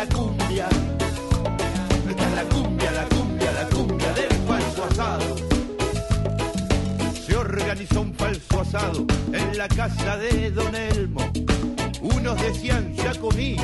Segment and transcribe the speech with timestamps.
[0.00, 0.68] la cumbia.
[2.08, 5.36] Esta es la cumbia, la cumbia, la cumbia del falso asado.
[7.26, 11.30] Se organizó un falso asado en la casa de Don Elmo.
[12.00, 13.56] Unos decían ya comí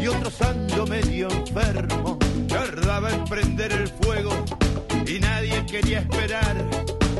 [0.00, 2.18] y otros ando medio enfermo.
[2.48, 4.32] Tardaba en prender el fuego
[5.06, 6.56] y nadie quería esperar.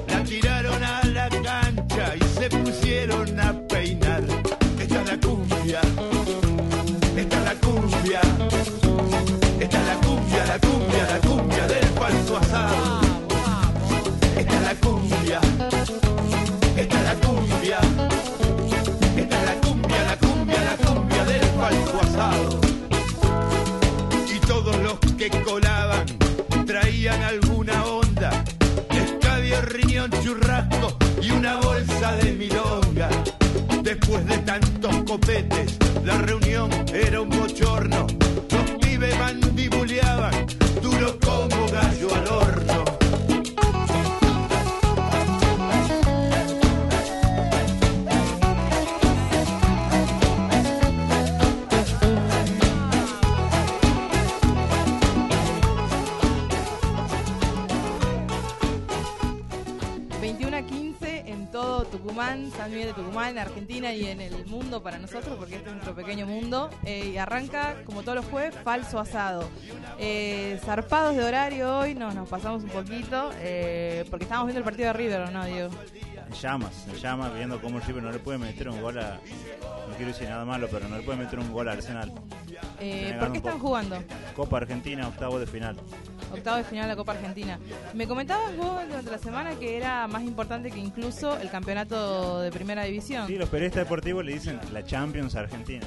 [0.09, 4.23] La tiraron a la cancha y se pusieron a peinar.
[4.80, 5.80] Esta es la cumbia,
[7.16, 8.20] esta es la cumbia,
[25.45, 26.04] colaban
[26.64, 28.45] traían alguna onda,
[28.91, 33.08] escabio, riñón, churrasco y una bolsa de milonga.
[33.83, 38.06] Después de tantos copetes, la reunión era un bochorno.
[38.50, 40.47] Los pibes mandibuleaban,
[40.80, 42.28] duro como gallo al
[62.12, 65.68] Tucumán, San Miguel de Tucumán, en Argentina y en el mundo para nosotros, porque este
[65.68, 66.68] es nuestro pequeño mundo.
[66.84, 69.48] Eh, y arranca, como todos los jueves, falso asado.
[69.98, 74.64] Eh, zarpados de horario hoy, nos, nos pasamos un poquito, eh, porque estábamos viendo el
[74.64, 75.70] partido de River, ¿o no, Diego?
[76.33, 79.20] En llamas, en llamas, viendo cómo el River no le puede meter un gol a.
[79.88, 82.11] No quiero decir nada malo, pero no le puede meter un gol a Arsenal.
[82.80, 84.02] Eh, ¿Por qué están jugando?
[84.34, 85.77] Copa Argentina, octavo de final.
[86.33, 87.58] Octavo de final de la Copa Argentina.
[87.92, 92.50] Me comentabas vos durante la semana que era más importante que incluso el campeonato de
[92.50, 93.27] primera división.
[93.27, 95.84] Sí, los periodistas deportivos le dicen la Champions Argentina.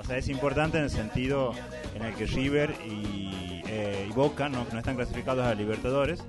[0.00, 1.52] O sea, es importante en el sentido
[1.94, 6.24] en el que River y, eh, y Boca no, no están clasificados a Libertadores.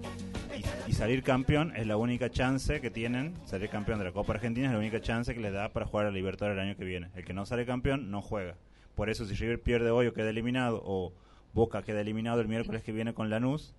[0.87, 3.33] Y, salir campeón es la única chance que tienen.
[3.45, 6.05] Salir campeón de la Copa Argentina es la única chance que les da para jugar
[6.07, 7.09] a Libertadores el año que viene.
[7.15, 8.55] El que no sale campeón no juega.
[8.95, 11.11] Por eso, si River pierde hoy o queda eliminado, o
[11.53, 13.73] Boca queda eliminado el miércoles que viene con Lanús,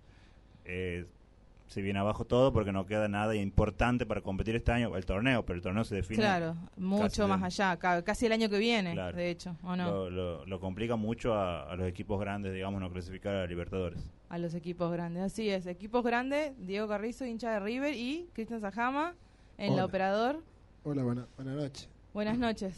[0.64, 1.06] eh,
[1.68, 4.96] se viene abajo todo porque no queda nada importante para competir este año.
[4.96, 6.18] El torneo, pero el torneo se define.
[6.20, 9.16] Claro, mucho más de- allá, ca- casi el año que viene, Claro.
[9.16, 9.86] de hecho, ¿o no?
[9.90, 13.98] Lo, lo- lo complica mucho a, a los equipos grandes, digamos, no clasificar a Libertadores.
[14.28, 15.66] A los equipos grandes, así es.
[15.66, 19.14] Equipos grandes, Diego Carrizo, hincha de River, y Cristian Sajama,
[19.56, 20.42] en la operador.
[20.82, 21.88] Hola, buena, buenas noches.
[22.12, 22.74] Buenas noches.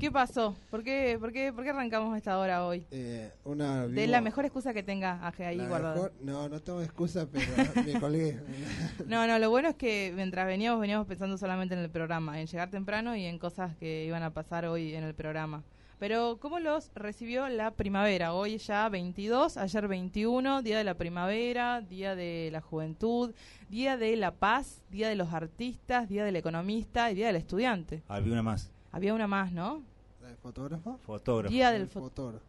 [0.00, 0.56] ¿Qué pasó?
[0.70, 2.86] ¿Por qué, por qué, por qué arrancamos a esta hora hoy?
[2.90, 5.94] Eh, una De la mejor excusa que tenga ahí guardada.
[5.94, 7.44] mejor- no, no tengo excusa, pero
[7.84, 8.38] me colgué.
[9.06, 12.46] No, no, lo bueno es que mientras veníamos, veníamos pensando solamente en el programa, en
[12.46, 15.64] llegar temprano y en cosas que iban a pasar hoy en el programa.
[15.98, 18.32] Pero, ¿cómo los recibió la primavera?
[18.32, 23.34] Hoy ya 22, ayer 21, Día de la Primavera, Día de la Juventud,
[23.68, 28.02] Día de la Paz, Día de los Artistas, Día del Economista y Día del Estudiante.
[28.06, 29.82] Había una más, Había una más, ¿no?
[30.22, 30.98] ¿La de fotógrafo?
[30.98, 31.52] fotógrafo.
[31.52, 32.44] Día del El fo- fotógrafo.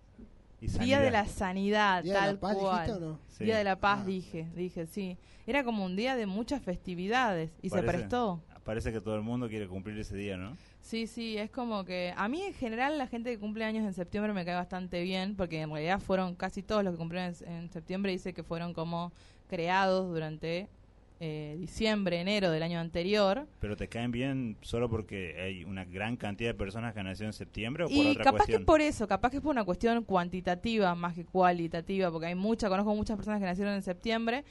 [0.61, 2.81] y Día de la Sanidad, ¿Día de tal la paz cual.
[2.85, 3.19] dijiste o no?
[3.29, 3.43] Sí.
[3.45, 4.05] Día de la Paz, Ah.
[4.05, 5.17] dije, dije, sí.
[5.47, 8.41] Era como un día de muchas festividades y se prestó.
[8.63, 10.55] Parece que todo el mundo quiere cumplir ese día, ¿no?
[10.89, 13.93] Sí, sí, es como que a mí en general la gente que cumple años en
[13.93, 17.53] septiembre me cae bastante bien porque en realidad fueron casi todos los que cumplieron en,
[17.53, 19.11] en septiembre dice que fueron como
[19.47, 20.67] creados durante
[21.19, 23.45] eh, diciembre, enero del año anterior.
[23.59, 27.27] Pero te caen bien solo porque hay una gran cantidad de personas que han nacido
[27.27, 28.61] en septiembre o por Y otra capaz que cuestión.
[28.61, 32.35] es por eso, capaz que es por una cuestión cuantitativa más que cualitativa, porque hay
[32.35, 34.45] mucha, conozco muchas personas que nacieron en septiembre,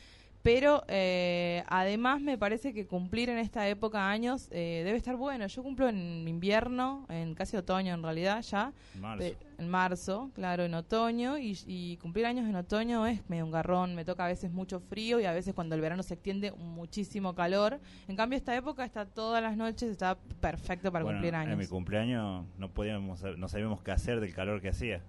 [0.48, 5.46] pero eh, además me parece que cumplir en esta época años eh, debe estar bueno.
[5.46, 9.24] Yo cumplo en invierno, en casi otoño en realidad ya, Marzo.
[9.58, 13.94] En marzo, claro, en otoño, y, y cumplir años en otoño es medio un garrón,
[13.94, 17.34] me toca a veces mucho frío y a veces cuando el verano se extiende muchísimo
[17.34, 17.78] calor.
[18.06, 21.52] En cambio esta época está todas las noches, está perfecto para Bueno, cumplir En mi
[21.54, 21.68] años.
[21.68, 25.02] cumpleaños no podíamos, no sabíamos qué hacer del calor que hacía.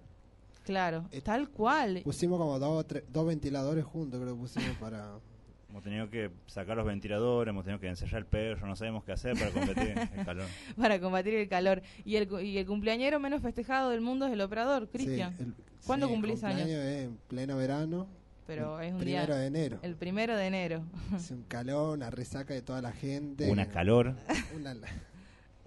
[0.63, 2.01] Claro, Eh, tal cual.
[2.03, 5.13] Pusimos como dos, tres- dos ventiladores juntos, creo que pusimos para...
[5.69, 9.12] Hemos tenido que sacar los ventiladores, hemos tenido que ensayar el perro, no sabemos qué
[9.12, 10.48] hacer para competir el calor.
[10.75, 11.83] para combatir el calor.
[12.06, 15.36] Y el, y el cumpleañero menos festejado del mundo es el operador, Cristian.
[15.38, 15.54] Sí,
[15.86, 16.68] ¿Cuándo sí, cumplís años?
[16.68, 18.07] es en pleno verano.
[18.48, 19.36] Pero el es un primero día...
[19.36, 19.80] de enero.
[19.83, 20.83] El primero de enero.
[21.13, 23.50] Hace un calor, una resaca de toda la gente.
[23.51, 24.16] Una calor.
[24.56, 24.75] Una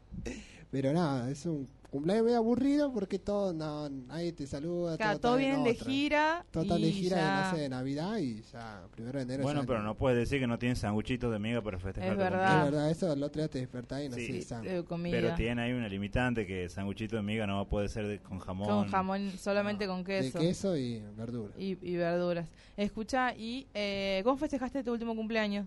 [0.73, 4.97] Pero nada, es un cumpleaños medio aburrido porque todo, no, nadie te saluda.
[4.97, 6.45] Claro, todo en vienen de gira.
[6.51, 9.43] Todo está de gira, ya- de, no sé, de Navidad y ya, primero de enero.
[9.43, 12.17] Bueno, ya pero no puedes decir que no tienen sanguchitos de miga para festejar Es
[12.19, 12.59] verdad.
[12.59, 14.43] Es verdad, eso el otro día te despertás y no Sí.
[14.43, 14.83] sé, eh.
[15.11, 18.67] Pero tiene ahí una limitante que sanguchito de miga no puede ser de- con jamón.
[18.69, 20.39] Con jamón, solamente con queso.
[20.39, 21.53] De queso y verdura.
[21.59, 22.49] Y, y verduras.
[22.77, 25.67] Escucha, ¿y eh, cómo festejaste tu último cumpleaños?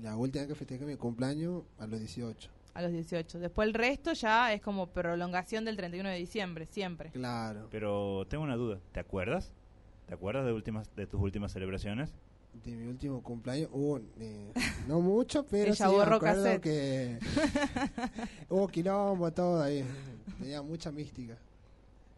[0.00, 2.50] La última vez que festejé mi cumpleaños, a los 18.
[2.76, 3.38] A los 18.
[3.38, 7.10] Después el resto ya es como prolongación del 31 de diciembre, siempre.
[7.10, 7.68] Claro.
[7.70, 8.78] Pero tengo una duda.
[8.92, 9.50] ¿Te acuerdas?
[10.06, 12.14] ¿Te acuerdas de últimas de tus últimas celebraciones?
[12.64, 14.52] De mi último cumpleaños hubo, eh,
[14.86, 16.62] no mucho, pero Ella sí me borró acuerdo cassette.
[16.62, 17.18] que
[18.50, 19.84] hubo quilombo, todo ahí.
[20.38, 21.36] Tenía mucha mística.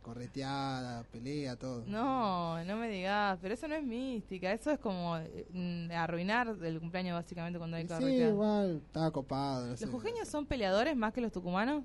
[0.09, 1.85] Correteada, pelea, todo.
[1.87, 5.19] No, no me digas, pero eso no es mística, eso es como
[5.53, 8.31] mm, arruinar el cumpleaños básicamente cuando hay Sí, carreteada.
[8.33, 9.67] igual, estaba copado.
[9.67, 9.85] no sé.
[9.85, 11.85] ¿Los jujeños son peleadores más que los tucumanos?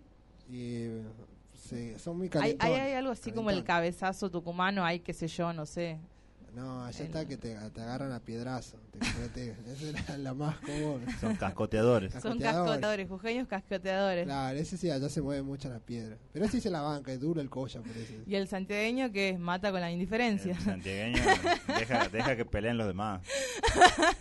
[0.49, 0.85] Y,
[1.53, 2.73] sí, son muy ¿Hay, calentones.
[2.75, 5.99] hay, hay algo así como el cabezazo tucumano, hay qué sé yo, no sé.
[6.53, 8.77] No, allá el- está que te, te agarran a piedrazo.
[8.91, 8.99] Te.
[9.73, 11.03] Esa es la, más común.
[11.19, 12.13] Son cascoteadores.
[12.21, 13.07] Son Cascoteadores.
[13.09, 14.25] jujeños cascoteadores.
[14.25, 16.17] Claro, ese sí, allá se mueve mucho la piedra.
[16.31, 18.13] Pero ese sí se la banca, es duro el colla, por eso.
[18.27, 20.51] Y el santiagueño que mata con la indiferencia.
[20.53, 21.23] El santiagueño
[21.79, 23.21] deja, deja que peleen los demás.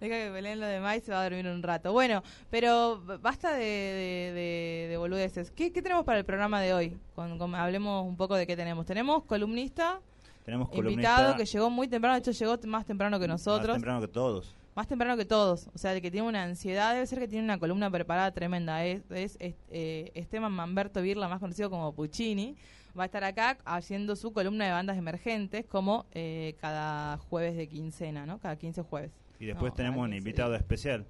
[0.00, 1.92] Deja que peleen los demás y se va a dormir un rato.
[1.92, 5.50] Bueno, pero basta de, de, de- de boludeces.
[5.50, 6.98] ¿Qué, qué tenemos para el programa de hoy?
[7.14, 8.86] Con, con- hablemos un poco de qué tenemos.
[8.86, 10.00] Tenemos columnista,
[10.44, 13.74] Tenemos invitado que llegó muy temprano, de hecho llegó más temprano que más nosotros.
[13.74, 14.54] temprano que todos.
[14.74, 15.68] Más temprano que todos.
[15.74, 18.84] O sea, de que tiene una ansiedad, debe ser que tiene una columna preparada tremenda.
[18.84, 22.56] Es, es, es, eh, Esteban Manberto Birla, más conocido como Puccini.
[22.98, 27.68] Va a estar acá haciendo su columna de bandas emergentes como eh, cada jueves de
[27.68, 28.38] quincena, ¿no?
[28.38, 29.10] Cada 15 jueves.
[29.38, 31.06] Y después No, tenemos un 15 invitado especial.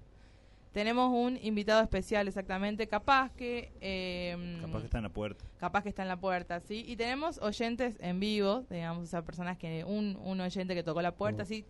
[0.72, 2.86] Tenemos un invitado especial, exactamente.
[2.86, 3.70] Capaz que.
[3.80, 5.44] eh, Capaz que está en la puerta.
[5.58, 6.82] capaz que está en la puerta, ¿sí?
[6.86, 9.84] Y tenemos oyentes en vivo, digamos, o sea, personas que.
[9.84, 11.44] Un, un oyente que tocó la puerta, Oh.
[11.44, 11.64] así.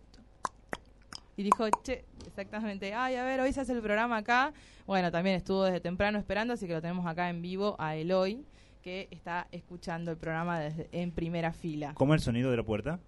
[1.35, 4.53] Y dijo, che, exactamente, ay, a ver, hoy se hace el programa acá.
[4.85, 8.45] Bueno, también estuvo desde temprano esperando, así que lo tenemos acá en vivo a Eloy,
[8.83, 11.93] que está escuchando el programa desde, en primera fila.
[11.95, 12.99] ¿Cómo es el sonido de la puerta?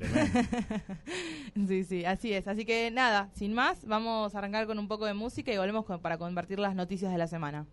[1.68, 2.46] Sí, sí, así es.
[2.48, 5.84] Así que nada, sin más, vamos a arrancar con un poco de música y volvemos
[5.84, 7.66] con- para compartir las noticias de la semana.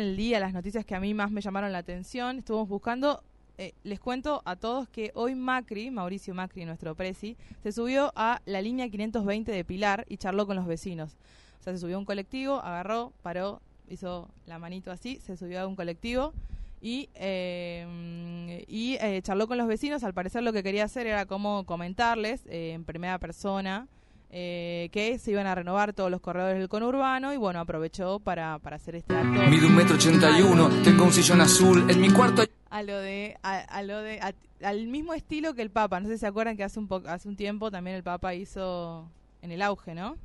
[0.00, 2.38] El día, las noticias que a mí más me llamaron la atención.
[2.38, 3.22] Estuvimos buscando,
[3.58, 8.40] eh, les cuento a todos que hoy Macri, Mauricio Macri, nuestro presi, se subió a
[8.46, 11.16] la línea 520 de Pilar y charló con los vecinos.
[11.60, 15.60] O sea, se subió a un colectivo, agarró, paró, hizo la manito así, se subió
[15.60, 16.32] a un colectivo
[16.80, 20.02] y, eh, y eh, charló con los vecinos.
[20.04, 23.86] Al parecer lo que quería hacer era como comentarles eh, en primera persona
[24.32, 28.58] eh, que se iban a renovar todos los corredores del conurbano y bueno, aprovechó para,
[28.60, 32.00] para hacer este acto Mido un metro ochenta y uno, tengo un sillón azul, en
[32.00, 34.32] mi cuarto a lo de a, a lo de a-
[34.62, 35.98] al mismo estilo que el Papa.
[36.00, 38.34] No sé si se acuerdan que hace un po- hace un tiempo también el Papa
[38.34, 39.08] hizo
[39.42, 40.16] en el auge, ¿no?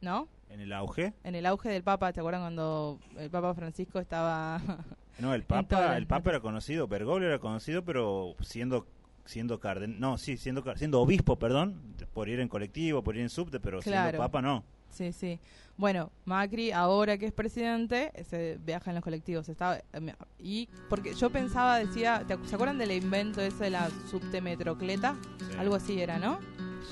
[0.00, 0.28] ¿No?
[0.50, 1.12] En el auge.
[1.24, 4.60] En el auge del Papa, ¿te acuerdan cuando el Papa Francisco estaba
[5.18, 8.86] No, el Papa, el Papa era conocido, Bergoglio era conocido, pero siendo
[9.24, 11.80] siendo carden no, sí, siendo siendo obispo, perdón,
[12.16, 14.16] por ir en colectivo, por ir en subte, pero siendo Claro.
[14.16, 14.64] Papa no.
[14.88, 15.38] Sí, sí.
[15.76, 19.46] Bueno, Macri, ahora que es presidente, se viaja en los colectivos.
[19.50, 19.78] Estaba,
[20.38, 24.40] y porque yo pensaba, decía, ¿te acu- ¿se acuerdan del invento ese de la subte
[24.40, 25.14] metrocleta?
[25.50, 25.56] Sí.
[25.58, 26.38] Algo así era, ¿no?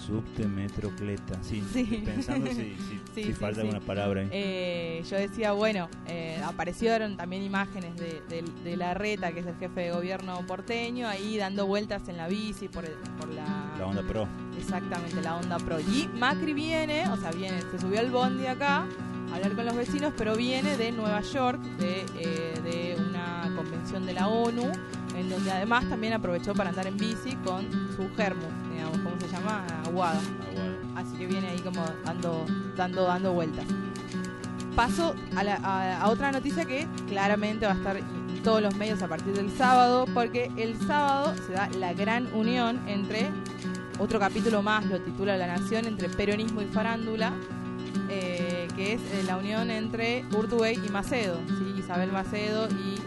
[0.06, 1.62] Subte, metro, cleta, sí.
[2.04, 4.28] Pensando si, si, Sí, si sí, falta alguna palabra ahí.
[4.32, 9.46] Eh, yo decía, bueno, eh, aparecieron también imágenes de, de, de la reta, que es
[9.46, 13.72] el jefe de gobierno porteño, ahí dando vueltas en la bici por, el- por la...
[13.78, 14.26] La onda pro.
[14.58, 15.78] Exactamente, la onda pro.
[15.80, 18.86] Y Macri viene, o sea, viene, se subió al bondi acá
[19.32, 24.04] a hablar con los vecinos, pero viene de Nueva York, de, eh, de una convención
[24.06, 24.70] de la ONU,
[25.16, 29.28] en donde además también aprovechó para andar en bici con su germo, digamos, ¿cómo se
[29.28, 29.64] llama?
[29.86, 30.20] Aguada.
[30.96, 32.44] Así que viene ahí como dando,
[32.76, 33.64] dando, dando vueltas.
[34.76, 38.74] Paso a, la- a- a otra noticia que claramente va a estar en todos los
[38.76, 43.30] medios a partir del sábado, porque el sábado se da la gran unión entre,
[43.98, 47.32] otro capítulo más lo titula La Nación, entre peronismo y farándula,
[48.10, 51.78] eh, que es eh, la unión entre Urtubey y Macedo, ¿sí?
[51.78, 52.98] Isabel Macedo y...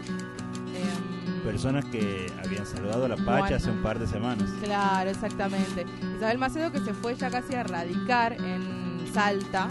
[1.44, 4.50] Personas que habían saludado a la Pacha hace un par de semanas.
[4.62, 5.86] Claro, exactamente.
[6.16, 9.68] Isabel Macedo que se fue ya casi a radicar en Salta,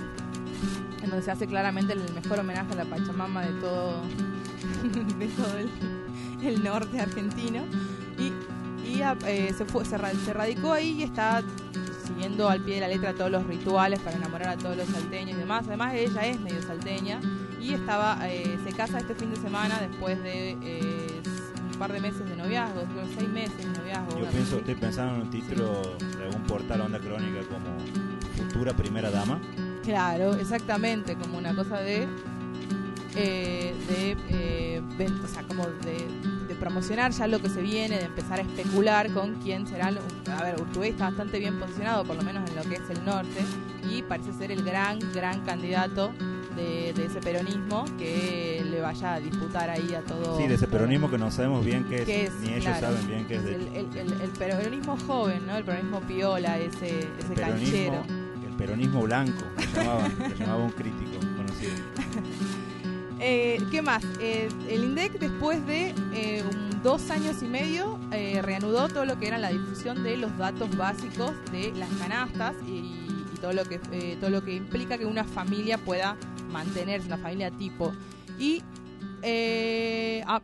[1.04, 4.02] en donde se hace claramente el mejor homenaje a la Pachamama de todo,
[5.20, 7.64] de todo el, el norte argentino.
[8.18, 8.34] Y,
[8.90, 11.44] y, ah, eh, se, fue, se, ra- se radicó ahí y está
[12.06, 15.36] siguiendo al pie de la letra todos los rituales para enamorar a todos los salteños
[15.38, 15.66] y demás.
[15.68, 17.20] Además, ella es medio salteña
[17.62, 21.07] y estaba eh, se casa este fin de semana después de eh,
[21.78, 24.20] par de meses de noviazgo, creo seis meses de noviazgo.
[24.20, 25.82] Yo pienso, estoy pensando en un título
[26.18, 27.78] de algún portal onda crónica como
[28.36, 29.40] Futura Primera Dama.
[29.84, 32.08] Claro, exactamente, como una cosa de
[33.16, 34.82] eh, de eh,
[35.24, 36.08] o sea, como de,
[36.48, 39.92] de promocionar ya lo que se viene, de empezar a especular con quién será.
[39.92, 40.02] lo-
[40.38, 43.04] a ver, Urtubey está bastante bien posicionado, por lo menos en lo que es el
[43.06, 43.42] norte,
[43.90, 46.12] y parece ser el gran, gran candidato
[46.58, 50.38] de, de ese peronismo que le vaya a disputar ahí a todo.
[50.38, 52.88] Sí, de ese peronismo que no sabemos bien qué es, ni ellos Claro.
[52.88, 53.46] saben bien qué es.
[53.46, 55.56] El, el- el- el peronismo joven, ¿no?
[55.56, 58.04] El peronismo piola, ese, ese canchero.
[58.46, 59.44] el peronismo blanco,
[60.28, 61.72] le llamaba un crítico conocido.
[63.20, 64.04] Eh, ¿Qué más?
[64.20, 69.18] Eh, el INDEC después de eh, un- dos años y medio eh, reanudó todo lo
[69.18, 72.70] que era la difusión de los datos básicos de las canastas y,
[73.34, 76.16] y todo lo que eh, todo lo que implica que una familia pueda
[76.48, 77.92] mantenerse, una familia tipo.
[78.40, 78.64] Y,
[79.24, 80.42] eh, ah,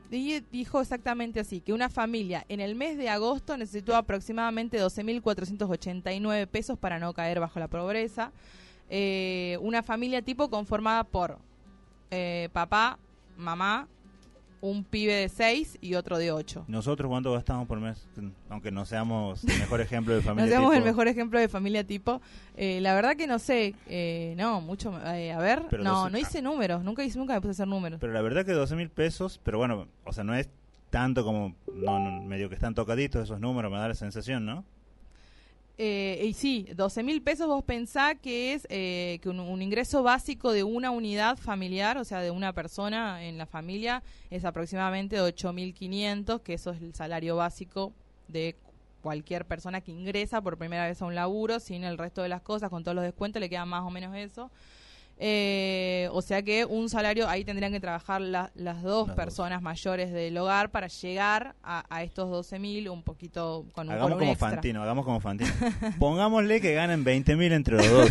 [0.51, 6.77] dijo exactamente así, que una familia en el mes de agosto necesitó aproximadamente 12.489 pesos
[6.77, 8.31] para no caer bajo la pobreza.
[8.89, 11.39] Eh, una familia tipo conformada por
[12.11, 12.99] eh, papá,
[13.37, 13.87] mamá,
[14.65, 16.63] un pibe de 6 y otro de 8.
[16.69, 18.08] Nosotros, ¿cuánto gastamos por mes?
[18.49, 20.45] Aunque no seamos el mejor ejemplo de familia.
[20.45, 22.21] No seamos el tipo- mejor ejemplo de familia tipo.
[22.56, 24.97] Eh, la verdad que no sé, eh, no, mucho.
[25.13, 27.67] eh, a ver, Pero no, no hice números, nunca hice, nunca me puse a hacer
[27.67, 27.99] números.
[27.99, 30.49] Pero la verdad que 12 mil pesos, pero bueno, o sea, no es
[30.89, 34.63] tanto como, no, no, medio que están tocaditos esos números, me da la sensación, ¿no?
[35.77, 40.03] Eh, y sí, 12 mil pesos vos pensá que es eh, que un, un ingreso
[40.03, 45.19] básico de una unidad familiar, o sea, de una persona en la familia, es aproximadamente
[45.19, 47.91] 8.500, que eso es el salario básico
[48.27, 48.55] de
[49.01, 52.41] cualquier persona que ingresa por primera vez a un laburo, sin el resto de las
[52.41, 54.49] cosas, con todos los descuentos, le queda más o menos eso.
[55.17, 59.26] Eh, o sea que un salario, ahí tendrían que trabajar la- las dos Las dos.
[59.26, 63.93] personas mayores del hogar para llegar a, a estos 12 mil, un poquito con un,
[63.93, 64.49] con Hagamos como extra.
[64.49, 65.52] Fantino, hagamos como Fantino.
[65.99, 68.10] Pongámosle que ganen 20 mil entre los dos.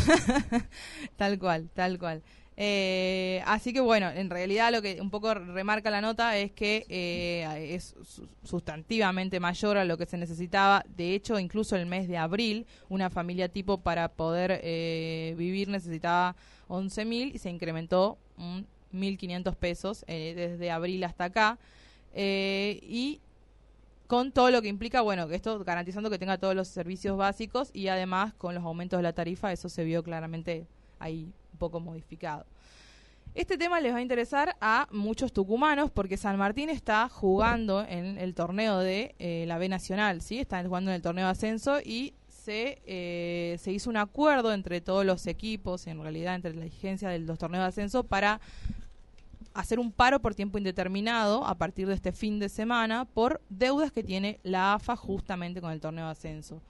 [1.17, 2.23] Tal cual, tal cual.
[2.57, 6.85] Eh, así que bueno, en realidad lo que un poco remarca la nota es que
[6.89, 10.85] eh, es su- sustantivamente mayor a lo que se necesitaba.
[10.97, 16.37] De hecho, incluso el mes de abril, una familia tipo para poder eh, vivir necesitaba
[16.69, 21.59] 11 mil y se incrementó un 1.500 pesos eh, desde abril hasta acá.
[22.13, 23.21] Eh, y
[24.07, 27.71] con todo lo que implica, bueno, que esto garantizando que tenga todos los servicios básicos
[27.73, 30.67] y además con los aumentos de la tarifa, eso se vio claramente
[30.99, 32.45] ahí poco modificado.
[33.37, 38.19] Este tema les va a interesar a muchos tucumanos porque San Martín está jugando en
[38.19, 40.41] el torneo de eh, la B Nacional, ¿sí?
[40.41, 44.81] Está jugando en el torneo de ascenso y se, eh, se hizo un acuerdo entre
[44.81, 48.41] todos los equipos, en realidad entre la agencia de los torneos de ascenso, para
[49.55, 53.93] hacer un paro por tiempo indeterminado a partir de este fin de semana por deudas
[53.93, 56.61] que tiene la AFA justamente con el torneo de ascenso.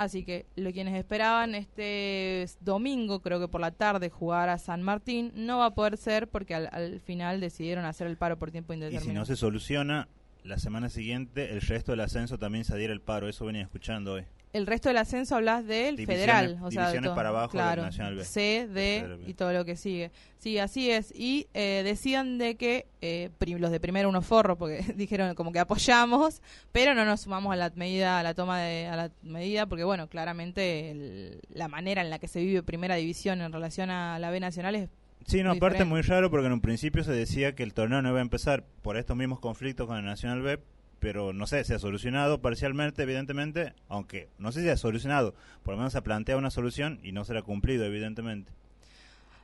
[0.00, 4.82] Así que lo quienes esperaban este domingo, creo que por la tarde, jugar a San
[4.82, 8.50] Martín, no va a poder ser porque al, al final decidieron hacer el paro por
[8.50, 9.10] tiempo Y indeterminado.
[9.10, 10.08] si no se soluciona,
[10.42, 13.28] la semana siguiente el resto del ascenso también se adhiere el paro.
[13.28, 14.24] Eso venía escuchando hoy.
[14.52, 17.14] El resto del ascenso hablas del Divisiones- federal, o sea, divisiones todo.
[17.14, 18.24] para abajo del claro, Nacional B.
[18.24, 20.10] C, D y todo lo que sigue.
[20.38, 21.12] Sí, así es.
[21.14, 25.60] Y eh, decían de que eh, los de primero unos forros, porque dijeron como que
[25.60, 29.66] apoyamos, pero no nos sumamos a la medida, a la toma de a la medida,
[29.66, 33.90] porque bueno, claramente el- la manera en la que se vive primera división en relación
[33.90, 34.88] a la B nacional es
[35.26, 35.90] Sí, no, Muy aparte diferente.
[35.90, 38.64] muy raro porque en un principio se decía que el torneo no iba a empezar
[38.82, 40.58] por estos mismos conflictos con el Nacional B,
[41.00, 45.72] pero no sé, se ha solucionado parcialmente, evidentemente, aunque no sé si ha solucionado, por
[45.72, 48.52] lo menos se plantea una solución y no será cumplido, evidentemente.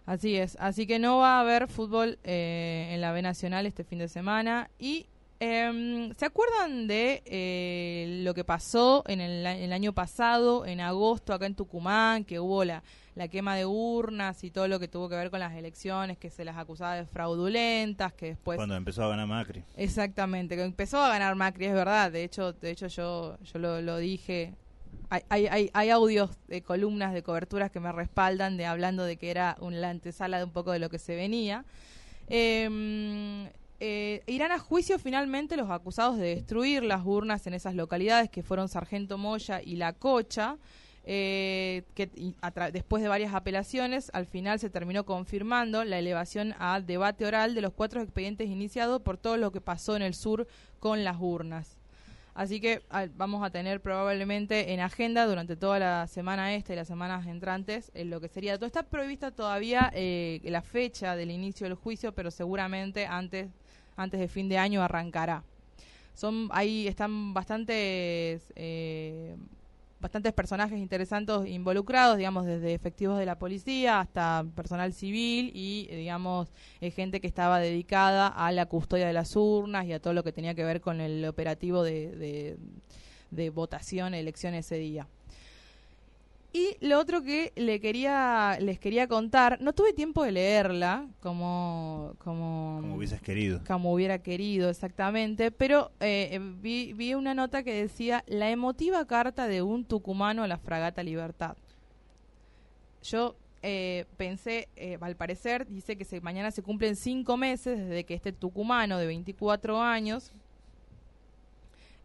[0.05, 3.83] Así es, así que no va a haber fútbol eh, en la B Nacional este
[3.83, 4.71] fin de semana.
[4.79, 5.07] Y
[5.41, 11.33] em, ¿se acuerdan de eh, lo que pasó en el, el año pasado, en agosto,
[11.33, 12.63] acá en Tucumán, que hubo
[13.17, 16.31] la quema de urnas y todo lo que tuvo que ver con las elecciones, que
[16.31, 18.57] se las acusaba de fraudulentas, que después...
[18.57, 19.65] Cuando empezó a ganar Macri.
[19.75, 22.13] Exactamente, que empezó a ganar Macri, es verdad.
[22.13, 24.55] De hecho, de hecho yo, yo lo, lo dije.
[25.09, 29.17] Hay, hay, hay, hay audios de columnas de coberturas que me respaldan de hablando de
[29.17, 31.65] que era un, la antesala de un poco de lo que se venía.
[32.29, 33.49] Eh,
[33.81, 38.43] eh, irán a juicio finalmente los acusados de destruir las urnas en esas localidades que
[38.43, 40.59] fueron Sargento Moya y La Cocha.
[41.09, 42.11] Eh, que
[42.73, 47.61] después de varias apelaciones, al final se terminó confirmando la elevación a debate oral de
[47.61, 50.49] los cuatro expedientes iniciados por todo lo que pasó en el sur
[50.81, 51.79] con las urnas.
[52.35, 52.83] Así que
[53.15, 57.91] vamos a tener probablemente en agenda durante toda la semana esta y las semanas entrantes
[57.95, 58.67] en lo que sería todo.
[58.67, 63.49] Está prevista todavía eh, la fecha del inicio del juicio, pero seguramente antes,
[63.97, 65.45] antes de fin de año arrancará.
[66.13, 69.37] Son ahí están bastantes eh,
[70.07, 75.97] bastantes personajes interesantes involucrados, digamos, desde efectivos de la policía hasta personal civil y, eh,
[75.97, 80.13] digamos, eh, gente que estaba dedicada a la custodia de las urnas y a todo
[80.15, 82.57] lo que tenía que ver con el operativo de, de,
[83.33, 85.09] de votación, elección ese día.
[86.57, 92.15] Y lo otro que le quería, les quería contar, no tuve tiempo de leerla como,
[92.17, 93.61] como, Como hubieses querido.
[93.67, 99.07] como hubiera querido exactamente, pero eh, eh, vi, vi una nota que decía la emotiva
[99.07, 101.59] carta de un tucumano a la fragata Libertad.
[103.03, 108.05] Yo eh, pensé, eh, al parecer, dice que se, mañana se cumplen cinco meses desde
[108.05, 110.33] que este tucumano de 24 años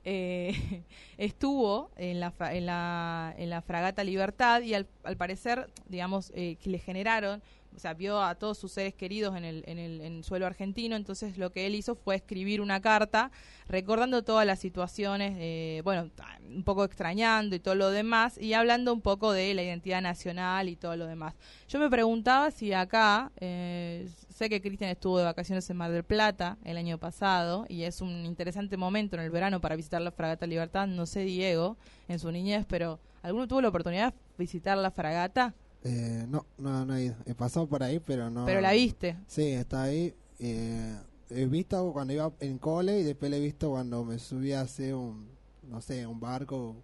[0.04, 0.84] eh,
[1.18, 6.58] estuvo en la, en, la, en la fragata Libertad y al, al parecer, digamos, eh,
[6.62, 7.42] que le generaron,
[7.76, 10.96] o sea, vio a todos sus seres queridos en el, en el en suelo argentino,
[10.96, 13.32] entonces lo que él hizo fue escribir una carta
[13.68, 16.10] recordando todas las situaciones, eh, bueno,
[16.48, 20.68] un poco extrañando y todo lo demás, y hablando un poco de la identidad nacional
[20.68, 21.36] y todo lo demás.
[21.68, 26.04] Yo me preguntaba si acá, eh, sé que Cristian estuvo de vacaciones en Mar del
[26.04, 30.12] Plata el año pasado, y es un interesante momento en el verano para visitar la
[30.12, 34.78] Fragata Libertad, no sé Diego, en su niñez, pero ¿alguno tuvo la oportunidad de visitar
[34.78, 35.54] la Fragata?
[35.84, 37.16] Eh, no, no, no he ido.
[37.26, 38.46] He pasado por ahí, pero no.
[38.46, 39.18] Pero la viste.
[39.28, 40.14] Sí, está ahí.
[40.40, 40.96] Eh,
[41.30, 44.62] he visto cuando iba en cole y después la he visto cuando me subí a
[44.62, 45.28] hacer un,
[45.70, 46.76] no sé, un barco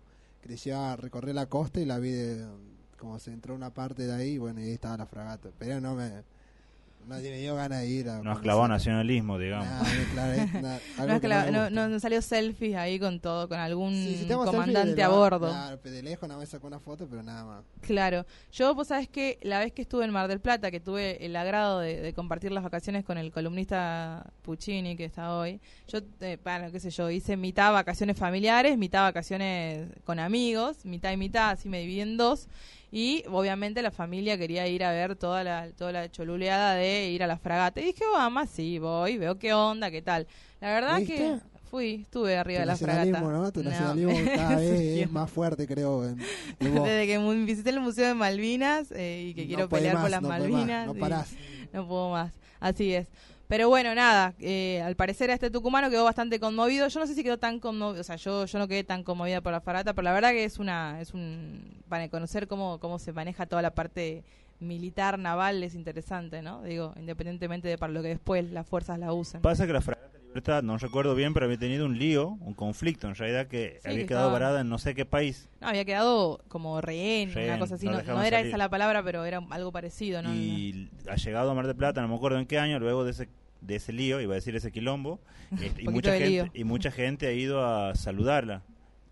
[0.42, 2.48] que le llevaba a recorrer la costa y la vi de,
[2.98, 5.50] como se entró una parte de ahí y bueno, y ahí estaba la fragata.
[5.58, 6.24] Pero no me,
[7.08, 8.10] no me dio ganas de ir.
[8.10, 8.92] A No has clavado conocer.
[8.94, 9.68] nacionalismo, digamos.
[9.68, 11.70] Nah, clavé, nah, No, es no, gusta.
[11.70, 15.48] no- no salió selfies ahí con todo, con algún Sí, si comandante de a bordo.
[15.50, 17.64] Claro, pero de lejos nada más sacó una foto, pero nada más.
[17.82, 18.26] Claro.
[18.52, 21.36] Yo, vos sabés que la vez que estuve en Mar del Plata, que tuve el
[21.36, 26.38] agrado de, de compartir las vacaciones con el columnista Puccini, que está hoy, yo, eh,
[26.44, 31.52] bueno, qué sé yo, hice mitad vacaciones familiares, mitad vacaciones con amigos, mitad y mitad,
[31.52, 32.48] así me dividí en dos.
[32.92, 37.22] Y obviamente la familia quería ir a ver toda la, toda la choluleada de ir
[37.24, 37.82] a la fragata.
[37.82, 40.26] Y dije, vamos, sí, voy, veo qué onda, qué tal.
[40.62, 41.16] La verdad ¿Viste?
[41.16, 41.38] que
[41.70, 43.20] fui, estuve arriba Tu de la fragata.
[43.22, 43.52] ¿no?
[43.52, 43.70] Tu No.
[43.70, 44.72] nacionalismo cada vez
[45.02, 46.06] es más fuerte, creo.
[46.08, 46.18] En,
[46.60, 46.76] en.
[46.76, 50.04] Desde que visité el Museo de Malvinas eh, y que No quiero podés pelear más,
[50.04, 50.88] por las no podés más, Malvinas.
[50.88, 51.34] no y parás.
[51.74, 52.34] no puedo más.
[52.62, 53.08] Así es.
[53.48, 56.88] Pero bueno, nada, eh, al parecer a este tucumano quedó bastante conmovido.
[56.90, 59.40] Yo no sé si quedó tan conmovido, o sea, yo, yo no quedé tan conmovida
[59.40, 63.00] por la farata, pero la verdad que es una, es un, para conocer cómo, cómo
[63.00, 64.24] se maneja toda la parte
[64.60, 66.62] militar, naval, es interesante, ¿no?
[66.64, 69.42] Digo, independientemente de para lo que después las fuerzas la usen.
[69.42, 70.17] Pasa que la fragata
[70.64, 74.00] No recuerdo bien, pero había tenido un lío, un conflicto en realidad que Sí, había
[74.02, 77.60] que quedado estaba- varada en no sé qué país No, había quedado como rehén, una
[77.60, 77.86] cosa así.
[77.86, 78.50] no No, dejaban no era salir.
[78.50, 80.34] esa la palabra, pero era algo parecido, ¿no?
[80.34, 83.12] y ha llegado a Mar del Plata, no me acuerdo en qué año, luego de
[83.12, 85.20] ese de ese lío, iba a decir ese quilombo,
[85.62, 86.46] este, y, mucha gente, lío.
[86.54, 88.62] y mucha gente ha ido a saludarla.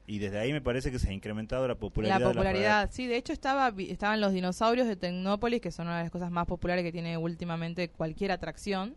[0.08, 2.20] Y desde ahí me parece que se ha incrementado la popularidad.
[2.20, 5.98] La de popularidad, sí, de hecho estaba estaban los dinosaurios de Tecnópolis, que son una
[5.98, 8.94] de las cosas más populares que tiene últimamente cualquier atracción.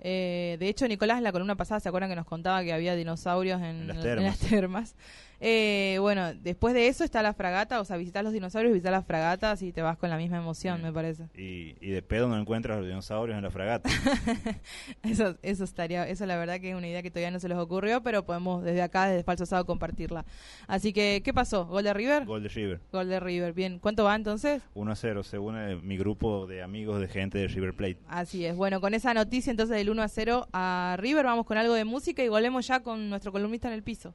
[0.00, 2.94] Eh, de hecho, Nicolás en la columna pasada, ¿se acuerdan que nos contaba que había
[2.96, 4.24] dinosaurios en, En las en termas.
[4.24, 4.94] las termas?
[5.42, 9.06] Eh, bueno, después de eso está la fragata, o sea, visitar los dinosaurios, visitar las
[9.06, 10.84] fragatas y te vas con la misma emoción, Mm.
[10.84, 11.24] me parece.
[11.34, 13.88] Y, y de pedo no encuentras los dinosaurios en la fragata.
[15.02, 17.56] Eso, eso estaría, eso la verdad que es una idea que todavía no se les
[17.58, 20.24] ocurrió, pero podemos desde acá, desde Falso Asado, compartirla.
[20.66, 21.66] Así que, ¿qué pasó?
[21.66, 22.24] ¿Gol de River?
[22.26, 22.80] Gol de River.
[22.92, 23.78] Gol de River, bien.
[23.78, 24.62] ¿Cuánto va entonces?
[24.74, 27.98] 1 a 0, según mi grupo de amigos de gente de River Plate.
[28.08, 28.54] Así es.
[28.56, 31.84] Bueno, con esa noticia entonces del 1 a 0 a River, vamos con algo de
[31.84, 34.14] música y volvemos ya con nuestro columnista en el piso.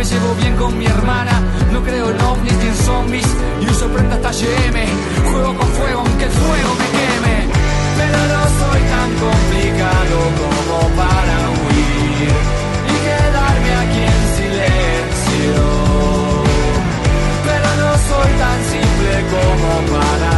[0.00, 1.42] me llevo bien con mi hermana.
[1.72, 4.78] No creo en ovnis ni en zombies y uso prenda hasta GM.
[5.30, 7.36] Juego con fuego aunque el fuego me queme.
[8.00, 12.32] Pero no soy tan complicado como para huir
[12.92, 15.58] y quedarme aquí en silencio.
[17.48, 20.29] Pero no soy tan simple como para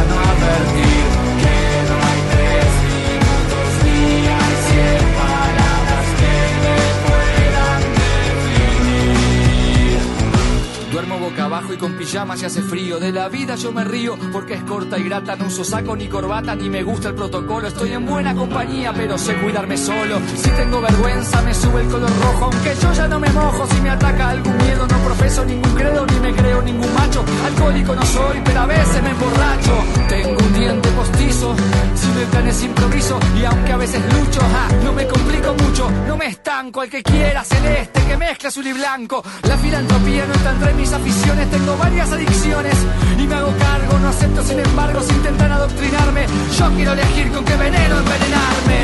[12.13, 12.99] pijama si hace frío.
[12.99, 15.35] De la vida yo me río porque es corta y grata.
[15.35, 17.67] No uso saco ni corbata ni me gusta el protocolo.
[17.67, 20.21] Estoy en buena compañía, pero sé cuidarme solo.
[20.35, 22.51] Si tengo vergüenza, me sube el color rojo.
[22.53, 23.65] Aunque yo ya no me mojo.
[23.65, 27.25] Si me ataca algún miedo, no profeso ningún credo ni me creo ningún macho.
[27.47, 29.83] Alcohólico no soy, pero a veces me emborracho.
[30.07, 31.55] Tengo un diente postizo.
[31.95, 35.89] Si me planes improviso y aunque a veces lucho, ja, no me complico mucho.
[36.07, 39.23] No me estanco al que quiera celeste que mezcla azul y blanco.
[39.43, 41.49] La filantropía no está entre mis aficiones.
[41.49, 42.75] Tengo varias adicciones
[43.17, 43.99] y me hago cargo.
[43.99, 46.25] No acepto, sin embargo, si intentan adoctrinarme.
[46.57, 48.81] Yo quiero elegir con qué veneno envenenarme.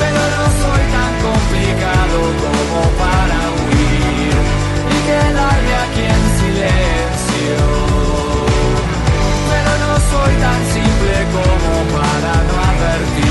[0.00, 4.34] Pero no soy tan complicado como para huir
[4.94, 7.60] y quedarme aquí en silencio.
[9.50, 13.23] Pero no soy tan simple como para no advertir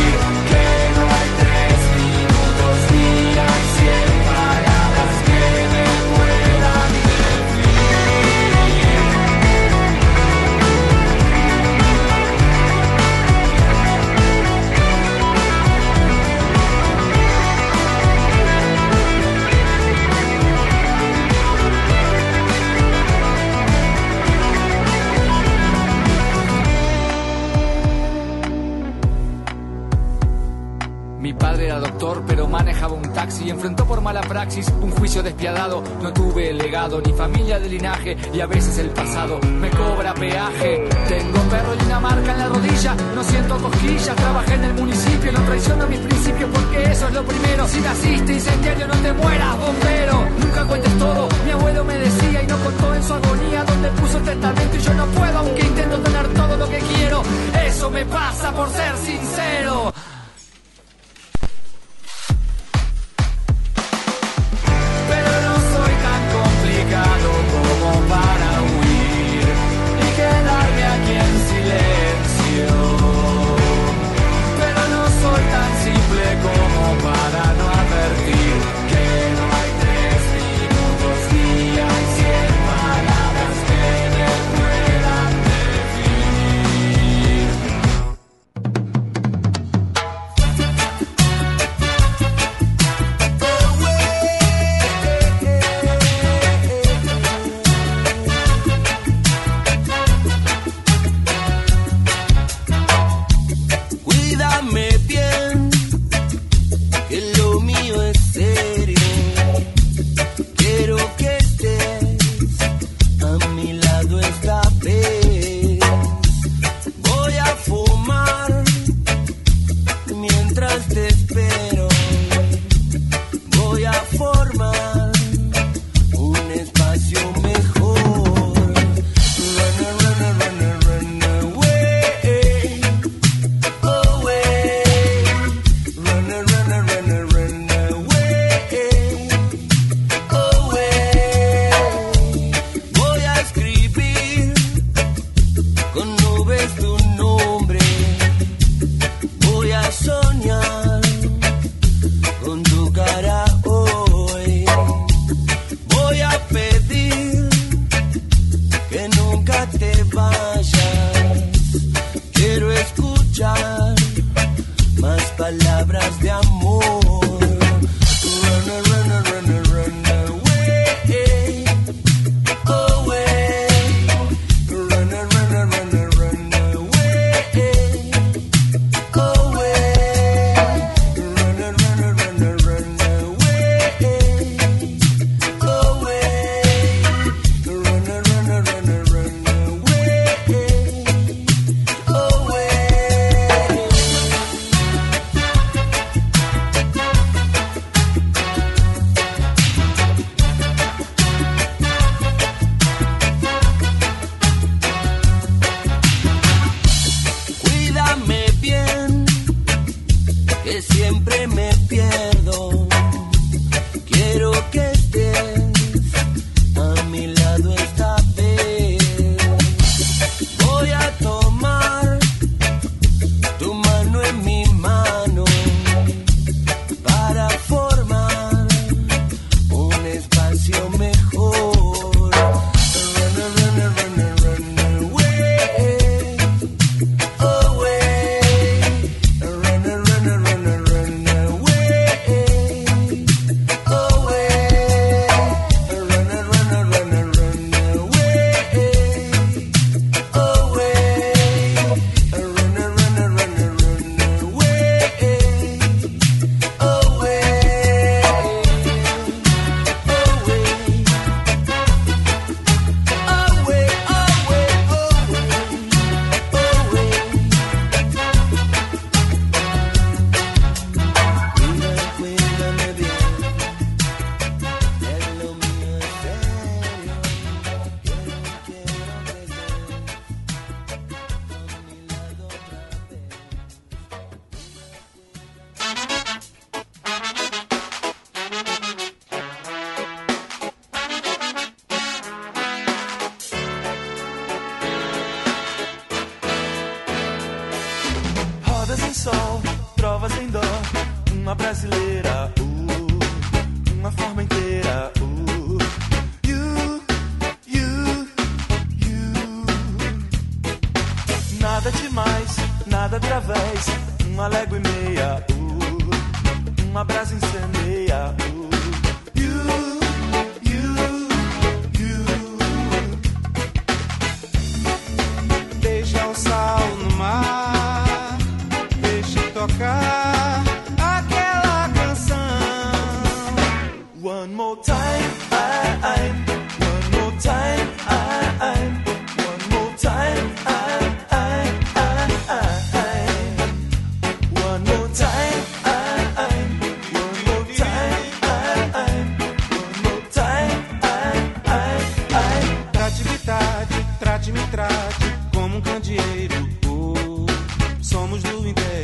[31.44, 35.84] padre era doctor, pero manejaba un taxi enfrentó por mala praxis un juicio despiadado.
[36.02, 40.88] No tuve legado ni familia de linaje y a veces el pasado me cobra peaje.
[41.10, 44.16] Tengo perro y una marca en la rodilla, no siento cosquillas.
[44.16, 47.68] Trabajé en el municipio, no traiciono mis principios porque eso es lo primero.
[47.68, 50.26] Si naciste incendiario, no te mueras, bombero.
[50.40, 54.18] Nunca cuentes todo, mi abuelo me decía y no contó en su agonía donde puso
[54.18, 57.22] el testamento y yo no puedo, aunque intento tener todo lo que quiero.
[57.68, 59.94] Eso me pasa por ser sincero.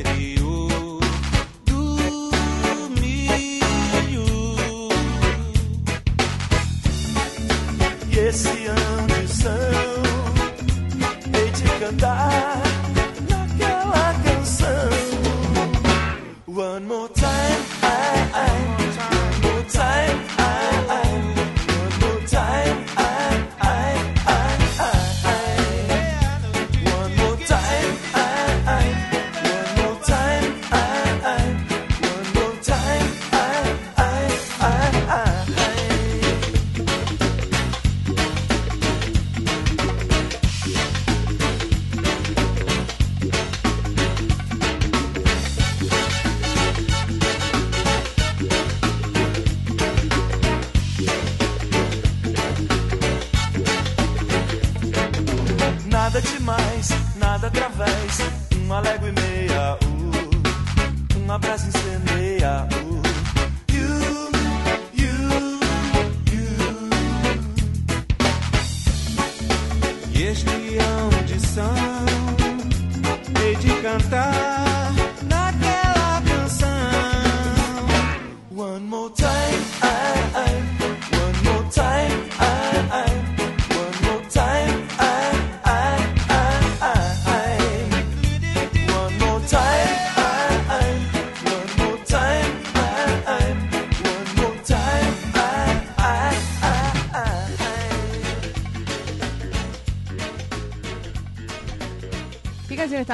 [0.03, 0.38] reality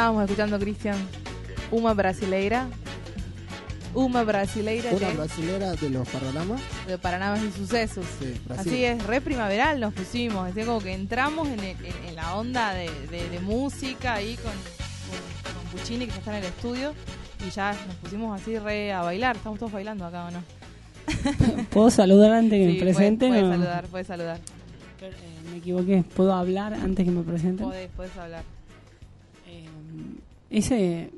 [0.05, 0.97] estábamos escuchando, Cristian?
[1.71, 2.67] Uma brasileira.
[3.95, 6.61] Uma brasileira Una de, brasilera de los panoramas.
[6.85, 8.05] de Paraná y sucesos.
[8.19, 8.71] Sí, Brasil.
[8.73, 10.55] Así es, re primaveral nos pusimos.
[10.55, 14.35] Es como que entramos en, el- en- en la onda de, de- de música ahí
[14.35, 16.93] con, con, con Puccini que ya está en el estudio.
[17.47, 19.37] Y ya nos pusimos así re a bailar.
[19.37, 20.43] Estamos todos bailando acá, ¿o no?
[21.71, 23.29] ¿Puedo saludar antes que Sí, me puedes- presenten?
[23.29, 24.39] Puedes o- saludar, puedes saludar.
[25.01, 25.11] Eh,
[25.51, 26.03] me equivoqué.
[26.15, 27.65] ¿Puedo hablar antes que me presenten?
[27.65, 28.43] Podés, podés hablar.
[30.49, 31.11] Ese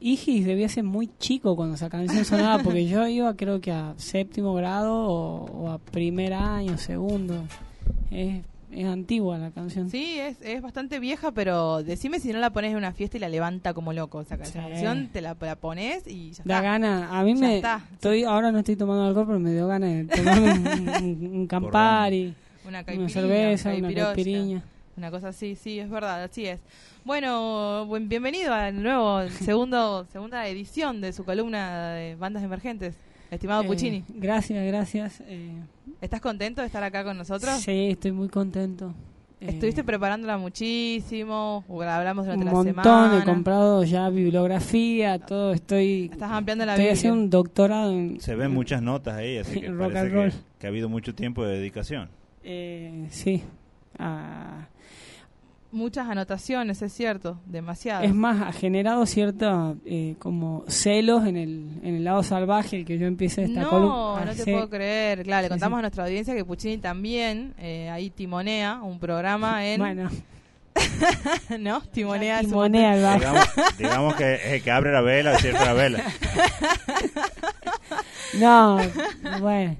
[0.00, 3.94] Igis debía ser muy chico cuando esa canción sonaba, porque yo iba creo que a
[3.96, 7.44] séptimo grado o, o a primer año, segundo.
[8.10, 9.90] Es, es antigua la canción.
[9.90, 13.20] Sí, es, es bastante vieja, pero decime si no la pones en una fiesta y
[13.20, 14.18] la levanta como loco.
[14.18, 14.50] O sea, que Sí.
[14.58, 16.60] esa canción te la, la pones y ya Da está.
[16.62, 17.80] gana, a mí Ya me está.
[17.94, 21.46] estoy ahora no estoy tomando alcohol, pero me dio ganas de tomarme un, un- un
[21.48, 22.34] Campari,
[22.66, 24.62] Una una cerveza, una caipiriña.
[24.96, 26.60] Una cosa así, sí, es verdad, así es.
[27.12, 32.96] Bueno, buen- bienvenido al nuevo segundo segunda edición de su columna de bandas emergentes,
[33.30, 34.04] estimado Eh, Puccini.
[34.10, 35.22] Gracias, gracias.
[35.26, 35.54] eh,
[36.02, 37.60] ¿Estás contento de estar acá con nosotros?
[37.62, 38.92] sí, estoy muy contento.
[39.40, 43.22] Eh, Estuviste preparándola muchísimo, la hablamos un durante la montón, semana.
[43.22, 48.20] he comprado ya bibliografía, todo, estoy, Estás ampliando la estoy haciendo un doctorado en...
[48.20, 50.32] Se ven muchas notas ahí, así que Rock parece and que, roll.
[50.58, 52.10] que ha habido mucho tiempo de dedicación.
[52.44, 53.42] Eh, sí.
[53.98, 54.66] Ah,
[55.70, 58.02] Muchas anotaciones, es cierto, demasiado.
[58.02, 62.84] es más, ha generado cierta eh, como celos en el, en el lado salvaje el
[62.86, 64.24] que yo empiece esta no, columna.
[64.24, 65.22] no Ah, te puedo creer.
[65.24, 65.78] Claro, le contamos sí.
[65.80, 69.78] a nuestra audiencia que Puccini también eh, ahí timonea un programa en...
[69.80, 70.10] Bueno,
[71.58, 71.80] ¿No?
[71.82, 72.40] Timonea.
[72.40, 73.26] timonea el barco.
[73.26, 76.02] Digamos, digamos que es el que abre la vela, cierra la vela.
[78.38, 78.78] No,
[79.40, 79.76] bueno.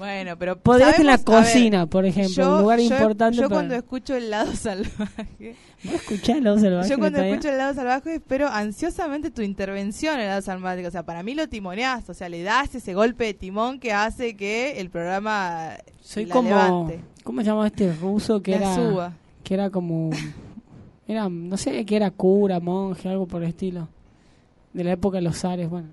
[0.00, 3.36] Bueno, pero Podría estar en la ver, cocina, por ejemplo, un lugar yo- importante.
[3.36, 7.50] Yo para- cuando escucho el lado salvaje, ¿Vos escuchás el lado salvaje yo cuando escucho
[7.50, 10.86] el lado salvaje espero ansiosamente tu intervención en el lado salvaje.
[10.86, 13.92] O sea, para mí lo timoneás, o sea, le das ese golpe de timón que
[13.92, 16.48] hace que el programa Soy la como...
[16.48, 18.74] levante, ¿Cómo se llama este ruso que la era...
[18.74, 19.12] suba.
[19.44, 20.08] Que era como...
[21.06, 23.88] Era, no sé, que era cura, monje, algo por el estilo.
[24.72, 25.88] De la época de los zares, bueno,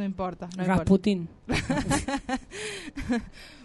[0.00, 0.46] no importa.
[0.56, 0.74] No importa.
[0.78, 1.28] Rasputín.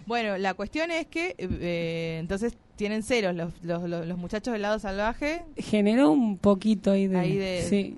[0.06, 4.62] Bueno, la cuestión es que eh, entonces tienen celos los, los, los, los muchachos del
[4.62, 5.44] lado salvaje.
[5.58, 7.18] Generó un poquito ahí de...
[7.18, 7.98] Ahí de- sí,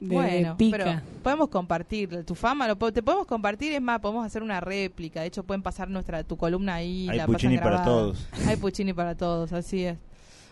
[0.00, 0.78] de bueno, pica.
[0.78, 5.20] pero podemos compartir tu fama, lo, te podemos compartir, es más, podemos hacer una réplica.
[5.20, 7.08] De hecho, pueden pasar nuestra tu columna ahí.
[7.10, 8.28] Hay la Puccini pasan para todos.
[8.46, 9.98] Hay Puccini para todos, así es.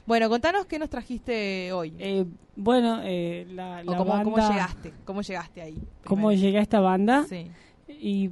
[0.07, 1.93] Bueno, contanos qué nos trajiste hoy.
[1.99, 5.77] Eh, bueno, eh, la, la cómo, cómo banda- llegaste, cómo llegaste ahí.
[6.05, 6.47] ¿Cómo primero.
[6.47, 7.25] llegué a esta banda?
[7.29, 7.51] Sí.
[7.89, 8.31] Y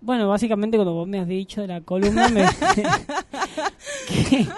[0.00, 2.46] bueno, básicamente cuando vos me has dicho de la columna, me-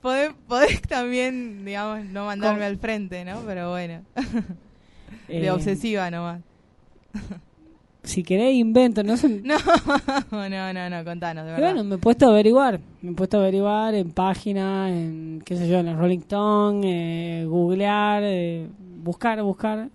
[0.00, 2.66] Podés, podés también, digamos, no mandarme ¿Cómo?
[2.70, 3.40] al frente, ¿no?
[3.46, 4.02] Pero bueno,
[5.28, 6.40] eh, de obsesiva nomás.
[8.04, 9.28] Si querés invento, no sé...
[10.30, 11.72] No, no, no, no, contanos, de Y verdad.
[11.74, 15.56] bueno, me he puesto a averiguar, me he puesto a averiguar en páginas, en qué
[15.56, 18.66] sé yo, en el Rolling Stone, eh, googlear, eh,
[19.04, 19.88] buscar, buscar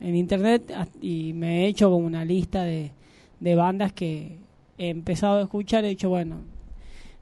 [0.00, 2.90] en internet y me he hecho como una lista de,
[3.38, 4.38] de bandas que
[4.78, 6.36] he empezado a escuchar, he dicho, bueno,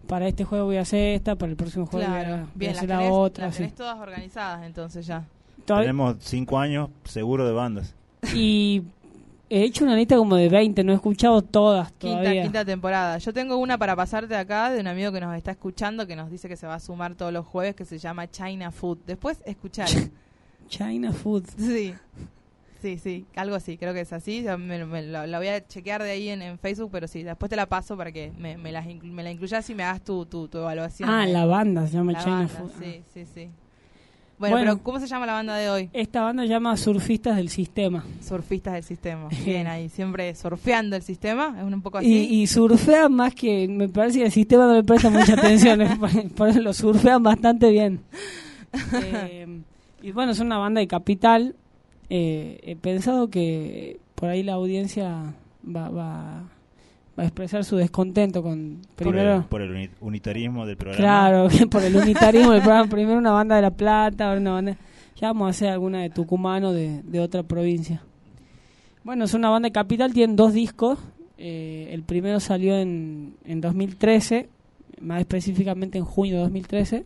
[0.06, 2.72] para este juego voy a hacer esta, para el próximo juego voy a- voy bien,
[2.72, 3.44] hacer la tenés, otra.
[3.44, 3.58] las así.
[3.64, 5.24] tenés todas organizadas entonces ya.
[5.66, 7.94] Tenemos cinco años seguro de bandas.
[8.34, 8.82] Y
[9.50, 12.42] he hecho una lista como de 20, no he escuchado todas Quinta, todavía.
[12.42, 13.18] quinta temporada.
[13.18, 16.30] Yo tengo una para pasarte acá de un amigo que nos está escuchando que nos
[16.30, 18.98] dice que se va a sumar todos los jueves que se llama China Food.
[19.06, 19.88] Después escuchar.
[20.68, 21.44] China Food.
[21.58, 21.94] sí.
[22.82, 24.42] Sí, sí, algo así, creo que es así.
[24.58, 27.50] Me- me- la, la voy a chequear de ahí en, en Facebook, pero sí, después
[27.50, 30.00] te la paso para que me, me, las inclu- me la incluyas y me hagas
[30.02, 31.06] tu, tu, tu evaluación.
[31.10, 32.70] Ah, la banda se llama la China banda, Food.
[32.82, 33.50] Sí, sí, sí.
[34.40, 34.72] Bueno, Bueno.
[34.72, 35.90] pero ¿cómo se llama la banda de hoy?
[35.92, 38.04] Esta banda se llama Surfistas del Sistema.
[38.26, 39.28] Surfistas del sistema.
[39.44, 42.08] Bien ahí, siempre surfeando el sistema, es un poco así.
[42.08, 43.68] Y, y surfean más que.
[43.68, 45.80] Me parece que el sistema no le presta mucha atención.
[46.36, 48.00] por- eso lo surfean bastante bien.
[49.02, 49.60] Eh,
[50.02, 51.54] y bueno, es una banda de capital.
[52.08, 55.34] Eh, he pensado que por ahí la audiencia
[55.66, 56.42] va, va,
[57.16, 58.78] expresar su descontento con.
[58.96, 59.44] Primero.
[59.48, 60.98] Por el, por el uni- unitarismo del programa.
[61.02, 62.88] Claro, por el unitarismo del programa.
[62.90, 64.76] Primero una banda de La Plata, ahora una banda.
[65.16, 68.02] Ya vamos a hacer alguna de Tucumán o de, de otra provincia.
[69.04, 70.98] Bueno, es una banda de capital, tienen dos discos.
[71.36, 74.48] Eh, el primero salió en, en 2013,
[75.00, 77.04] más específicamente en junio de 2013.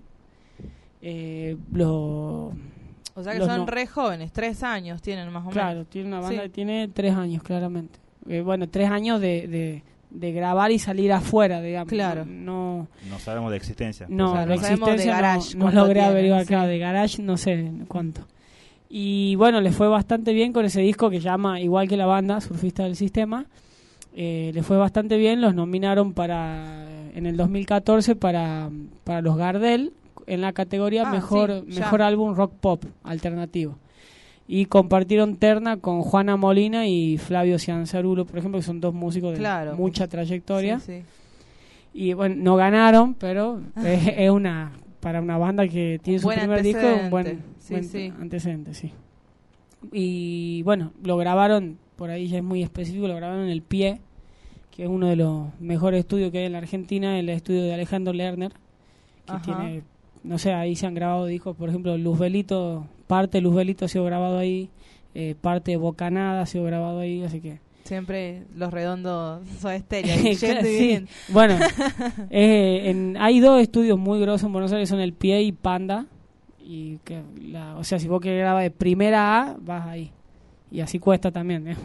[1.03, 2.47] Eh, lo,
[3.15, 5.89] o sea que los son no- re jóvenes, tres años tienen más o claro, menos.
[5.89, 6.43] tiene una banda Sí.
[6.43, 7.99] que tiene tres años, claramente.
[8.29, 9.83] Eh, bueno, tres años de, de,
[10.15, 11.89] de grabar y salir afuera, digamos.
[11.89, 12.25] Claro.
[12.25, 14.07] No, No sabemos de existencia.
[14.09, 16.47] No, O sea, la no sabemos de existencia Garage no, no logré tienen, averiguar, sí.
[16.49, 18.23] claro, de Garage no sé cuánto.
[18.89, 22.41] Y bueno, les fue bastante bien con ese disco que llama, igual que la banda,
[22.41, 23.47] Surfista del Sistema.
[24.17, 28.71] Eh, les fue bastante bien, los nominaron para en el 2014 para,
[29.03, 29.93] para los Gardel
[30.27, 33.77] en la categoría Ah, mejor sí, mejor álbum rock pop alternativo.
[34.47, 39.33] Y compartieron terna con Juana Molina y Flavio Cianzarulo, por ejemplo, que son dos músicos
[39.33, 39.75] de Claro.
[39.77, 40.81] mucha trayectoria.
[40.81, 41.03] Sí, sí.
[41.95, 46.63] Y bueno, no ganaron, pero es, es una para una banda que tiene su primer
[46.63, 47.59] disco, un buen, antecedente.
[47.61, 48.13] Sí, buen sí.
[48.21, 48.93] antecedente, sí.
[49.93, 54.01] Y bueno, lo grabaron, por ahí ya es muy específico, lo grabaron en El Pie,
[54.71, 57.75] que es uno de los mejores estudios que hay en la Argentina, el estudio de
[57.75, 58.53] Alejandro Lerner,
[59.27, 59.43] que Ajá.
[59.43, 59.83] tiene,
[60.25, 63.85] no sé, ahí se han grabado discos, por ejemplo, Luz Belito, parte de Luz Belito
[63.85, 64.71] ha sido grabado ahí,
[65.15, 69.75] eh, parte Bocanada ha sido grabado ahí, así que Siempre los redondos son
[70.25, 71.05] y sí.
[71.29, 71.59] Bueno,
[72.31, 76.07] eh, en- hay dos estudios muy grosos en Buenos Aires, son el Pie y Panda.
[76.67, 80.11] Y que la, o sea, si vos querés grabar de primera A, vas ahí.
[80.71, 81.69] Y así cuesta también.
[81.69, 81.77] ¿eh?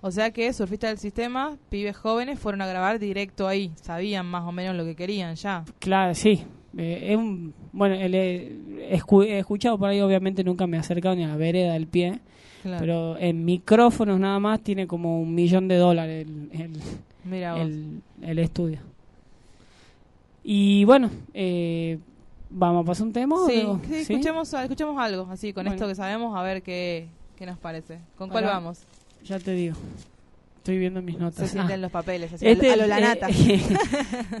[0.00, 3.72] O sea que surfistas del sistema, pibes jóvenes, fueron a grabar directo ahí.
[3.82, 5.66] Sabían más o menos lo que querían ya.
[5.80, 6.44] Claro, sí.
[6.78, 8.52] Eh, es un, bueno, el, eh,
[8.92, 11.86] escu- he escuchado por ahí, obviamente nunca me he acercado ni a la vereda del
[11.86, 12.18] pie.
[12.62, 12.80] Claro.
[12.80, 16.72] Pero en micrófonos nada más tiene como un millón de dólares el, el,
[17.24, 18.80] Mira el, el estudio.
[20.42, 21.98] Y bueno, eh,
[22.50, 23.36] vamos a pasar un tema.
[23.36, 23.80] o Sí, no?
[23.86, 25.74] sí, Escuchemos, escuchemos algo así, con Bueno.
[25.74, 27.98] esto que sabemos, a ver qué, qué nos parece.
[28.16, 28.80] ¿Con cuál vamos?
[29.24, 29.76] Ya te digo.
[30.66, 31.36] Estoy viendo mis notas.
[31.48, 33.62] Se sienten Ah, los papeles, así, este a lo- a eh,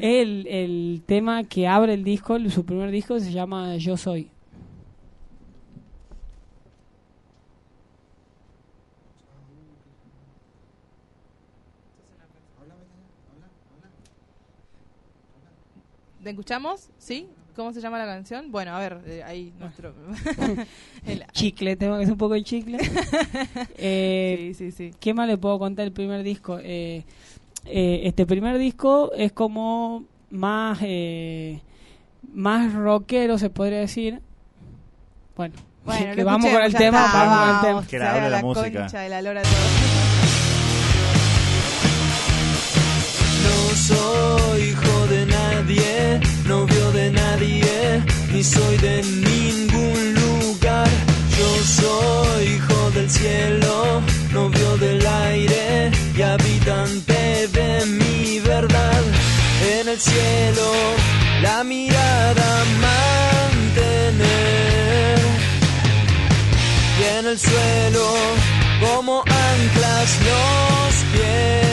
[0.00, 4.28] el, el tema que abre el disco, el- su primer disco, se llama Yo Soy.
[16.22, 16.88] ¿Te escuchamos?
[16.98, 17.28] ¿Sí?
[17.56, 18.52] ¿Cómo se llama la canción?
[18.52, 19.60] Bueno, a ver, eh, ahí ah.
[19.60, 19.94] nuestro...
[21.06, 22.76] el chicle, tengo que es un poco el chicle.
[23.78, 24.94] eh, sí, sí, sí.
[25.00, 26.58] ¿Qué más le puedo contar el primer disco?
[26.62, 27.04] Eh,
[27.64, 31.62] eh este primer disco es como más, eh,
[32.34, 34.20] más rockero, se podría decir.
[35.34, 35.54] Bueno,
[35.86, 37.86] bueno que vamos con el tema, está, vamos, vamos con el tema.
[37.86, 38.80] Que la, la, la música.
[38.80, 39.52] Concha de la lora todo.
[43.44, 46.25] No soy hijo de nadie
[47.10, 48.02] nadie,
[48.32, 50.88] ni soy de ningún lugar.
[51.38, 51.48] Yo
[51.82, 54.02] soy hijo del cielo,
[54.32, 59.02] novio del aire y habitante de mi verdad.
[59.78, 60.72] En el cielo
[61.42, 64.18] la mirada mantener
[66.98, 68.06] y en el suelo
[68.80, 71.65] como anclas los pies.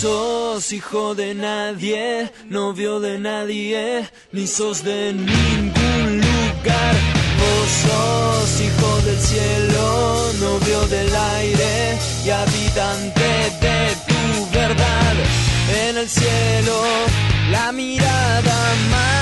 [0.00, 6.94] Sos hijo de nadie, novio de nadie, ni sos de ningún lugar.
[7.40, 13.28] Vos sos hijo del cielo, novio del aire y habitante
[13.64, 15.14] de tu verdad.
[15.88, 16.76] En el cielo,
[17.50, 19.15] la mirada mantener.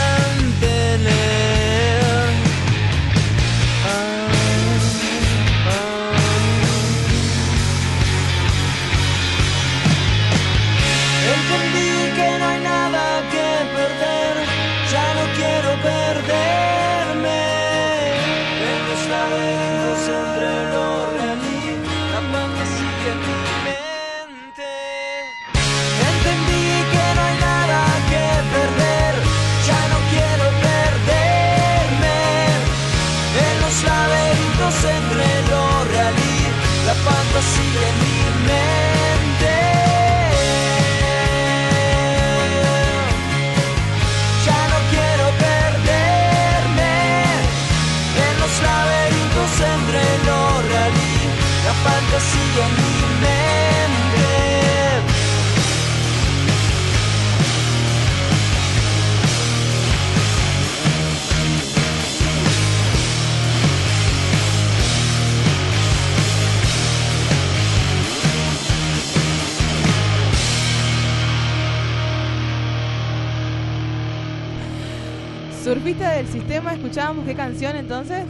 [75.99, 78.25] Del sistema, escuchábamos qué canción entonces.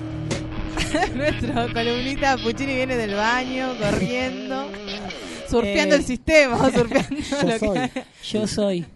[1.14, 4.66] Nuestro columnista Puccini viene del baño, corriendo,
[5.48, 5.98] surfeando Eh.
[5.98, 7.88] el sistema, surfeando Yo lo soy.
[7.88, 8.86] que Yo soy.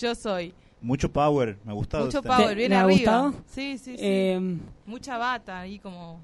[0.00, 0.54] yo soy.
[0.80, 2.06] Mucho power, me ha gustado.
[2.06, 2.28] Mucho este.
[2.28, 2.92] power, ¿Te- viene ha arriba.
[2.96, 3.34] gustado?
[3.46, 3.96] Sí, sí, sí.
[3.98, 4.56] Eh,
[4.86, 6.20] Mucha bata ahí como.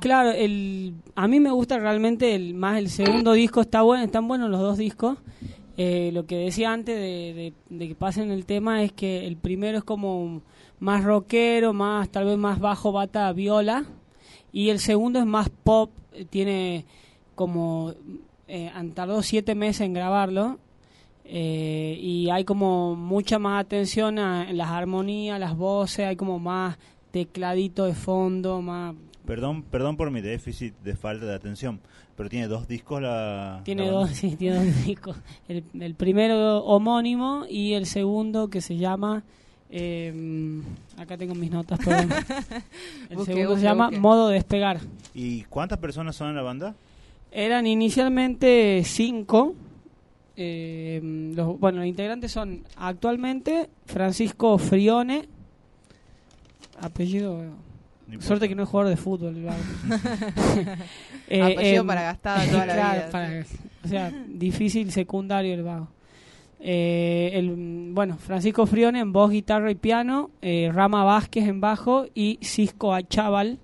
[0.00, 4.26] Claro, el, a mí me gusta realmente el, más el segundo disco, está bueno, están
[4.26, 5.18] buenos los dos discos.
[5.80, 9.84] Eh, lo que decía antes de, que pasen el tema es que el primero es
[9.84, 10.42] como
[10.80, 13.86] más rockero, más tal vez más bajo bata viola.
[14.52, 16.84] Y el segundo es más pop, eh, tiene
[17.34, 17.94] como
[18.48, 20.58] eh, han tardado siete meses en grabarlo.
[21.24, 26.78] Eh, y hay como mucha más atención a, las armonías, las voces, hay como más
[27.10, 28.94] tecladito de fondo, más
[29.26, 31.80] Perdón, perdón por mi déficit de falta de atención,
[32.18, 33.62] pero tiene dos discos la.
[33.64, 35.16] Tiene la dos, sí, tiene dos discos.
[35.48, 39.22] El, el primero homónimo y el segundo que se llama.
[39.70, 40.60] eh,
[40.98, 42.10] acá tengo mis notas, perdón.
[43.10, 44.00] El Busque, segundo busque, se llama busque.
[44.00, 44.80] Modo Despegar.
[45.14, 46.74] ¿Y cuántas personas son en la banda?
[47.30, 49.54] Eran inicialmente cinco.
[50.36, 51.00] eh,
[51.36, 55.28] los, bueno, los integrantes son actualmente Francisco Frione.
[56.80, 57.44] Apellido.
[58.08, 58.20] No.
[58.22, 59.36] Suerte que no es jugador de fútbol.
[59.36, 59.58] el vago.
[61.30, 63.10] Eh, Apellido em, para gastada toda la claro, vida.
[63.10, 63.44] para-
[63.84, 65.88] o sea, difícil secundario el vago.
[66.60, 72.06] Eh, el, bueno, Francisco Frione en voz, guitarra y piano, eh, Rama Vázquez en bajo
[72.14, 73.58] y Cisco Achával,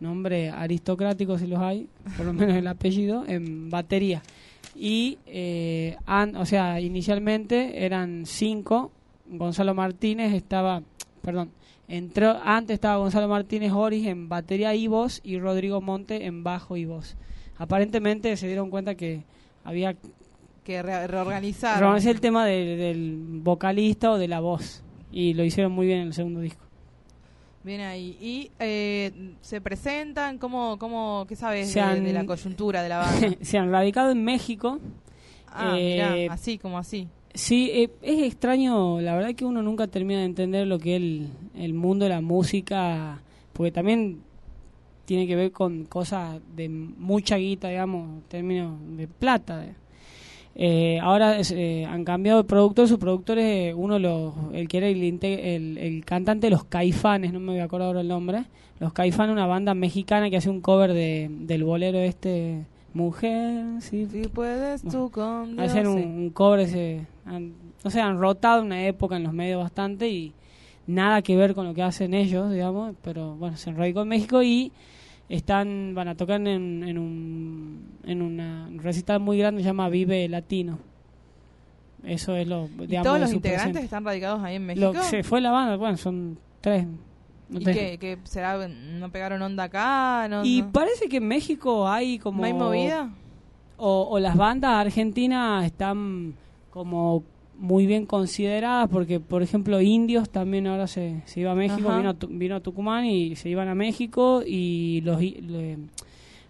[0.00, 4.22] nombre aristocrático si los hay, por lo menos el apellido, en batería.
[4.76, 8.92] Y, eh, an- o sea, inicialmente eran cinco,
[9.30, 10.82] Gonzalo Martínez estaba,
[11.22, 11.50] perdón,
[11.88, 16.76] entró, antes estaba Gonzalo Martínez Oris en batería y voz y Rodrigo Monte en bajo
[16.76, 17.16] y voz.
[17.56, 19.24] Aparentemente se dieron cuenta que
[19.64, 19.96] había
[20.64, 21.80] Que re- reorganizaron.
[21.80, 26.00] reorganizar el tema de- del vocalista o de la voz y lo hicieron muy bien
[26.00, 26.62] en el segundo disco.
[27.64, 28.16] Bien ahí.
[28.20, 30.38] ¿Y eh, se presentan?
[30.38, 33.36] ¿Cómo, cómo, ¿Qué sabes de, han- de la coyuntura de la banda?
[33.40, 34.78] Se han radicado en México.
[35.48, 37.08] Ah, Eh, mirá, así como así.
[37.34, 41.02] Sí, eh, es extraño, la verdad que uno nunca termina de entender lo que es
[41.58, 43.20] el, mundo de la música,
[43.52, 44.20] porque también
[45.04, 49.64] tiene que ver con cosas de mucha guita, digamos, en términos de plata.
[50.54, 54.66] Eh, ahora es, eh, han cambiado de productor, su productor es uno de los, el
[54.66, 58.00] que era el, el, el cantante de los Caifanes, no me voy a acordar ahora
[58.00, 58.44] el nombre.
[58.80, 64.06] Los Caifanes, una banda mexicana que hace un cover de, del bolero este, Mujer, Si
[64.32, 67.52] puedes tú con Dios, hacen un cover ese, han-
[67.84, 70.32] no sé, han rotado una época en los medios bastante y
[70.88, 74.42] nada que ver con lo que hacen ellos, digamos, pero bueno, se enradicó en México
[74.42, 74.72] y
[75.28, 79.68] están, van a tocar en, en un en una un recital muy grande que se
[79.68, 80.78] llama Vive Latino.
[82.04, 83.84] Eso es lo, ¿Y digamos, todos los integrantes presente.
[83.84, 84.92] están radicados ahí en México?
[85.02, 86.86] se fue la banda, bueno, son tres.
[87.48, 88.66] no ¿Y qué, qué será?
[88.68, 90.26] ¿No pegaron onda acá?
[90.30, 93.10] ¿No, Y no- parece que en México hay como ¿No hay movida?
[93.76, 96.34] o, o las bandas argentinas están
[96.70, 97.24] como
[97.58, 102.08] muy bien consideradas porque por ejemplo indios también ahora se, se iba a México vino
[102.10, 105.76] a, Tu- vino a Tucumán y se iban a México y los i- le-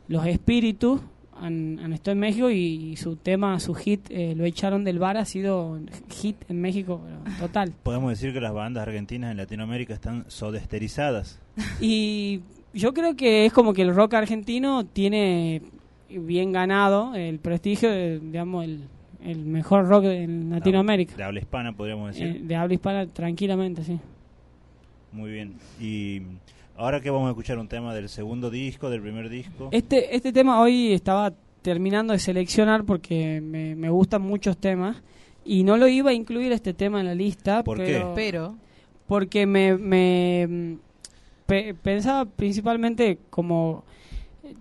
[0.06, 1.00] los espíritus
[1.40, 5.16] han, han estado en México y, su tema su hit eh, lo echaron del bar
[5.16, 5.78] ha sido
[6.10, 11.40] hit en México pero total Podemos decir que las bandas argentinas en Latinoamérica están sodesterizadas.
[11.80, 12.40] Y
[12.74, 15.62] yo creo que es como que el rock argentino tiene
[16.10, 18.82] bien ganado el prestigio de, digamos, el,
[19.24, 21.16] el mejor rock en Latinoamérica.
[21.16, 22.36] De habla hispana, podríamos decir.
[22.36, 23.98] Eh, de habla hispana, tranquilamente, sí.
[25.12, 25.54] Muy bien.
[25.80, 26.22] Y
[26.76, 29.68] ahora que vamos a escuchar un tema del segundo disco, del primer disco.
[29.72, 34.96] Este, este tema hoy estaba terminando de seleccionar porque me, me gustan muchos temas
[35.44, 37.64] y no lo iba a incluir este tema en la lista.
[37.64, 38.04] ¿Por qué?
[38.14, 38.54] pero,
[39.06, 40.74] porque me, me mm,
[41.46, 43.84] pe- pensaba principalmente como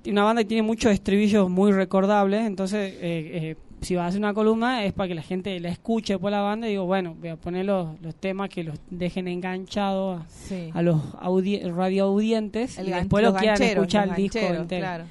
[0.06, 4.20] una banda que tiene muchos estribillos muy recordables, entonces eh, eh, si vas a hacer
[4.20, 7.16] una columna es para que la gente la escuche por la banda y digo, bueno,
[7.20, 10.70] voy a poner los, los temas que los dejen enganchados a, sí.
[10.74, 14.82] a los audi radioaudientes y después los lo quieran escuchar el disco entero.
[14.82, 15.04] claro.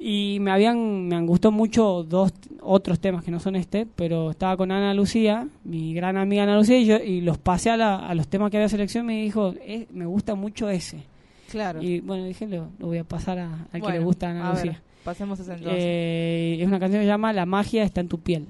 [0.00, 4.30] Y me habían me han gustado mucho dos otros temas que no son este, pero
[4.30, 7.76] estaba con Ana Lucía, mi gran amiga Ana Lucía, y, yo, y los pasé a,
[7.76, 11.02] la- a los temas que había seleccionado y me dijo, "Eh, me gusta mucho ese.
[11.50, 11.82] Claro.
[11.82, 14.50] Y bueno, dije, lo, lo voy a pasar a- al que le gusta a Ana
[14.50, 15.80] a ver, Pasemos ese entonces.
[15.82, 18.46] Eh, es una canción que se llama La magia está en tu piel.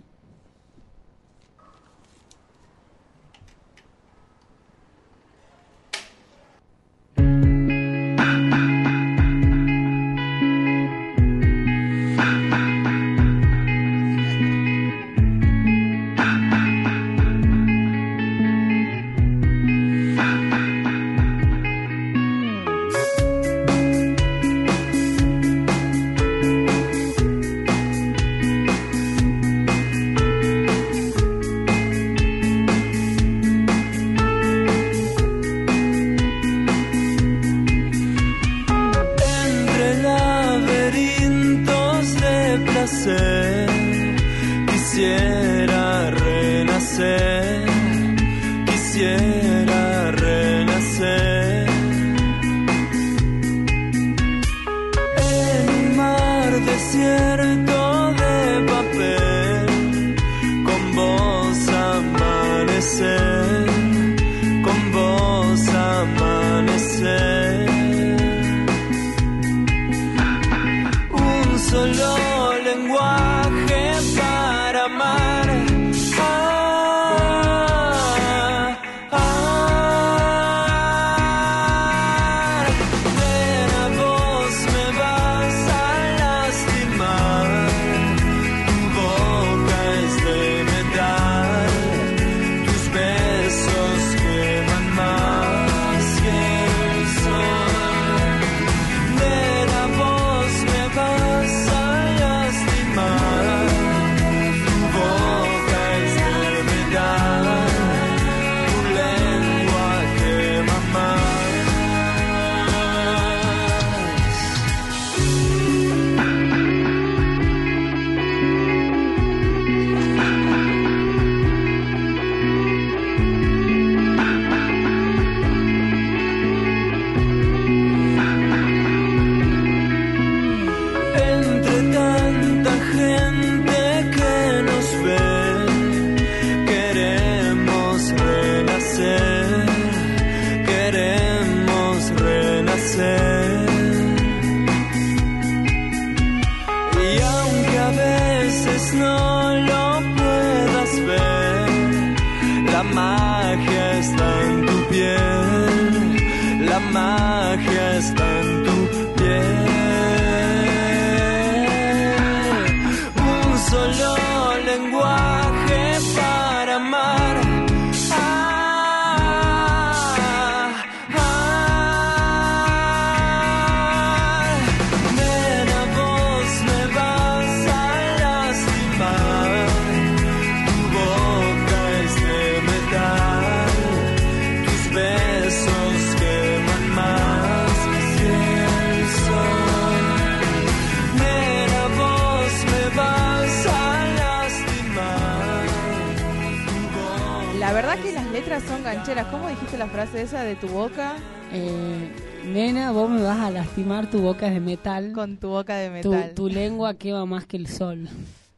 [199.09, 201.17] ¿Cómo dijiste la frase esa de tu boca
[201.55, 202.11] Eh,
[202.47, 205.13] nena, vos me vas a lastimar, tu boca es de metal.
[205.15, 206.35] con tu boca de tu, metal?
[206.35, 208.07] tu lengua quema más que el sol.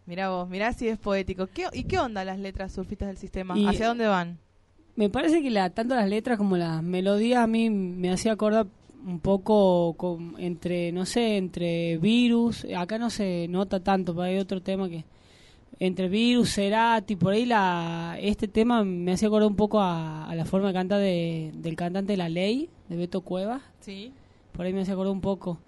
[0.07, 1.47] Mirá vos, mirá si es poético.
[1.47, 3.57] ¿Qué, ¿Y qué onda las letras surfistas del sistema?
[3.57, 4.39] Y- ¿Hacia dónde van?
[4.97, 8.67] Me parece que la, tanto las letras como las melodías a mí me hacía acordar
[9.07, 12.67] un poco con- entre, no sé, entre virus.
[12.77, 15.05] Acá no se nota tanto, pero hay otro tema que.
[15.83, 20.35] Entre virus, Cerati, por ahí la, este tema me hacía acordar un poco a, a
[20.35, 23.63] la forma de cantar de, del cantante La Ley, de Beto Cuevas.
[23.81, 24.13] Sí.
[24.53, 25.59] por ahí me hace acordar un poco.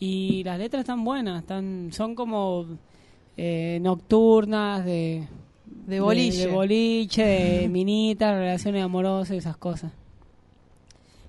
[0.00, 2.66] Y las letras están buenas, están son como
[3.36, 5.28] eh, nocturnas, de,
[5.86, 6.46] De boliche.
[6.46, 9.92] de, boliche, de minitas, relaciones amorosas, esas cosas.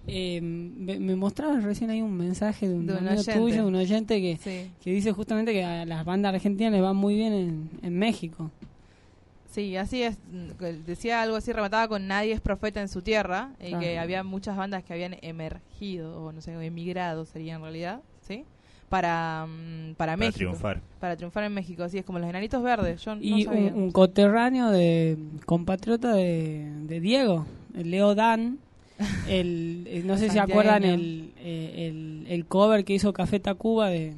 [0.08, 3.34] Eh, me, me mostrabas recién ahí un mensaje de un, De un amigo oyente.
[3.39, 4.72] tuyo, un oyente que, Sí.
[4.84, 8.49] que dice justamente que a las bandas argentinas les va muy bien en, en México.
[9.52, 10.18] Sí, así es.
[10.86, 13.52] Decía algo así, remataba con Nadie es profeta en su tierra.
[13.60, 13.80] Y Claro.
[13.82, 18.45] que había muchas bandas que habían emergido, o no sé, emigrado sería en realidad, ¿sí?
[18.88, 20.38] Para, mm, para, Para México.
[20.38, 20.82] triunfar.
[20.99, 21.84] Para triunfar en México.
[21.84, 23.04] Así es como los enanitos verdes.
[23.04, 23.72] Yo no Y sabía.
[23.74, 27.45] un, un coterráneo de compatriota de, de Diego,
[27.76, 28.58] el Leo Dan.
[29.28, 33.39] El, el- no sé si se acuerdan el, eh, el, el cover que hizo Café
[33.39, 34.14] Tacuba de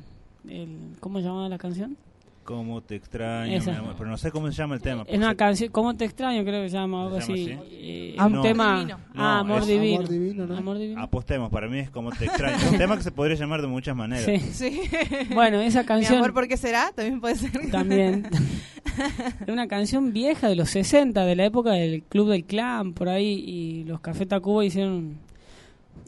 [0.48, 0.68] el,
[1.00, 1.98] ¿cómo se llamaba la canción?
[2.44, 3.96] Cómo te extraño, mi amor.
[3.98, 5.04] Pero no sé cómo se llama el tema.
[5.08, 6.44] Es una canción, ¿cómo te extraño?
[6.44, 7.70] Creo que se llama algo ¿Se llama así.
[7.72, 9.00] Eh, Amor un tema divino.
[9.16, 9.98] ah, amor es- divino.
[10.00, 10.58] Amor divino, ¿no?
[10.58, 11.02] Amor divino.
[11.02, 12.56] Apostemos, para mí es como te extraño.
[12.58, 14.26] Es un tema que se podría llamar de muchas maneras.
[14.26, 14.40] Sí.
[14.40, 14.82] Sí.
[15.34, 16.92] Bueno, esa Mi canción amor, ¿por qué será?
[16.96, 17.52] También puede ser.
[17.72, 18.28] también.
[19.42, 23.10] Era una canción vieja de los 60, de la época del Club del Clan, por
[23.10, 25.18] ahí, y los Café Tacuba hicieron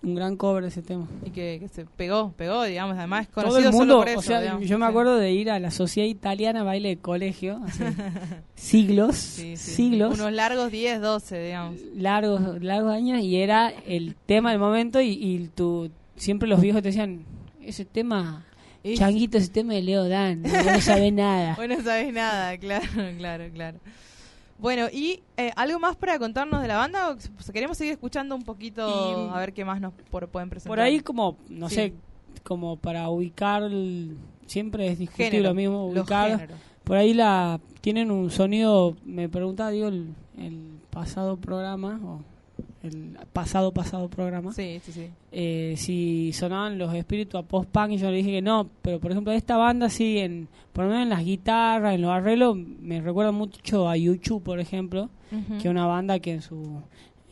[0.05, 1.07] un, gran cover de ese tema.
[1.25, 2.97] Y que, que se pegó, pegó, digamos.
[2.97, 4.19] Además, es Todo conocido el mundo, solo por eso.
[4.19, 4.67] o sea, digamos.
[4.67, 4.89] yo me Sí.
[4.89, 7.85] acuerdo de ir a la Sociedad Italiana Baile de Colegio, hace
[8.55, 9.71] siglos, Sí, sí.
[9.75, 11.79] siglos, Unos largos 10, 12, digamos.
[11.95, 16.81] largos, largos años, y era el tema del momento, y, y tú, siempre los viejos
[16.81, 17.23] te decían,
[17.61, 18.45] ese tema,
[18.95, 21.55] changuito, ese tema de Leo Dan, no, no sabes nada.
[21.57, 22.85] Bueno, no sabes nada, claro,
[23.17, 23.79] claro, claro.
[24.57, 27.09] Bueno, ¿y eh, algo más para contarnos de la banda?
[27.09, 30.49] O s- queremos seguir escuchando un poquito, Y- a ver qué más nos por- pueden
[30.49, 30.69] presentar.
[30.71, 31.75] Por ahí como, no Sí.
[31.75, 31.93] sé,
[32.43, 36.47] como para ubicar, el- siempre es discutible Género, lo mismo, ubicar.
[36.83, 42.21] Por ahí la tienen un sonido, me preguntaba, digo, el, el pasado programa, o
[42.85, 45.09] el pasado pasado programa, Sí, sí, sí.
[45.31, 49.11] eh, si sonaban los espíritus a post-punk y yo le dije que no, pero por
[49.11, 53.01] ejemplo esta banda sí, en, por lo menos en las guitarras, en los arreglos, me
[53.01, 56.81] recuerda mucho a YouTube, por ejemplo, que es una banda que en su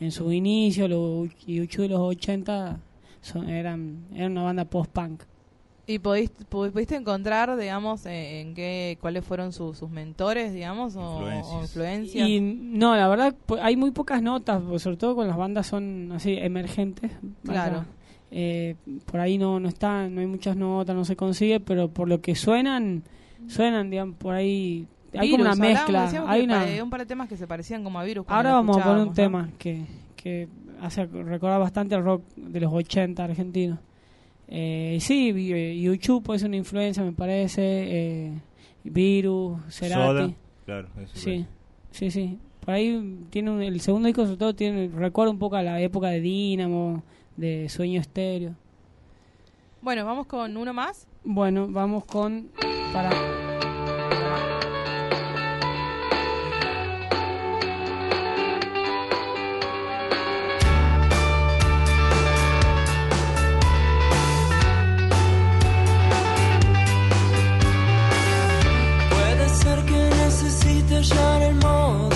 [0.00, 2.78] en su inicio, los YouTube de los 80,
[3.22, 5.22] son, eran, eran una banda post-punk.
[5.86, 10.96] ¿Y pudiste, pu- pudiste encontrar, digamos, eh, en qué, cuáles fueron sus sus mentores, digamos,
[10.96, 11.46] o Influencias.
[11.54, 12.28] o influencias?
[12.28, 16.10] Y no, la verdad, hay muy pocas notas, pues, sobre todo con las bandas son
[16.12, 17.10] así emergentes.
[17.44, 17.84] Claro.
[18.30, 22.08] eh, por ahí no no están, no hay muchas notas, no se consigue, pero por
[22.08, 23.02] lo que suenan,
[23.46, 26.64] suenan, digamos, por ahí hay como una mezcla, hay una.
[26.82, 28.24] un par de temas que se parecían como a virus.
[28.24, 29.84] cuando Ahora vamos a poner un tema que
[30.16, 30.48] que
[30.80, 33.78] hace recordar bastante al rock de los 80 argentinos.
[34.48, 37.62] Eh, sí, eh, YouTube puede ser una influencia, me parece.
[37.62, 38.32] Eh,
[38.84, 39.94] Virus, Cerati.
[40.02, 40.30] Soda.
[40.66, 41.46] Claro, eso Sí,
[41.90, 42.38] sí, sí.
[42.64, 45.80] Por ahí tiene un- el segundo disco, sobre todo, tiene recuerda un poco a la
[45.80, 47.02] época de Dínamo,
[47.36, 48.50] de Sueño Estéreo.
[48.50, 48.56] ¿no?
[49.82, 51.06] Bueno, vamos con uno más.
[51.24, 52.48] Bueno, vamos con.
[52.92, 53.10] Para.
[71.04, 72.13] shining more.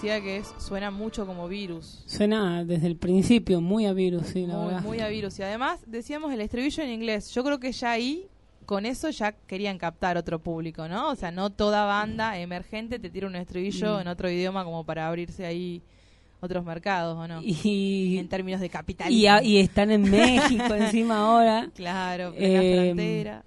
[0.00, 2.02] Decía que es suena mucho como virus.
[2.06, 4.82] Suena desde el principio muy a virus, sí, la Muy, verdad.
[4.82, 5.38] muy a virus.
[5.38, 7.30] Y además decíamos el estribillo en inglés.
[7.34, 8.26] Yo creo que ya ahí,
[8.66, 11.10] con eso ya querían captar otro público, ¿no?
[11.10, 14.00] O sea, no toda banda emergente te tira un estribillo Mm.
[14.00, 15.82] en otro idioma como para abrirse ahí
[16.40, 17.42] otros mercados, ¿o no?
[17.42, 19.20] Y, en términos de capitalismo.
[19.22, 21.68] y, a- y están en México encima ahora.
[21.74, 23.44] Claro, en la Eh, frontera.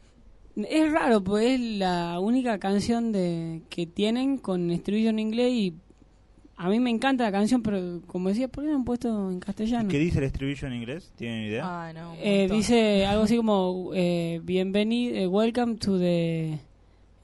[0.55, 5.73] Es raro, pues es la única canción de que tienen con estribillo en inglés y
[6.65, 9.39] a mí me encanta la canción, pero como decía, ¿por qué no han puesto en
[9.39, 9.89] castellano?
[9.89, 11.11] ¿Qué dice el estribillo en inglés?
[11.17, 11.61] ¿Tienen idea?
[11.65, 16.57] Ah, no, Eh, dice algo así como eh, bienvenido, eh, welcome to the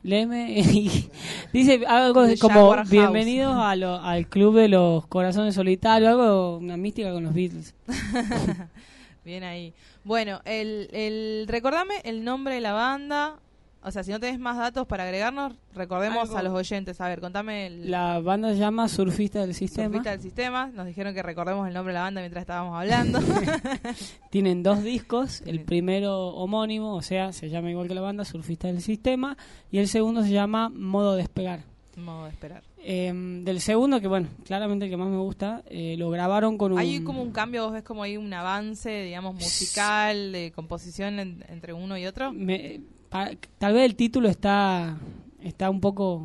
[0.04, 1.10] Leme y
[1.54, 6.76] dice algo The como bienvenidos a lo- al club de los corazones solitarios, algo una
[6.78, 7.74] mística con los Beatles.
[9.26, 9.74] Bien ahí.
[10.04, 13.36] Bueno, el, el, recordame el nombre de la banda.
[13.82, 17.00] O sea, si no tenés más datos para agregarnos, recordemos Algo- a los oyentes.
[17.00, 19.88] A ver, contame el La banda se llama Surfista del Sistema.
[19.88, 20.68] surfista del sistema.
[20.68, 23.20] Nos dijeron que recordemos el nombre de la banda mientras estábamos hablando.
[24.32, 28.68] Tienen dos discos, el primero homónimo, o sea, se llama igual que la banda, Surfista
[28.68, 29.38] del Sistema,
[29.72, 31.62] y el segundo se llama Modo Despegar.
[31.96, 32.64] Modo de esperar.
[32.82, 33.12] Eh,
[33.44, 36.80] del segundo, que bueno, claramente el que más me gusta, eh, lo grabaron con un...
[36.80, 41.44] Hay como un cambio, vos ves como hay un avance, digamos, musical, de composición en-
[41.50, 42.32] entre uno y otro.
[42.32, 44.97] me- tal vez el título está
[45.43, 46.24] está un poco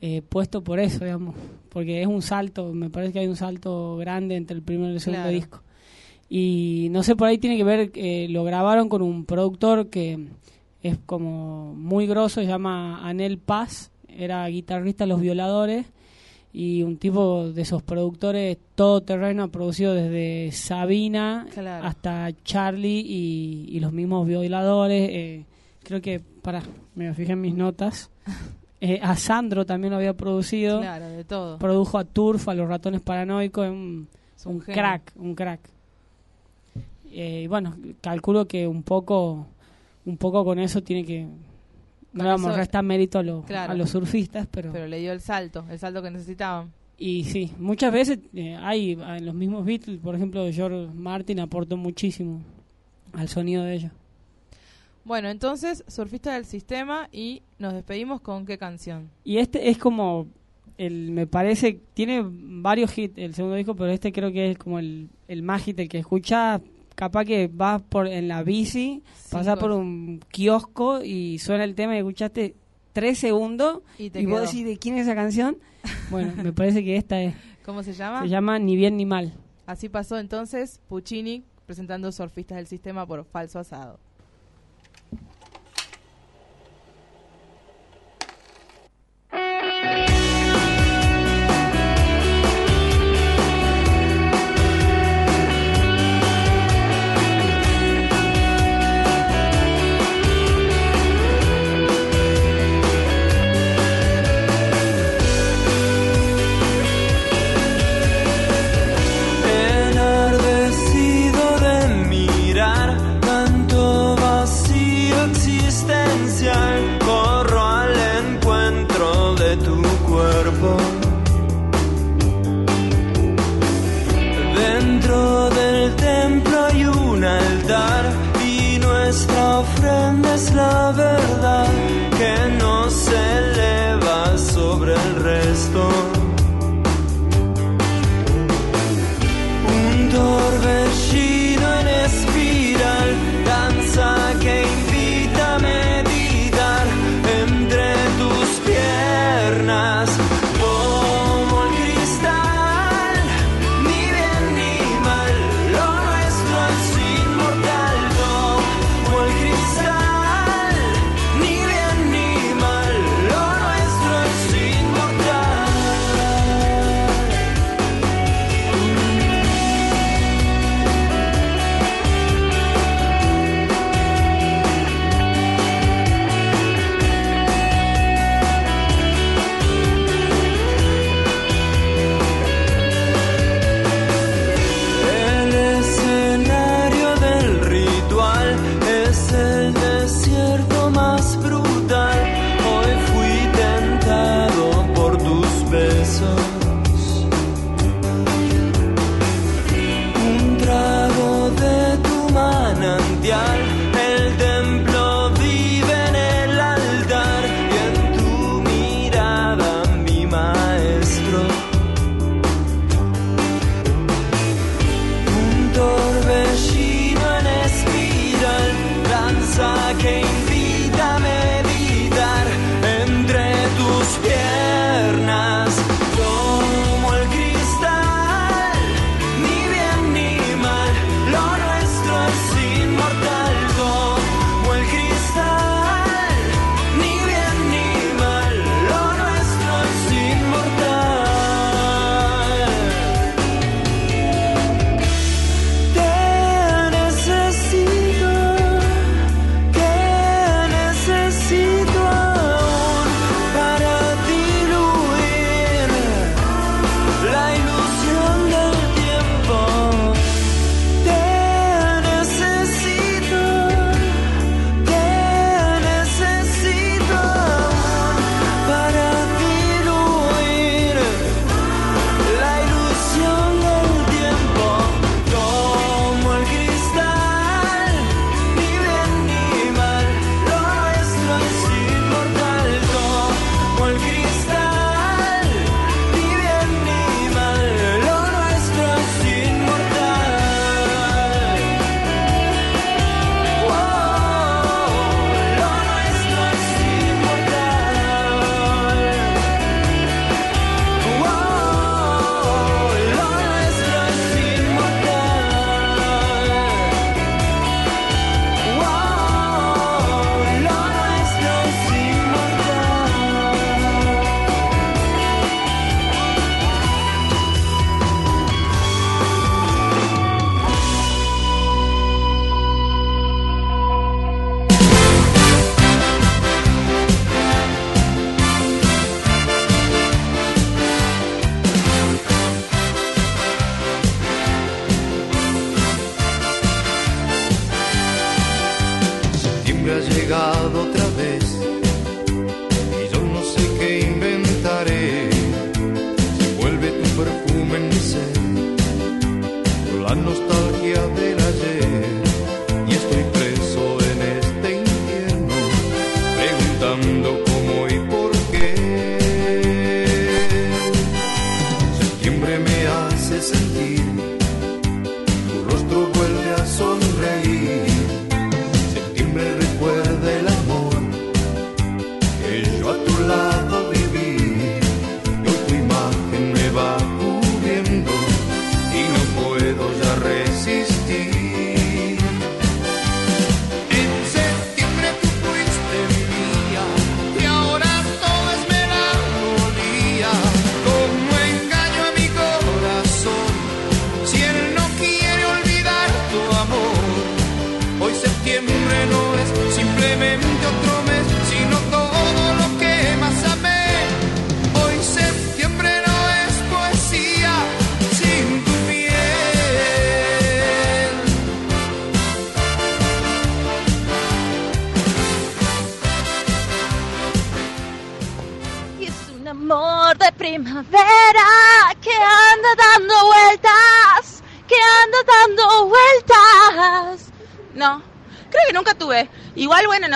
[0.00, 1.34] eh, puesto por eso, digamos,
[1.70, 4.94] porque es un salto, me parece que hay un salto grande entre el primero y
[4.94, 5.36] el segundo Claro.
[5.36, 5.62] disco.
[6.30, 10.26] Y no sé, por ahí tiene que ver, eh, lo grabaron con un productor que
[10.82, 15.86] es como muy grosso, se llama Anel Paz, era guitarrista de Los Violadores
[16.52, 21.86] y un tipo de esos productores todoterreno, ha producido desde Sabina Claro.
[21.86, 25.08] hasta Charlie y, y los mismos violadores.
[25.12, 25.44] eh,
[25.88, 26.62] creo que, para,
[26.94, 28.10] me fijé en mis notas.
[28.80, 30.78] Eh, a Sandro también lo había producido.
[30.80, 31.58] Claro, de todo.
[31.58, 33.64] Produjo a Turf, a los ratones paranoicos.
[33.66, 34.08] es Un,
[34.44, 35.58] un crack, un crack.
[37.10, 39.48] Eh, y bueno, calculo que un poco,
[40.06, 41.26] un poco con eso tiene que.
[42.12, 43.72] No le vamos a restar mérito a, los Claro.
[43.72, 46.70] a los surfistas, pero, Pero le dio el salto, el salto que necesitaban.
[46.98, 51.76] Y sí, muchas veces eh, hay en los mismos Beatles, por ejemplo, George Martin aportó
[51.76, 52.42] muchísimo
[53.12, 53.92] al sonido de ellos.
[55.08, 59.10] Bueno, entonces, surfista del sistema y nos despedimos con qué canción.
[59.24, 60.26] Y este es como,
[60.76, 64.78] el me parece, tiene varios hits el segundo disco, pero este creo que es como
[64.78, 66.60] el, el más hit, el que escuchás,
[66.94, 71.74] capaz que vas por en la bici, pasás Cinco- por un kiosco y suena el
[71.74, 72.54] tema y escuchaste
[72.92, 75.56] tres segundos Y te y vos decís, ¿de quién es esa canción?
[76.10, 77.34] Bueno, me parece que esta es.
[77.64, 78.20] ¿Cómo se llama?
[78.22, 79.32] Se llama Ni bien ni mal.
[79.66, 84.00] Así pasó entonces Puccini presentando Surfistas del Sistema por Falso Asado.
[89.88, 90.27] Bye.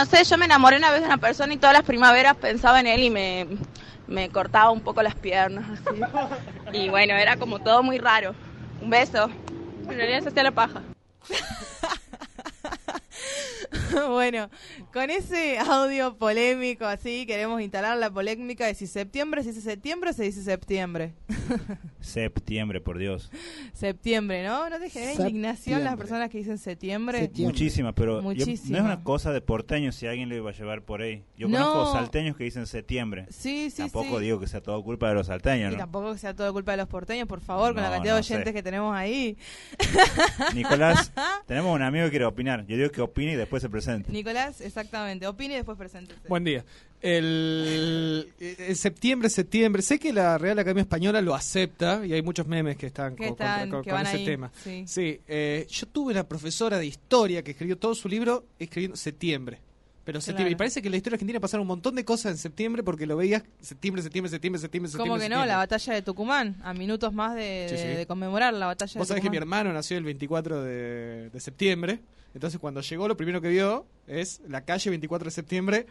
[0.02, 2.80] No sé, yo me enamoré una vez de una persona y todas las primaveras pensaba
[2.80, 3.46] en él y me,
[4.08, 5.64] me cortaba un poco las piernas.
[5.70, 6.00] así.
[6.76, 8.34] Y bueno, era como todo muy raro.
[8.80, 9.30] Un beso.
[9.88, 10.81] En realidad se hacía la paja.
[14.22, 14.50] Bueno,
[14.92, 20.10] con ese audio polémico así, queremos instalar la polémica de si septiembre se dice septiembre
[20.10, 21.14] o se dice septiembre.
[22.00, 23.30] Septiembre, por Dios.
[23.72, 24.68] septiembre, ¿no?
[24.68, 27.18] ¿No te genera indignación las personas que dicen septiembre?
[27.20, 27.52] Septiembre.
[27.52, 28.78] Muchísimas, pero yo- no Muchísima.
[28.78, 31.24] es una cosa de porteño si alguien lo iba a llevar por ahí.
[31.36, 31.58] Yo No.
[31.58, 33.26] conozco salteños que dicen septiembre.
[33.30, 34.24] Sí, sí, Tampoco sí.
[34.24, 35.80] digo que sea todo culpa de los salteños, Y ¿no?
[35.80, 38.22] tampoco que sea todo culpa de los porteños, por favor, con la No, cantidad de
[38.22, 38.34] sé.
[38.34, 39.36] oyentes que tenemos ahí.
[40.54, 41.12] Nicolás,
[41.46, 42.66] tenemos un amigo que quiere opinar.
[42.66, 44.11] Yo digo que opine y después se presente.
[44.12, 45.26] Nicolás, exactamente.
[45.26, 46.20] Opine y después preséntese.
[46.28, 46.64] Buen día.
[47.00, 49.82] El, eh, septiembre, septiembre.
[49.82, 53.28] Sé que la Real Academia Española lo acepta y hay muchos memes que están Que
[53.28, 54.52] con, con- están- con- que con van ese ahí, tema.
[54.86, 55.20] sí.
[55.26, 59.58] eh, yo tuve una profesora de historia que escribió todo su libro escribiendo septiembre.
[60.04, 60.44] Pero septiembre.
[60.50, 60.52] Claro.
[60.52, 63.06] Y parece que en la historia argentina pasaron un montón de cosas en septiembre porque
[63.06, 65.10] lo veías septiembre, septiembre, septiembre, septiembre, septiembre.
[65.10, 65.46] ¿Cómo que no?
[65.46, 67.82] La batalla de Tucumán, a minutos más de, Sí, sí.
[67.84, 69.58] de- de conmemorar la batalla Vos de sabés que mi Tucumán.
[69.60, 72.00] hermano nació el 24 de, de septiembre.
[72.34, 75.86] Entonces, cuando llegó, lo primero que vio es la calle 24 de septiembre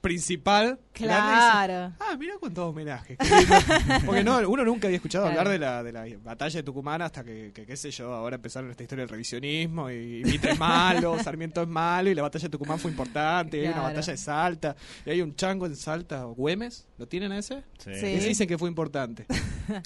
[0.00, 0.78] principal.
[0.94, 1.92] dice, Claro.
[2.00, 3.16] ah, mira cuántos homenajes.
[3.18, 3.54] qué lindo".
[4.06, 5.40] Porque no, uno nunca había escuchado Claro.
[5.40, 8.36] hablar de la, de la batalla de Tucumán hasta que, que, qué sé yo, ahora
[8.36, 12.44] empezaron esta historia del revisionismo y Mitre es malo, Sarmiento es malo y la batalla
[12.44, 13.56] de Tucumán fue importante.
[13.58, 14.76] Y hay una batalla de Salta
[15.06, 17.62] y hay un chango en Salta, Güemes, ¿lo tienen ese?
[17.78, 17.90] Sí.
[17.94, 18.06] Sí.
[18.06, 19.26] Ese dicen que fue importante.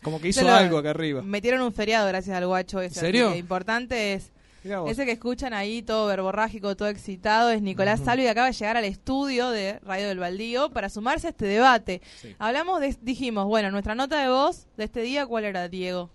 [0.02, 1.22] Como que hizo algo acá arriba.
[1.22, 2.98] Metieron un feriado gracias al guacho ese.
[2.98, 3.34] así serio?
[3.34, 4.30] importante es.
[4.86, 8.76] Ese que escuchan ahí, todo verborrágico, todo excitado, es Nicolás Salvi, que acaba de llegar
[8.76, 12.00] al estudio de Radio del Baldío para sumarse a este debate.
[12.20, 12.36] Sí.
[12.38, 16.10] Hablamos de, dijimos, bueno, nuestra nota de voz de este día, ¿cuál era, Diego?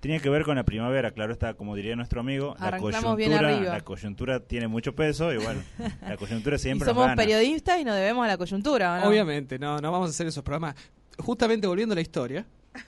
[0.00, 3.48] Tiene que ver con la primavera, claro está, como diría nuestro amigo, la Arrancamos coyuntura,
[3.48, 3.72] arriba.
[3.72, 5.62] la coyuntura tiene mucho peso y bueno,
[6.02, 7.22] la coyuntura Y siempre nos somos gana.
[7.22, 9.08] periodistas y nos debemos a la coyuntura, ¿o no?
[9.08, 10.74] Obviamente, no, no vamos a hacer esos programas.
[11.18, 12.44] Justamente volviendo a la historia,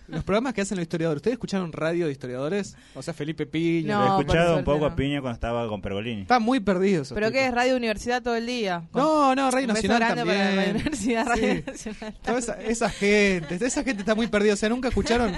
[0.08, 2.76] los programas que hacen los historiadores, ¿ustedes escucharon radio de historiadores?
[2.94, 3.94] O sea, Felipe Piña.
[3.98, 6.22] No, Lo he escuchado un poco a Piña cuando estaba con Pergolini.
[6.22, 7.08] Están muy perdidos.
[7.08, 8.84] esos ¿Pero qué es Radio Universidad todo el día?
[8.94, 10.38] No, no, Radio Un beso Nacional también.
[10.38, 11.64] para Radio Universidad, Radio Sí.
[11.66, 12.14] Nacional.
[12.22, 14.54] Toda esa, esa gente, esa gente está muy perdida.
[14.54, 15.32] O sea, nunca escucharon,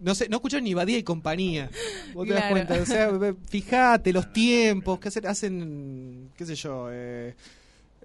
[0.00, 1.70] no sé, no escucharon ni Badía y compañía.
[2.14, 2.74] Vos te das cuenta.
[2.74, 3.10] O sea,
[3.48, 7.34] fíjate los tiempos, que hacen, hacen qué sé yo, eh,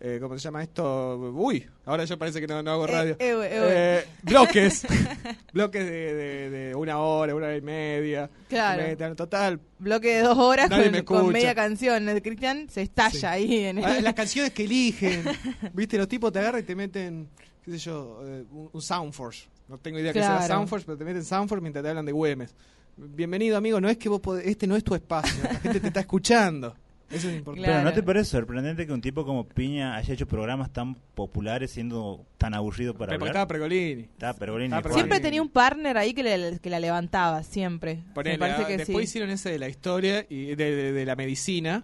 [0.05, 1.17] eh, ¿cómo se llama esto?
[1.34, 3.15] Uy, ahora yo parece que no, no hago Eh, radio.
[3.19, 4.85] eh, bloques.
[5.53, 8.30] bloques de, de- de una hora, una hora y media.
[8.49, 9.15] Claro.
[9.15, 9.61] Total.
[9.80, 10.69] Bloque de dos horas
[11.05, 12.09] con, media canción.
[12.09, 13.25] El Cristian se estalla Sí.
[13.25, 13.85] ahí en el...
[13.85, 15.23] Ah, Las canciones que eligen.
[15.73, 17.30] Viste, los tipos te agarran y te meten,
[17.63, 18.19] qué sé yo,
[18.51, 19.47] un, un Soundforce.
[19.69, 20.39] No tengo idea que Claro.
[20.39, 22.53] sea Soundforce, pero te meten Soundforce mientras te hablan de Güemes.
[22.97, 23.80] Bienvenido, amigo.
[23.80, 25.41] No es que vos podés- este no es tu espacio.
[25.43, 26.75] La gente te está escuchando.
[27.14, 27.69] Eso es importante.
[27.69, 31.72] Pero ¿no te parece sorprendente que un tipo como Piña haya hecho programas tan populares
[31.72, 33.30] siendo tan aburrido para Pero hablar?
[33.30, 34.02] estaba Pregolini.
[34.03, 34.65] Estaba Pergolini.
[34.65, 34.81] Estaba.
[34.81, 34.99] Pergolini.
[35.07, 38.03] Siempre tenía un partner ahí que, le- que la levantaba, siempre.
[38.14, 39.03] Ponele, Me parece ah, que después sí.
[39.03, 41.84] hicieron ese de la historia y de, de- de la medicina,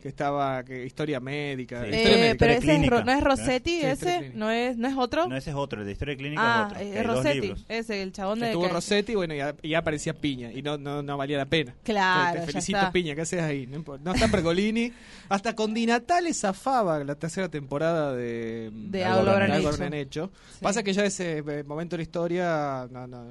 [0.00, 1.82] que estaba, que historia médica.
[1.84, 1.90] Sí.
[1.92, 2.36] Eh, médica.
[2.38, 3.20] pero ese es no es ¿eh?
[3.20, 5.28] Rossetti, ese, no es, no es otro.
[5.28, 6.82] No, ese es otro, el de historia clínica ah, es otro.
[7.00, 8.46] es dos Rossetti, ese, el chabón de...
[8.46, 11.38] Que tuvo que- Rossetti, bueno, y, a- y aparecía Piña, y no, no, no valía
[11.38, 11.74] la pena.
[11.82, 12.92] Claro, Te ya felicito, está.
[12.92, 13.66] Piña, ¿qué haces ahí?
[13.66, 14.92] No, no está Pergolini.
[15.28, 19.68] Hasta con Di Natale zafaba la tercera temporada de, De Algo Algo habrán habrán Algo
[19.68, 19.74] hecho.
[19.76, 20.30] habrán hecho.
[20.52, 20.58] Sí.
[20.62, 23.24] Pasa que ya ese eh, momento de la historia, no, no,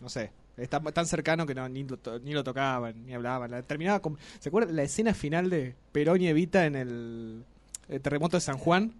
[0.00, 3.50] no sé, está tan cercano que no, ni, lo, to- ni lo tocaban, ni hablaban.
[3.50, 7.44] La- terminaba con, ¿Se acuerdan la escena final de Perón y Evita en el,
[7.88, 8.92] el terremoto de San Juan?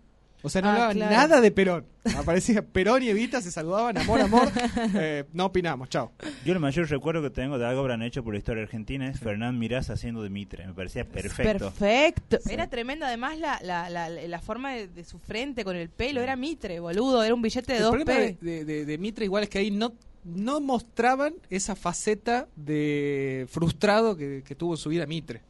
[0.43, 1.13] O sea, no Ah, hablaban claro.
[1.17, 1.85] nada de Perón.
[2.17, 4.49] Aparecía Perón y Evita, se saludaban, amor, amor.
[4.95, 6.13] Eh, no opinamos, chao.
[6.47, 9.21] Yo el mayor recuerdo que tengo de algo habrán hecho por la historia argentina es
[9.21, 10.67] Fernán Mirás haciendo de Mitre.
[10.67, 11.71] Me parecía perfecto.
[11.73, 12.39] Perfecto.
[12.49, 16.23] Era tremenda además la, la, la, la forma de, de su frente con el pelo.
[16.23, 17.23] Era Mitre, boludo.
[17.23, 18.45] Era un billete de El dos problema de, p.
[18.47, 19.93] de, de- de Mitre igual es que ahí no,
[20.25, 25.43] no mostraban esa faceta de frustrado que, tuvo en su vida Mitre.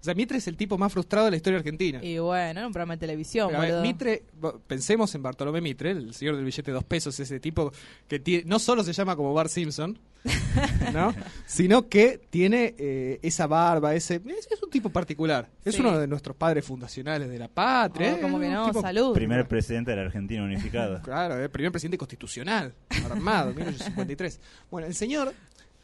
[0.00, 1.98] O sea, Mitre es el tipo más frustrado de la historia argentina.
[2.02, 3.82] Y bueno, era un programa de televisión, Pero, a ver, boludo.
[3.86, 4.22] Mitre,
[4.66, 7.72] pensemos en Bartolomé Mitre, el señor del billete de dos pesos, ese tipo
[8.06, 9.98] que tiene, no solo se llama como Bart Simpson,
[10.92, 11.14] ¿no?
[11.46, 15.48] sino que tiene eh, esa barba, ese es, es un tipo particular.
[15.64, 15.80] Es Sí.
[15.80, 18.14] uno de nuestros padres fundacionales de la patria.
[18.14, 18.20] Oh, ¿eh?
[18.20, 19.14] como que no, tipo- salud.
[19.14, 21.02] Primer presidente de la Argentina unificada.
[21.08, 22.74] Claro, el primer presidente constitucional,
[23.10, 24.40] armado, 1853.
[24.70, 25.32] Bueno, el señor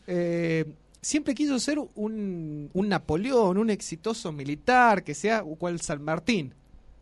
[0.06, 0.64] eh,
[1.04, 6.54] siempre quiso ser un, un Napoleón, un exitoso militar, que sea cual San Martín.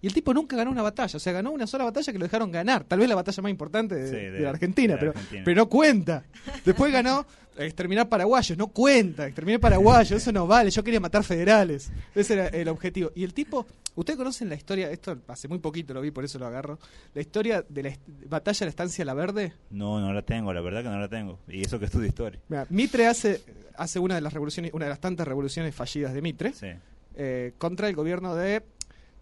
[0.03, 2.25] Y el tipo nunca ganó una batalla, o sea, ganó una sola batalla que lo
[2.27, 2.85] dejaron ganar.
[2.85, 5.11] Tal vez la batalla más importante de, Sí, de de- la Argentina, de la pero,
[5.13, 5.43] Argentina.
[5.45, 6.25] pero no cuenta.
[6.65, 7.25] Después ganó
[7.57, 11.93] exterminar paraguayos, no cuenta, exterminar paraguayos, eso no vale, yo quería matar federales.
[12.15, 13.13] Ese era el objetivo.
[13.15, 13.65] Y el tipo,
[13.95, 16.79] ustedes conocen la historia, esto hace muy poquito lo vi, por eso lo agarro,
[17.15, 17.97] la historia de la
[18.29, 19.53] batalla de la estancia La Verde.
[19.71, 21.39] No, no la tengo, la verdad que no la tengo.
[21.47, 22.41] Y eso que estudio historia.
[22.49, 23.41] Mira, Mitre hace,
[23.77, 26.69] hace una de las revoluciones, una de las tantas revoluciones fallidas de Mitre, Sí,
[27.15, 28.63] eh, contra el gobierno de,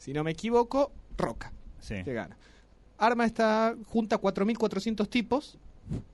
[0.00, 2.02] si no me equivoco, Roca, sí.
[2.02, 2.34] que gana.
[2.96, 5.58] Arma esta, junta 4.400 tipos,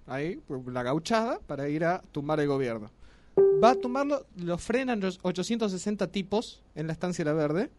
[0.08, 2.90] ahí, la gauchada, para ir a tumbar el gobierno.
[3.62, 7.70] Va a tumbarlo, lo frenan los 860 tipos en la estancia La Verde,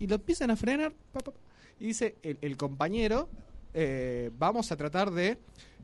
[0.00, 1.38] y lo empiezan a frenar, pa, pa, pa,
[1.78, 3.28] y dice el, el compañero,
[3.74, 5.38] eh, vamos a tratar de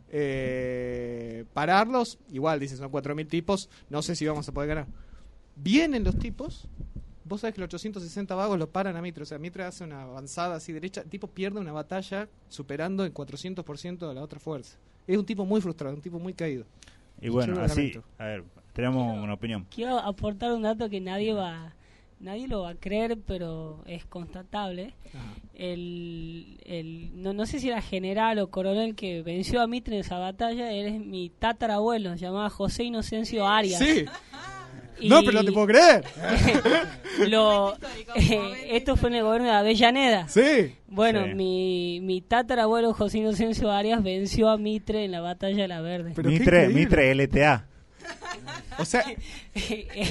[0.08, 4.86] eh, pararlos, igual dice, son 4.000 tipos, no sé si vamos a poder ganar.
[5.54, 6.66] Vienen los tipos,
[7.30, 10.02] vos sabés que los 860 vagos lo paran a Mitre, o sea, Mitre hace una
[10.02, 14.76] avanzada así derecha, el tipo pierde una batalla superando en 400% a la otra fuerza.
[15.06, 16.66] Es un tipo muy frustrado, un tipo muy caído.
[17.20, 19.66] Y bueno, así, a ver, tenemos una opinión.
[19.70, 21.72] Quiero aportar un dato que nadie va
[22.18, 24.94] nadie lo va a creer, pero es constatable.
[25.54, 30.00] El, el, no, no sé si era general o coronel que venció a Mitre en
[30.00, 33.78] esa batalla, él es mi tatarabuelo, se llamaba José Inocencio Arias.
[33.78, 34.04] Sí,
[35.00, 36.04] Y no, pero no te puedo creer.
[37.28, 37.74] lo,
[38.14, 40.28] eh, esto fue en el gobierno de Avellaneda.
[40.28, 40.74] Sí.
[40.88, 41.34] Bueno, Sí.
[41.34, 46.12] mi, mi tatarabuelo José Inocencio Arias venció a Mitre en la batalla de la Verde.
[46.14, 46.68] Pero Mitre.
[46.68, 47.66] Mitre LTA.
[48.78, 49.04] O sea,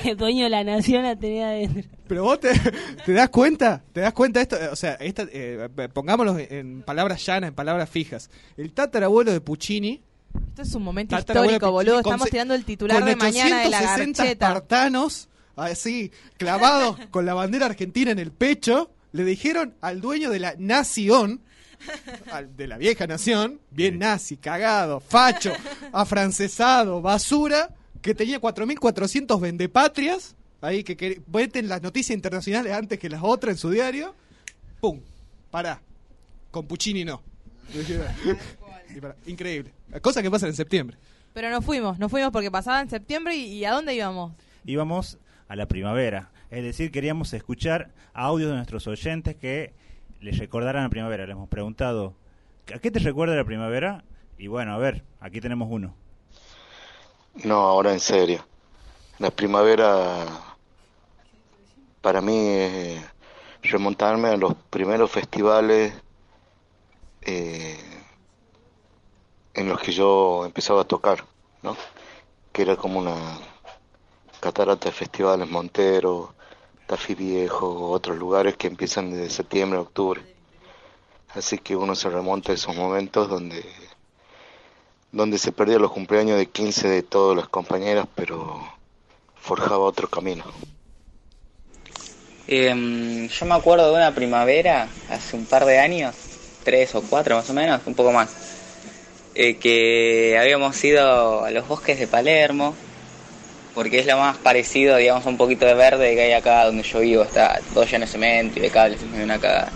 [0.05, 1.83] El dueño de la nación la tenía adentro.
[2.07, 2.49] pero vos te,
[3.05, 7.25] te das cuenta, te das cuenta de esto, o sea, esta, eh, pongámoslo en palabras
[7.25, 8.29] llanas, en palabras fijas.
[8.57, 10.01] El tatarabuelo de Puccini
[10.49, 11.99] Esto es un momento histórico, boludo.
[11.99, 14.47] Estamos tirando el titular de mañana de la 860 garcheta.
[14.47, 20.39] espartanos, así, clavados con la bandera argentina en el pecho, le dijeron al dueño de
[20.39, 21.41] la nación,
[22.31, 25.53] al- de la vieja nación, bien nazi, cagado, facho,
[25.93, 27.69] afrancesado, basura,
[28.01, 33.53] que tenía 4.400 vendepatrias, ahí que, que veten las noticias internacionales antes que las otras
[33.55, 34.13] en su diario,
[34.81, 34.99] ¡pum!
[35.49, 35.81] Pará.
[36.51, 37.21] Con Puccini no.
[39.25, 39.73] Increíble.
[40.01, 40.97] Cosas que pasan en septiembre.
[41.33, 44.33] Pero nos fuimos, nos fuimos porque pasaba en septiembre y, y ¿a dónde íbamos?
[44.65, 45.17] Íbamos
[45.47, 46.31] a la primavera.
[46.49, 49.73] Es decir, queríamos escuchar audios de nuestros oyentes que
[50.21, 51.25] les recordaran la primavera.
[51.25, 52.15] Les hemos preguntado,
[52.73, 54.03] ¿a qué te recuerda la primavera?
[54.37, 55.95] Y bueno, a ver, aquí tenemos uno.
[57.43, 58.45] No, ahora en serio.
[59.19, 60.25] La primavera
[62.01, 63.01] para mí es
[63.61, 65.93] remontarme a los primeros festivales
[67.21, 67.77] eh,
[69.59, 71.25] en los que yo empezaba a tocar,
[71.63, 71.75] ¿no?
[72.53, 73.15] Que era como una
[74.39, 76.33] catarata de festivales Montero,
[76.87, 80.21] Tafí Viejo, otros lugares que empiezan desde septiembre a octubre.
[81.35, 83.65] Así que uno se remonta a esos momentos donde
[85.11, 88.61] donde se perdían los cumpleaños de 15 de todas las compañeras, pero
[89.41, 90.45] forjaba otro camino.
[92.47, 96.15] Em, yo me acuerdo de una primavera, hace un par de años,
[96.63, 98.29] tres o cuatro más o menos, un poco más,
[99.41, 102.75] eh, que habíamos ido a los bosques de Palermo,
[103.73, 106.83] porque es lo más parecido, digamos, a un poquito de verde que hay acá donde
[106.83, 109.71] yo vivo, está todo lleno de cemento y de cables, es medio una cagada.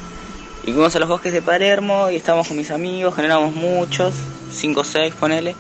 [0.66, 4.14] Y fuimos a los bosques de Palermo y estábamos con mis amigos, éramos muchos,
[4.52, 5.56] cinco o seis, ponele.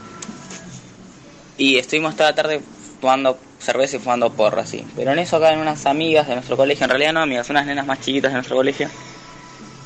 [1.57, 2.59] Y estuvimos toda la tarde
[2.99, 4.85] tomando cerveza y fumando porro así.
[4.97, 7.85] Pero en eso acá unas amigas de nuestro colegio, en realidad no amigas, unas nenas
[7.85, 8.89] más chiquitas de nuestro colegio,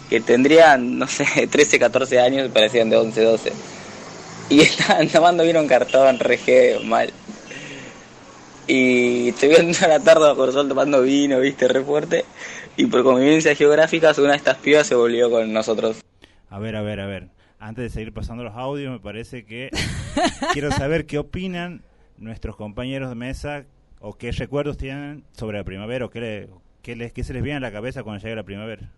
[0.10, 3.77] que tendrían, no sé, 13, 14 años y parecían de 11, 12.
[4.50, 6.40] Y estaban tomando vino en cartón, re
[6.86, 7.12] mal.
[8.68, 12.26] Y estuvieron toda la tarde bajo el sol tomando vino, viste, re fuerte.
[12.76, 16.02] Y por convivencia geográfica, una de estas pibas se volvió con nosotros.
[16.50, 17.28] A ver, a ver, a ver.
[17.60, 19.70] Antes de seguir pasando los audios, me parece que
[20.54, 21.82] quiero saber qué opinan
[22.18, 23.66] nuestros compañeros de mesa
[24.00, 26.50] o qué recuerdos tienen sobre la primavera o qué, le-
[26.84, 28.92] qué les, qué se les viene a la cabeza cuando llega la primavera.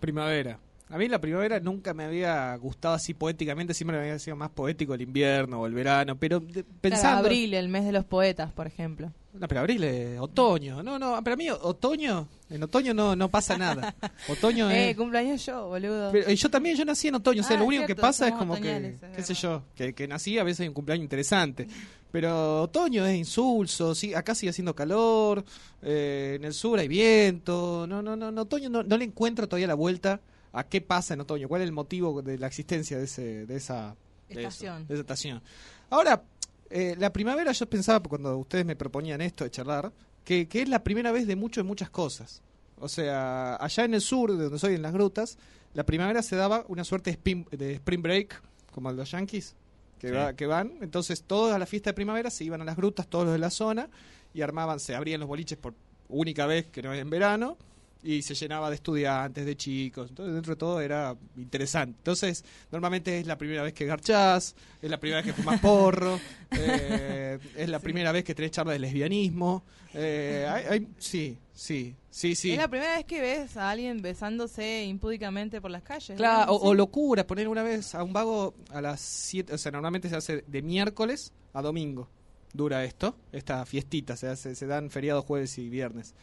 [0.00, 0.58] Primavera.
[0.90, 4.50] A mí la primavera nunca me había gustado así poéticamente, siempre me había sido más
[4.50, 7.18] poético el invierno o el verano, pero de- Claro, pensando...
[7.20, 9.10] abril, el mes de los poetas, por ejemplo.
[9.32, 10.82] No, pero abril es otoño.
[10.82, 13.94] No, no, para mí otoño, en otoño no, no pasa nada.
[14.28, 14.96] Otoño Eh, es...
[14.96, 16.12] cumpleaños yo, boludo.
[16.12, 18.28] Pero, y yo también, yo nací en otoño, o sea, Ah, lo único que pasa
[18.28, 21.02] es como que, es qué sé yo, que, que nací a veces hay un cumpleaños
[21.02, 21.66] interesante.
[22.12, 25.44] Pero otoño es insulso, sí, acá sigue haciendo calor,
[25.82, 29.48] eh, en el sur hay viento, no, no, no, en otoño no, no le encuentro
[29.48, 30.20] todavía la vuelta
[30.54, 33.56] a qué pasa en otoño, cuál es el motivo de la existencia de, ese, de
[33.56, 33.94] esa
[34.28, 34.86] de eso, Estación.
[34.86, 35.42] de esa estación.
[35.90, 36.22] Ahora,
[36.70, 39.92] eh, la primavera yo pensaba cuando ustedes me proponían esto de charlar,
[40.24, 42.40] que, que es la primera vez de mucho en muchas cosas.
[42.78, 45.36] O sea, allá en el sur, de donde soy, en las grutas,
[45.74, 48.40] la primavera se daba una suerte de spring, de spring break,
[48.72, 49.54] como los yankees,
[49.98, 50.14] que, Sí.
[50.14, 50.72] va- que van.
[50.80, 53.38] Entonces, todos a la fiesta de primavera se iban a las grutas, todos los de
[53.38, 53.88] la zona,
[54.32, 55.74] y armaban, se abrían los boliches por
[56.08, 57.56] única vez, que no es en verano,
[58.04, 60.10] y se llenaba de estudiantes, de chicos.
[60.10, 61.96] Entonces, dentro de todo era interesante.
[61.98, 66.20] Entonces, normalmente es la primera vez que garchás, es la primera vez que fumas porro,
[66.52, 69.64] eh, es la primera vez que tenés charla de lesbianismo.
[69.94, 72.52] eh, hay- hay- sí, sí, sí, sí.
[72.52, 76.16] Es la primera vez que ves a alguien besándose impúdicamente por las calles.
[76.16, 79.72] Claro, o, o locura, poner una vez a un vago a las 7, o sea,
[79.72, 82.08] normalmente se hace de miércoles a domingo.
[82.52, 86.14] Dura esto, esta fiestita, se, hace, se dan feriados jueves y viernes.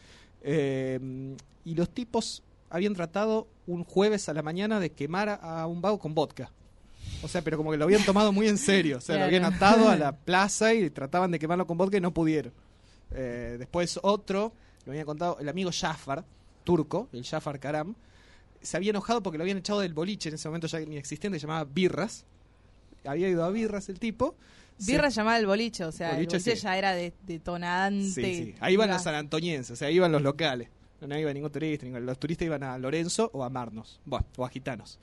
[0.42, 5.80] Eh, y los tipos habían tratado un jueves a la mañana de quemar a, un
[5.80, 6.50] vago con vodka.
[7.22, 8.98] O sea, pero como que lo habían tomado muy en serio.
[8.98, 12.00] O sea, lo habían atado a la plaza y trataban de quemarlo con vodka y
[12.00, 12.52] no pudieron.
[13.12, 14.52] Eh, después otro,
[14.86, 16.24] lo había contado el amigo Jafar,
[16.64, 17.94] turco, el Jafar Karam,
[18.62, 21.46] se había enojado porque lo habían echado del boliche en ese momento ya inexistente, se
[21.46, 22.24] llamaba Birras.
[23.04, 24.36] Había ido a Birras el tipo.
[24.78, 26.62] Se- Birra llamaba el boliche, o sea, Boliche, el boliche sí.
[26.62, 28.04] ya era de, detonante.
[28.10, 28.54] Sí, sí.
[28.60, 30.68] Ahí iban Iba- los sanantonienses, o sea, iban los locales.
[31.00, 34.44] No, iba ningún turista, ningún- los turistas iban a Lorenzo o a Marnos, bueno, o
[34.44, 34.98] a Gitanos.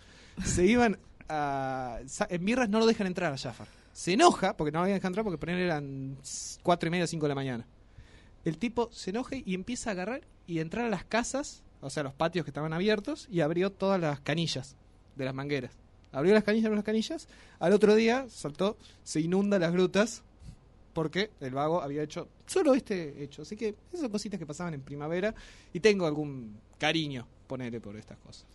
[0.45, 0.97] Se iban
[1.27, 1.99] a...
[2.29, 3.67] En Birras no lo dejan entrar a Jafar.
[3.91, 6.17] Se enoja, porque no lo habían dejado entrar porque por eran
[6.63, 7.65] cuatro y media, cinco de la mañana.
[8.45, 12.03] El tipo se enoja y empieza a agarrar y entrar a las casas, o sea,
[12.03, 14.77] los patios que estaban abiertos, y abrió todas las canillas
[15.17, 15.73] de las mangueras.
[16.11, 17.27] Abrió las canillas, abrió las canillas.
[17.59, 20.23] Al otro día saltó, se inunda las grutas
[20.93, 23.43] porque el vago había hecho solo este hecho.
[23.43, 25.33] Así que esas son cositas que pasaban en primavera
[25.71, 28.45] y tengo algún cariño, ponerle por estas cosas.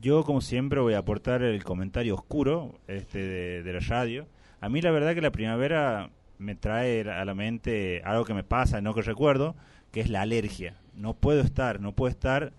[0.00, 4.26] Yo, como siempre, voy a aportar el comentario oscuro este, de, de la radio.
[4.60, 8.42] A mí, la verdad, que la primavera me trae a la mente algo que me
[8.42, 9.54] pasa, no que recuerdo,
[9.92, 10.76] que es la alergia.
[10.94, 12.52] No puedo estar, no puedo estar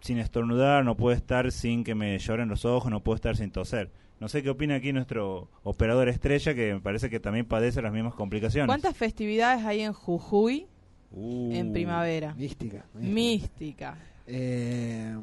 [0.00, 3.50] sin estornudar, no puedo estar sin que me lloren los ojos, no puedo estar sin
[3.50, 3.90] toser.
[4.20, 7.92] No sé qué opina aquí nuestro operador estrella, que me parece que también padece las
[7.92, 8.66] mismas complicaciones.
[8.66, 10.66] ¿Cuántas festividades hay en Jujuy
[11.10, 12.34] Uh, en primavera?
[12.34, 12.84] Mística.
[12.94, 13.96] Mística.
[14.26, 15.16] Eh,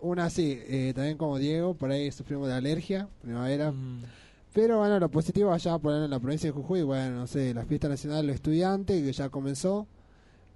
[0.00, 3.72] una sí, eh, también como Diego, por ahí sufrimos de alergia, primavera.
[4.52, 7.54] Pero bueno, lo positivo allá por ahí en la provincia de Jujuy, bueno, no sé,
[7.54, 9.86] la fiesta nacional de los estudiantes que ya comenzó.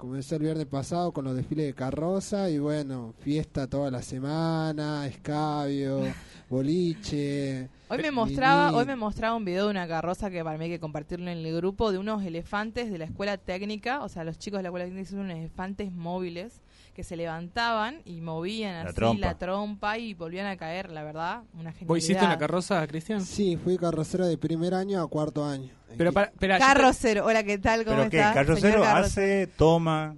[0.05, 5.06] Comenzó el viernes pasado con los desfiles de carroza y bueno, fiesta toda la semana,
[5.06, 6.02] escabio,
[6.51, 7.70] boliche.
[7.89, 10.72] Hoy me mostraba, hoy me mostraba un video de una carroza que para mí hay
[10.72, 14.39] que compartirlo en el grupo de unos elefantes de la escuela técnica, o sea, los
[14.39, 16.60] chicos de la escuela técnica son unos elefantes móviles
[16.95, 19.27] que se levantaban y movían La así trompa.
[19.27, 21.89] la trompa y volvían a caer, la verdad, una genialidad.
[21.89, 23.21] ¿Vos hiciste una carroza, Cristian?
[23.25, 25.71] Sí, fui carrocero de primer año a cuarto año.
[25.97, 27.85] Pero para, te- Carrocero, hola, ¿qué tal?
[27.85, 28.16] ¿Cómo ¿Pero qué?
[28.19, 28.35] está?
[28.35, 29.27] ¿Carrocero señor carrocero?
[29.27, 30.16] hace, toma?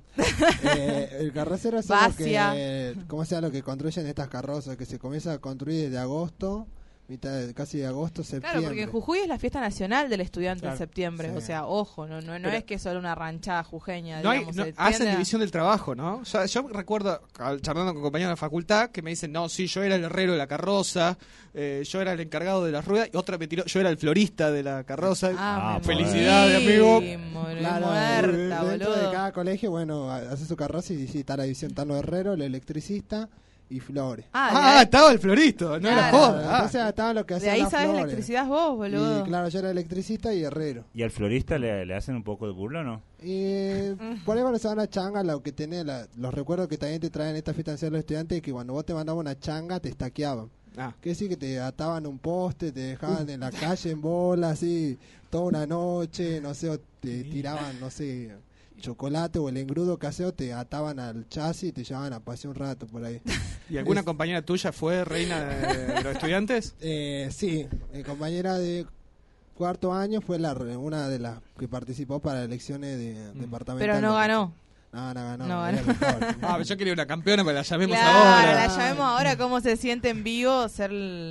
[0.62, 4.76] Eh, el carrocero es lo que, ¿cómo sea lo que construyen estas carrozas?
[4.76, 6.66] Que se comienza a construir desde agosto,
[7.08, 8.50] mitad de- casi de agosto, septiembre.
[8.50, 10.74] Claro, porque en Jujuy es la fiesta nacional del estudiante Claro.
[10.74, 11.36] en septiembre, Sí.
[11.36, 14.56] o sea, ojo, no, no, no es que solo una ranchada jujeña, No hay, digamos,
[14.56, 16.24] no- hacen división del trabajo, ¿no?
[16.24, 19.66] Yo, yo recuerdo, al- charlando con compañeros de la facultad, que me dicen, no, sí,
[19.68, 21.16] yo era el herrero de la carroza,
[21.54, 23.96] eh, yo era el encargado de las ruedas, y otra me tiró, yo era el
[23.98, 25.30] florista de la carroza.
[25.38, 27.00] Ah, me Felicidades, amigo.
[27.58, 29.06] Claro, muerta, dentro boludo.
[29.06, 31.98] de cada colegio, bueno, ha- hace su carroza y sí, está la división, están los
[31.98, 33.28] herreros, el electricista
[33.68, 34.26] y flores.
[34.32, 36.18] Ah, estaba el florista, no era Claro.
[36.18, 36.40] joda.
[36.48, 36.54] Ah.
[36.56, 38.04] Entonces estaban los que De hacían ahí las sabes flores.
[38.04, 39.20] electricidad vos, boludo.
[39.20, 40.84] Y claro, yo era electricista y herrero.
[40.94, 43.02] ¿Y al florista le, le hacen un poco de burla o no?
[43.22, 44.24] Y Mm.
[44.24, 47.00] por ahí cuando se van a changa, lo que tenés, la- los recuerdos que también
[47.00, 49.80] te traen esta fiesta de los estudiantes es que cuando vos te mandaban una changa
[49.80, 50.48] te estaqueaban.
[50.78, 50.92] Ah.
[51.00, 54.98] Que decir que te ataban un poste, te dejaban en la calle en bola, así,
[55.30, 58.30] toda una noche, no sé, o te tiraban, no sé,
[58.78, 62.56] chocolate o el engrudo casero, te ataban al chasis y te llevaban a pasear un
[62.56, 63.20] rato por ahí.
[63.70, 66.74] ¿Y alguna Es- compañera tuya fue reina de, de los estudiantes?
[66.80, 68.86] Eh, sí, mi compañera de
[69.54, 73.96] cuarto año fue la re- una de las que participó para elecciones de departamentales.
[73.96, 74.52] Pero no ganó.
[74.92, 75.46] No, no ganó.
[75.46, 75.56] No.
[76.42, 78.54] Ah, yo quería una campeona, pero la llamemos Claro, ahora.
[78.54, 79.36] la llamemos ahora.
[79.36, 80.90] ¿Cómo se siente en vivo ser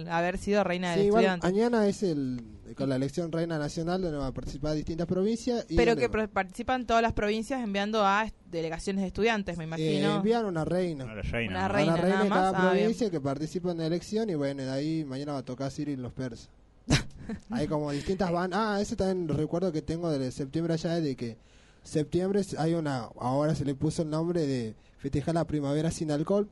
[0.09, 1.47] haber sido reina Sí, del igual, estudiante?
[1.47, 2.43] mañana es el
[2.73, 5.65] con la elección reina nacional donde van a participar distintas provincias.
[5.69, 10.15] Y Pero que participan todas las provincias enviando a delegaciones de estudiantes, me eh, imagino.
[10.15, 11.05] envían una reina.
[11.05, 11.51] Una reina.
[11.51, 12.61] Una reina, una reina nada de cada más.
[12.61, 12.83] Ah, bien.
[12.83, 16.01] provincia que participa en la elección y bueno, de ahí mañana va a tocar Cyril
[16.01, 16.49] los persas.
[17.49, 18.59] hay como distintas bandas.
[18.59, 21.37] Ah, eso también recuerdo que tengo de septiembre allá de que
[21.83, 26.49] septiembre hay una, ahora se le puso el nombre de festejar la primavera sin alcohol.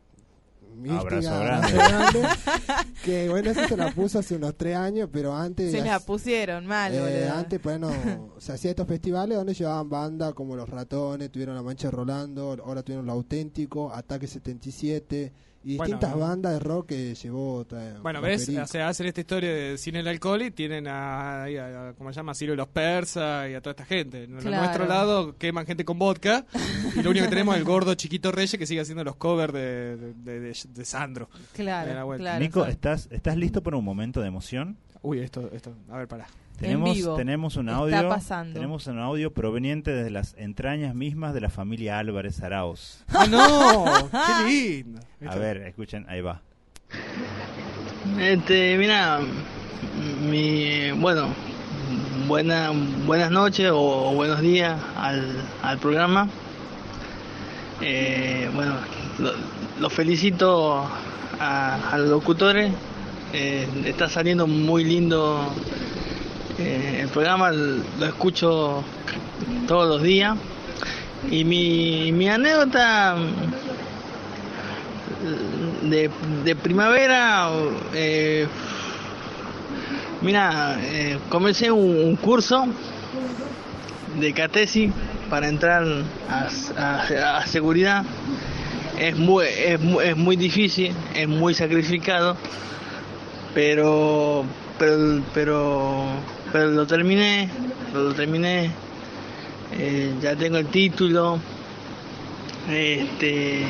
[0.76, 2.20] Mística, Abrazo abrazo grande.
[2.20, 2.36] grande.
[3.04, 5.72] que bueno, eso se la puso hace unos tres años, pero antes...
[5.72, 7.91] Se la pusieron mal, eh, antes, bueno,
[8.38, 12.58] se hacía estos festivales donde llevaban bandas como Los Ratones, tuvieron La Mancha de Rolando,
[12.64, 15.34] ahora tuvieron Lo Auténtico, Ataque 77
[15.65, 16.19] y Bueno, distintas eh.
[16.19, 17.65] bandas de rock que llevó.
[17.72, 21.44] eh, Bueno, ves, o sea, hacen esta historia de sin el alcohol y tienen a,
[21.45, 22.34] a- a- ¿cómo se llama?
[22.34, 24.23] Ciro y los persas y a toda esta gente.
[24.26, 24.57] En Claro.
[24.64, 26.45] nuestro lado queman gente con vodka
[26.95, 29.53] y lo único que tenemos es el gordo chiquito Reyes que sigue haciendo los covers
[29.53, 31.30] de, de, de- de- de Sandro.
[31.53, 32.40] Claro, claro.
[32.40, 32.65] Nico.
[32.65, 34.77] ¿estás, ¿estás listo para un momento de emoción?
[35.02, 36.27] Uy, esto, esto, a ver, pará.
[36.59, 37.15] Tenemos, vivo.
[37.15, 38.09] tenemos un Está audio.
[38.09, 38.53] pasando.
[38.53, 43.03] Tenemos un audio proveniente desde las entrañas mismas de la familia Álvarez Arauz.
[43.13, 43.85] ¡Ah, no!
[44.11, 44.99] ¡Qué lindo!
[45.27, 46.41] A ver, escuchen, ahí va.
[48.19, 49.19] Este, mira,
[50.30, 51.27] mi, bueno,
[52.27, 52.71] buena,
[53.05, 56.30] buenas noches o buenos días al, al programa.
[57.81, 58.75] Eh, bueno,
[59.19, 59.31] lo,
[59.80, 60.88] lo felicito
[61.39, 62.71] a, a los locutores.
[63.34, 65.51] Eh, está saliendo muy lindo
[66.59, 68.84] eh, el programa, lo escucho
[69.67, 70.38] todos los días.
[71.31, 73.15] Y mi, mi anécdota
[75.84, 76.09] de,
[76.43, 77.49] de primavera,
[77.93, 78.47] eh,
[80.21, 82.65] mira, eh, comencé un, curso
[84.19, 84.91] de catesi
[85.30, 85.85] para entrar
[86.30, 86.49] a,
[87.39, 88.03] a- seguridad.
[88.99, 92.38] Es muy, es, es muy difícil, es muy sacrificado,
[93.55, 94.45] pero,
[94.77, 96.05] pero, pero,
[96.53, 97.49] pero lo terminé,
[97.93, 98.71] lo terminé,
[99.71, 101.39] eh, ya tengo el título,
[102.69, 103.65] este,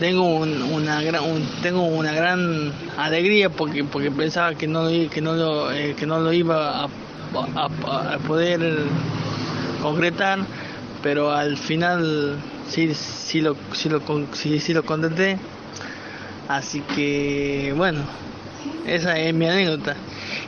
[0.00, 5.20] tengo un- una gran un- tengo una gran alegría porque porque pensaba que no que
[5.22, 6.88] no lo eh, que no lo iba a,
[8.26, 8.60] poder
[9.82, 10.40] concretar
[11.02, 12.36] pero al final
[12.68, 14.02] sí sí lo sí lo
[14.32, 15.38] sí, sí lo contenté.
[16.48, 18.00] Así que bueno
[18.86, 19.96] esa es mi anécdota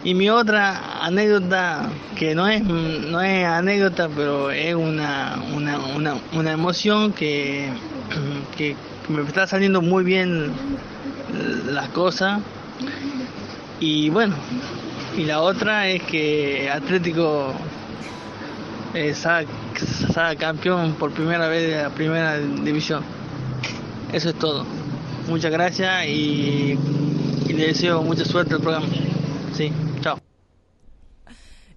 [0.05, 6.17] y mi otra anécdota que no es no es anécdota pero es una una, una,
[6.33, 7.69] una emoción que,
[8.57, 8.77] que
[9.09, 10.53] me está saliendo muy bien
[11.67, 12.41] las cosas
[13.81, 14.37] y bueno
[15.17, 17.53] y la otra es que Atlético
[18.95, 19.15] eh,
[20.39, 23.03] campeón por primera vez de la primera división.
[24.13, 24.65] Eso es todo.
[25.29, 26.79] Muchas gracias y,
[27.47, 28.87] y le deseo mucha suerte al programa.
[29.55, 29.73] Sí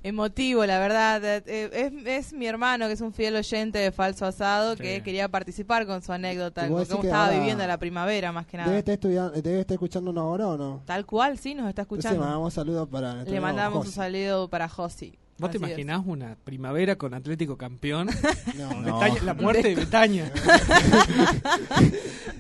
[0.04, 1.24] Emotivo, la verdad.
[1.24, 1.42] Eh,
[1.74, 5.86] Es, es mi hermano, que es un fiel oyente de Falso Asado, que quería participar
[5.86, 8.70] con su anécdota, ¿Y con vos cómo estaba ahora viviendo la primavera, más que nada.
[8.70, 10.82] ¿Debe estar, estudiando, ¿Debe estar escuchando una hora o no?
[10.86, 12.26] Tal cual, sí, nos está Entonces escuchando.
[12.26, 15.18] mandamos saludos para nuestro Le mandamos un saludo para Josi.
[15.42, 15.64] ¿Vos te es.
[15.64, 18.10] imaginás una primavera con Atlético campeón?
[18.58, 18.82] No.
[18.82, 19.00] No.
[19.00, 20.32] Betaña- la muerte de Betaña.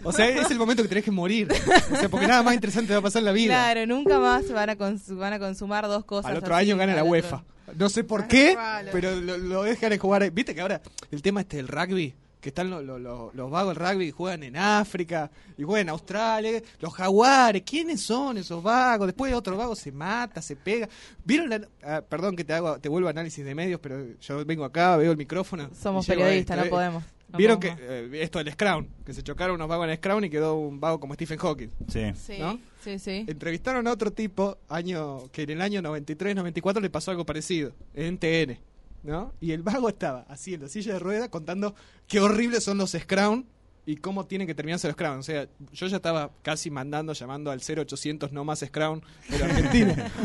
[0.03, 1.47] o sea, es el momento que tenés que morir.
[1.91, 3.53] O sea, porque nada más interesante va a pasar en la vida.
[3.53, 6.31] Claro, nunca más van a, cons- van a consumar dos cosas.
[6.31, 7.43] Al otro así, año gana la otro- UEFA.
[7.77, 8.57] No sé por qué,
[8.91, 10.23] pero lo, lo dejan de jugar.
[10.23, 10.29] ahí.
[10.29, 13.77] Viste que ahora el tema este del rugby, que están los, los, los- los vagos
[13.77, 18.61] del rugby y juegan en África y juegan en Australia, los jaguares, ¿quiénes son esos
[18.61, 19.07] vagos?
[19.07, 20.89] Después otro vago se mata, se pega.
[21.23, 24.43] ¿Vieron la ah, perdón que te hago te vuelvo a análisis de medios, pero yo
[24.45, 25.69] vengo acá, veo el micrófono.
[25.79, 26.69] Somos periodistas, no eh.
[26.69, 27.03] podemos.
[27.31, 30.29] No Vieron que eh, esto del Scrown, que se chocaron unos vagos en Scrown y
[30.29, 31.69] quedó un vago como Stephen Hawking.
[31.87, 32.11] Sí.
[32.15, 32.59] Sí, ¿no?
[32.83, 33.23] sí, sí.
[33.25, 37.71] Entrevistaron a otro tipo año que en el año 93, 94 le pasó algo parecido
[37.93, 38.59] en TN,
[39.03, 39.33] ¿no?
[39.39, 41.75] Y el vago estaba así en la silla de rueda contando
[42.07, 43.45] qué horribles son los Scrown
[43.85, 45.19] y cómo tienen que terminarse los Scrown.
[45.19, 49.45] O sea, yo ya estaba casi mandando, llamando al 0800 no más Scrown de la
[49.45, 50.11] Argentina.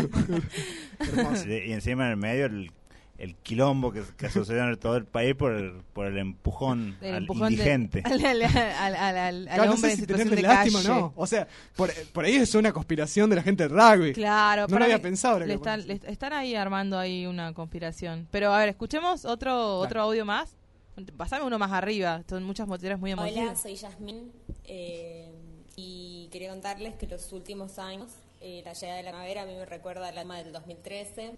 [1.46, 2.72] Y encima en el medio el,
[3.18, 7.14] el quilombo que, que sucedió en todo el país por el, por el empujón El
[7.14, 8.02] al empujón de- indigente.
[8.04, 10.90] al, al- al- al- al Claro, no hombre sé en si situación de lástima calle.
[10.90, 11.12] o no.
[11.16, 14.12] O sea, por, por ahí es una conspiración de la gente del rugby.
[14.12, 15.38] Claro, no lo había pensado.
[15.40, 18.28] le están, le están ahí armando ahí una conspiración.
[18.30, 20.56] Pero a ver, escuchemos otro otro audio más.
[21.16, 22.22] Pasame uno más arriba.
[22.28, 23.60] Son muchas moteras muy Hola, emotivas.
[23.62, 24.32] soy Yasmín.
[24.64, 25.30] Eh,
[25.76, 28.10] y quería contarles que los últimos años,
[28.40, 31.32] eh, la llegada de la primavera a mí me recuerda al alma del 2013.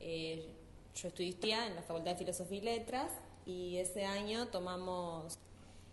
[0.00, 0.48] Eh,
[0.94, 1.36] yo estudié
[1.66, 3.12] en la Facultad de Filosofía y Letras
[3.46, 5.38] y ese año tomamos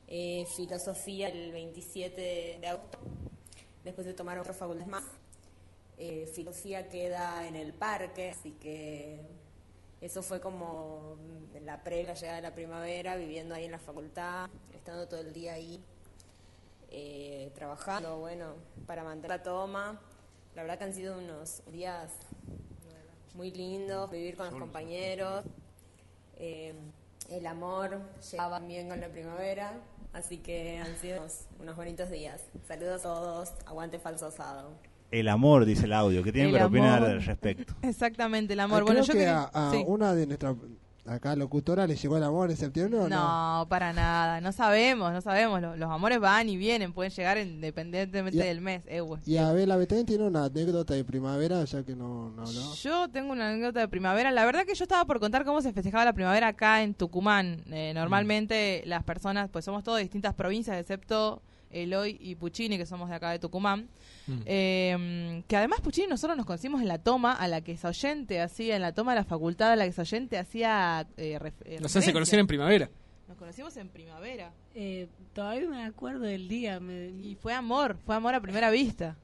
[0.08, 3.00] eh, filosofía el 27 de agosto,
[3.84, 5.04] después de tomar otras facultades más.
[5.98, 9.20] Eh, filosofía queda en el parque, así que
[10.02, 11.18] eso fue como
[11.64, 15.54] la previa llegada de la primavera, viviendo ahí en la facultad, estando todo el día
[15.54, 15.82] ahí,
[16.90, 18.54] eh, trabajando, bueno,
[18.86, 20.02] para mantener la toma.
[20.56, 22.12] La verdad que han sido unos días
[23.40, 25.46] muy lindos, vivir con los compañeros.
[26.38, 26.74] Eh,
[27.32, 29.80] el amor llegaba bien con la primavera,
[30.12, 32.42] así que han sido unos, unos bonitos días.
[32.68, 34.72] Saludos a todos, aguante falso asado.
[35.10, 36.22] El amor, dice el audio.
[36.22, 37.74] ¿Qué tienen para opinar al respecto?
[37.82, 38.80] Exactamente, el Ah, amor.
[38.84, 39.84] creo Bueno, yo que quería- a, a sí.
[39.88, 40.56] una de nuestras
[41.10, 43.60] acá locutora le llegó el amor en septiembre o no.
[43.62, 44.42] No, para nada.
[44.42, 45.62] No sabemos, no sabemos.
[45.62, 48.84] Los, los amores van y vienen, pueden llegar independientemente a- del mes.
[48.88, 49.22] Eh, güey.
[49.26, 52.74] Y Abel Betén tiene una anécdota de primavera, ya que no, no habló.
[52.76, 54.32] Yo tengo una anécdota de primavera.
[54.32, 57.64] La verdad que yo estaba por contar cómo se festejaba la primavera acá en Tucumán.
[57.72, 62.86] Eh, normalmente las personas, pues somos todos de distintas provincias, excepto Eloy y Puccini, que
[62.86, 63.88] somos de acá de Tucumán.
[64.28, 64.40] Mm.
[64.46, 68.76] Eh, que además Puccini nosotros nos conocimos en la toma a la que Soyente hacía,
[68.76, 71.08] en la toma de la facultad a la que Soyente hacía...
[71.18, 72.14] Eh, ref- eh, No sé, se referencia.
[72.14, 72.90] conocieron en primavera.
[73.28, 74.52] Nos conocimos en primavera.
[74.74, 76.80] Eh, todavía me acuerdo del día.
[76.80, 79.16] Me, Y fue amor, fue amor a primera vista.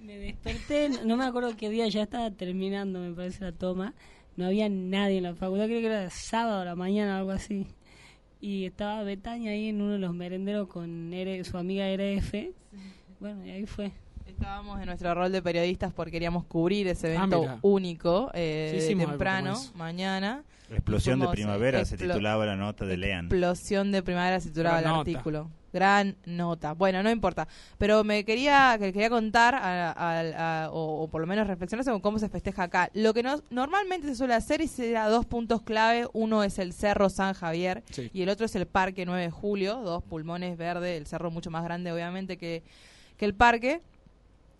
[0.00, 3.94] me desperté, no me acuerdo qué día, ya estaba terminando, me parece, la toma.
[4.36, 7.66] No había nadie en la facultad, creo que era sábado a la mañana, algo así.
[8.42, 12.50] Y estaba Betania ahí en uno de los merenderos con R- su amiga RF.
[13.20, 13.92] Bueno, y ahí fue.
[14.26, 17.58] Estábamos en nuestro rol de periodistas porque queríamos cubrir ese Ah, evento mira.
[17.62, 20.42] único eh, Sí, de temprano, mañana.
[20.70, 23.26] Explosión de Fuimos, eh, primavera se titulaba la nota de Lean.
[23.26, 25.10] Explosión de primavera se titulaba Gran el nota.
[25.12, 25.50] artículo.
[25.72, 26.72] Gran nota.
[26.74, 27.48] Bueno, no importa.
[27.78, 31.84] Pero me quería que quería contar, a- a- a- o, o por lo menos reflexionar
[31.84, 32.90] sobre cómo se festeja acá.
[32.94, 36.06] Lo que nos, normalmente se suele hacer y se da dos puntos clave.
[36.12, 38.10] Uno es el Cerro San Javier Sí.
[38.12, 39.76] y el otro es el Parque 9 de Julio.
[39.82, 42.62] Dos pulmones verdes, el cerro mucho más grande obviamente que,
[43.16, 43.80] que el parque.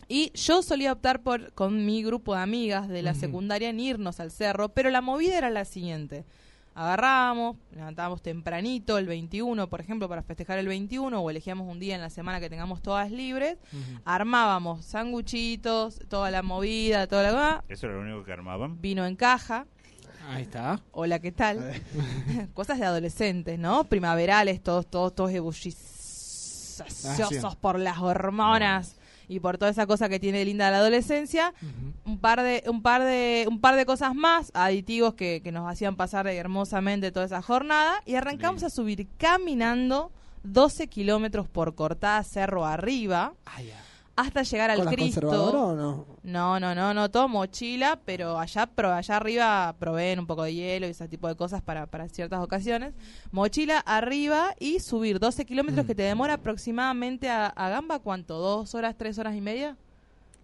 [0.08, 4.18] Y yo solía optar por con mi grupo de amigas de la secundaria en irnos
[4.20, 6.24] al cerro, pero la movida era la siguiente.
[6.74, 11.94] Agarrábamos, levantábamos tempranito el 21, por ejemplo, para festejar el 21, o elegíamos un día
[11.94, 13.58] en la semana que tengamos todas libres,
[14.06, 18.80] armábamos sanguchitos, toda la movida, toda la Eso era lo único que armaban.
[18.80, 19.66] vino en caja,
[20.30, 20.80] Ahí está.
[20.92, 21.58] hola, ¿qué tal?
[22.54, 23.84] Cosas de adolescentes, ¿no?
[23.84, 25.92] Primaverales, todos, todos, todos ebulliciosos
[27.04, 27.56] Ah, sí.
[27.60, 28.96] por las hormonas
[29.32, 31.54] y por toda esa cosa que tiene linda la adolescencia.
[32.04, 35.70] Un par de, un par de, un par de cosas más, aditivos que, que nos
[35.70, 38.02] hacían pasar hermosamente toda esa jornada.
[38.04, 40.10] Y arrancamos a subir caminando
[40.44, 43.34] 12 kilómetros por cortada cerro arriba.
[44.14, 45.28] Hasta llegar al ¿Con las Cristo.
[45.28, 46.06] o no?
[46.22, 50.54] No, no, no, no, todo mochila, pero allá, pero allá arriba proveen un poco de
[50.54, 52.92] hielo y ese tipo de cosas para, para ciertas ocasiones.
[53.30, 58.38] Mochila arriba y subir 12 kilómetros que te demora aproximadamente a, a Gamba, ¿cuánto?
[58.38, 59.76] ¿Dos horas, tres horas y media?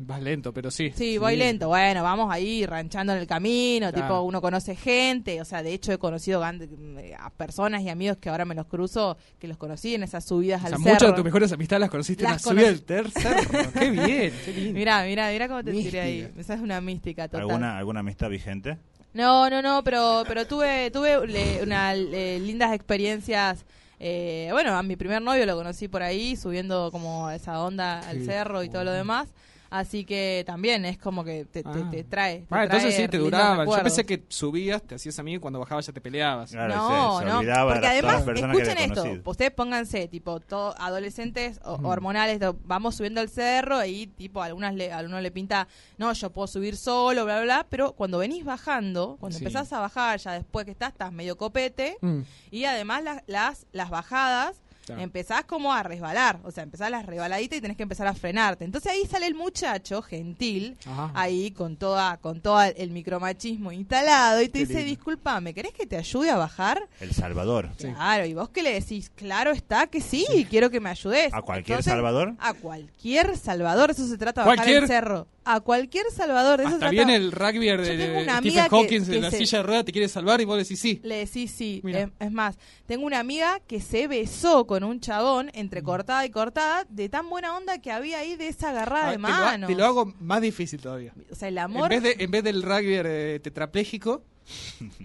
[0.00, 0.92] Vas lento, pero sí.
[0.94, 1.66] Sí, voy lento.
[1.68, 4.06] Bueno, vamos ahí ranchando en el camino, Claro.
[4.06, 8.28] tipo uno conoce gente, o sea, de hecho he conocido a personas y amigos que
[8.28, 10.92] ahora me los cruzo, que los conocí en esas subidas O al sea, cerro.
[10.94, 13.36] muchas de tus mejores amistades las conociste en Las la subida del tercer.
[13.76, 14.72] qué bien, qué lindo.
[14.78, 16.02] Mira, mira, mira cómo te tiré Mística.
[16.02, 16.28] ahí.
[16.38, 17.40] Esa es una mística total.
[17.40, 18.78] ¿Alguna, ¿Alguna amistad vigente?
[19.14, 23.64] No, no, no, pero, pero tuve, tuve le- una, eh, lindas experiencias.
[23.98, 28.18] eh, bueno, a mi primer novio lo conocí por ahí, subiendo como esa onda al
[28.20, 28.26] Sí.
[28.26, 29.26] cerro y todo lo demás.
[29.70, 31.88] Así que también es como que te, te- Ah.
[31.90, 32.38] te trae.
[32.40, 33.64] te Ah, entonces trae sí, te duraba.
[33.64, 36.50] Yo pensé que subías, te hacías amigo y cuando bajabas ya te peleabas.
[36.52, 42.40] Claro, no, se no, porque además, escuchen esto, ustedes pónganse, tipo, todo, adolescentes o- hormonales,
[42.40, 45.68] to- vamos subiendo el cerro y, tipo, a algunas le, a uno le pinta,
[45.98, 49.44] no, yo puedo subir solo, bla, bla, bla, pero cuando venís bajando, cuando Sí.
[49.44, 52.20] empezás a bajar, ya después que estás, estás medio copete, Mm.
[52.50, 55.02] y además las, las, las bajadas, Claro.
[55.02, 58.64] empezás como a resbalar, o sea, empezás las resbaladitas y tenés que empezar a frenarte.
[58.64, 61.10] Entonces ahí sale el muchacho gentil, Ajá.
[61.14, 64.88] ahí con toda con todo el micromachismo instalado y te Qué dice, lindo.
[64.88, 66.88] disculpame, ¿querés que te ayude a bajar?
[67.00, 67.70] El Salvador.
[67.78, 71.32] Claro, y vos que le decís, claro está que sí, quiero que me ayudes.
[71.32, 72.34] ¿A cualquier Entonces, Salvador?
[72.38, 74.82] A cualquier Salvador, eso se trata de bajar ¿Cualquier?
[74.82, 75.26] el cerro.
[75.50, 76.90] A cualquier Salvador, de eso Hasta trata.
[76.92, 80.08] viene el rugby de, de Stephen Hawking de la se- silla de ruedas, te quiere
[80.08, 81.00] salvar y vos decís sí.
[81.02, 81.80] Le decís sí.
[81.86, 86.30] Eh, es más, tengo una amiga que se besó con un chabón entre cortada y
[86.30, 89.66] cortada de tan buena onda que había ahí de esa agarrada de mano.
[89.68, 91.14] te lo hago más difícil todavía.
[91.30, 91.88] O sea, el En amor.
[91.88, 94.22] vez, de, en vez del rugby eh, tetrapléjico,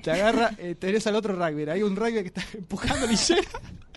[0.01, 1.69] te agarra, eh, tenés al otro rugby.
[1.69, 3.49] Hay un rugby que está empujando y llega.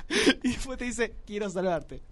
[0.44, 2.02] y después te dice, quiero salvarte.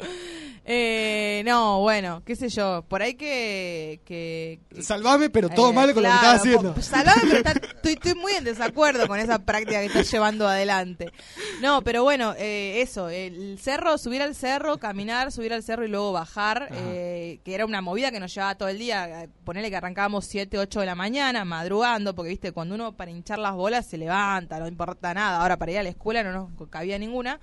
[0.67, 2.85] Eh, no, bueno, qué sé yo.
[2.89, 4.01] Por ahí que.
[4.07, 6.81] que Salvame, pero todo Eh, mal con lo que estás haciendo.
[6.83, 11.13] salvame, pero está- estoy, estoy muy en desacuerdo con esa práctica que estás llevando adelante.
[11.61, 15.89] No, pero bueno, eh, eso, el cerro, subir al cerro, caminar, subir al cerro y
[15.89, 19.25] luego bajar, eh, que era una movida que nos llevaba todo el día.
[19.25, 23.11] Eh, Ponele que arrancábamos 7, 8 de la mañana, madrugando, porque viste, cuando uno para
[23.11, 25.43] hinchar las bolas se levanta, no importa nada.
[25.43, 27.39] Ahora para ir a la escuela no nos cabía ninguna.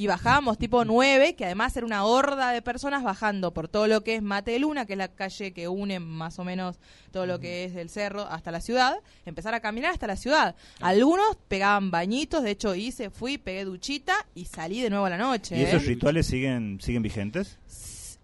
[0.00, 4.02] Y bajábamos tipo 9, que además era una horda de personas bajando por todo lo
[4.02, 6.78] que es Mate de Luna, que es la calle que une más o menos
[7.10, 8.96] todo lo que es del cerro hasta la ciudad,
[9.26, 10.56] empezar a caminar hasta la ciudad.
[10.80, 15.18] Algunos pegaban bañitos, de hecho hice, fui, pegué duchita y salí de nuevo a la
[15.18, 15.58] noche.
[15.58, 15.68] ¿Y ¿eh?
[15.68, 17.58] esos rituales siguen siguen vigentes?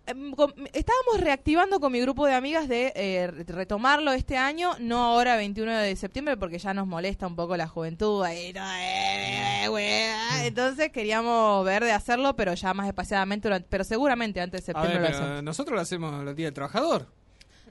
[0.07, 0.33] Em,
[0.73, 5.37] Estábamos reactivando con mi grupo de amigas de eh, re- retomarlo este año, no ahora
[5.37, 8.23] 21 de septiembre porque ya nos molesta un poco la juventud.
[8.23, 10.47] ahí, no, eh, güey.
[10.47, 15.11] Entonces queríamos ver de hacerlo, pero ya más espaciadamente, pero seguramente antes de A septiembre
[15.11, 17.07] ver, lo nosotros lo hacemos el Día del Trabajador.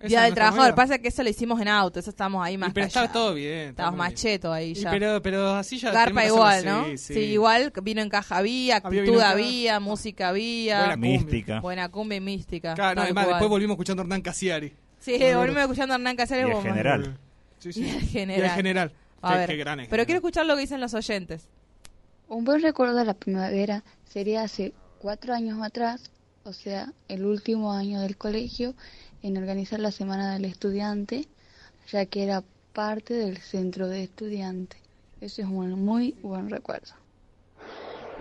[0.07, 2.73] Día del Trabajador, pasa que eso lo hicimos en auto, eso estamos ahí más Y
[2.73, 3.11] pero callados.
[3.11, 3.73] todo bien.
[3.76, 3.95] Bien.
[3.95, 4.91] machetos ahí Y ya.
[4.91, 6.82] pero, pero así ya Garpa igual, ¿no?
[6.82, 7.19] así, Sí, sí.
[7.19, 10.80] igual vino en caja había, Había actitud en había, música había.
[10.80, 11.11] Buena cumbia.
[11.19, 11.60] Mística.
[11.61, 12.73] Buena cumbia y mística.
[12.76, 14.73] Claro, no, además, después volvimos escuchando a Hernán Casiari.
[14.99, 15.38] Sí, bueno.
[15.40, 16.48] volvimos escuchando a Hernán Casares.
[16.48, 17.18] Y el general.
[17.60, 17.82] Sí, sí.
[17.84, 18.44] Y el Y general.
[18.45, 18.91] el general.
[19.22, 21.48] A Qué- ver, qué gran pero quiero escuchar lo que dicen los oyentes.
[22.27, 26.11] Un buen recuerdo de la primavera sería hace cuatro años atrás,
[26.44, 28.76] o sea, el último año del colegio,
[29.26, 31.26] en organizar la Semana del Estudiante,
[31.88, 32.44] ya que era
[32.74, 34.80] parte del centro de estudiantes.
[35.20, 36.94] Ese es un muy buen recuerdo.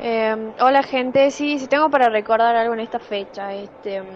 [0.00, 3.52] Eh, hola gente, sí, sí tengo para recordar algo en esta fecha.
[3.52, 4.06] Este, mm,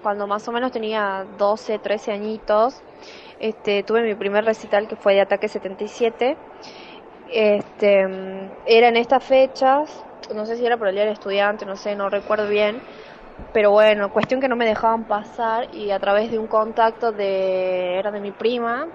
[0.00, 2.82] cuando más o menos tenía 12, 13 añitos,
[3.40, 6.36] este, tuve mi primer recital que fue de Ataque 77.
[7.32, 11.66] Este, mm, era en estas fechas, no sé si era por el día del estudiante,
[11.66, 12.80] no sé, no recuerdo bien.
[13.52, 17.98] Pero bueno, cuestión que no me dejaban pasar y a través de un contacto de
[17.98, 18.86] era de mi prima,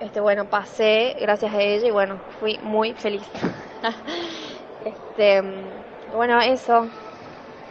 [0.00, 3.22] este bueno, pasé gracias a ella y bueno, fui muy feliz.
[4.84, 5.40] Este,
[6.14, 6.86] bueno, eso.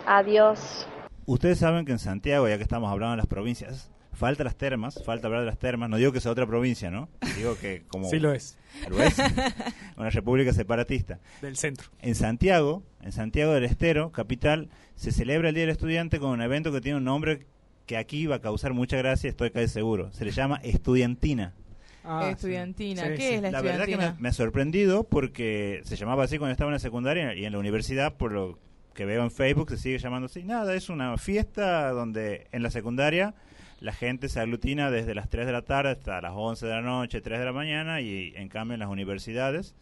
[0.08, 0.88] Adiós.
[1.28, 5.02] Ustedes saben que en Santiago, ya que estamos hablando de las provincias, falta las termas,
[5.06, 5.90] falta hablar de las termas.
[5.90, 7.10] No digo que sea otra provincia, ¿no?
[7.38, 8.10] Digo que como...
[8.10, 8.58] Sí lo es.
[8.90, 9.16] ¿Lo es?
[9.98, 11.20] Una república separatista.
[11.42, 11.88] Del centro.
[12.02, 16.42] En Santiago, en Santiago del Estero, capital, se celebra el Día del Estudiante con un
[16.42, 17.46] evento que tiene un nombre
[17.86, 20.12] que aquí va a causar mucha gracia, estoy casi seguro.
[20.12, 21.54] Se le llama Estudiantina.
[22.06, 23.04] Ah, estudiantina.
[23.04, 23.34] Sí, ¿Qué sí.
[23.36, 24.16] es la, La verdad que estudiantina?
[24.18, 27.54] me, me ha sorprendido porque se llamaba así cuando estaba en la secundaria y en
[27.54, 28.60] la universidad, por lo
[28.94, 30.44] que veo en Facebook, se sigue llamando así.
[30.44, 33.34] Nada, es una fiesta donde en la secundaria
[33.84, 36.82] la gente se aglutina desde las 3 de la tarde hasta las 11 de la
[36.82, 39.76] noche, 3 de la mañana y en cambio en las universidades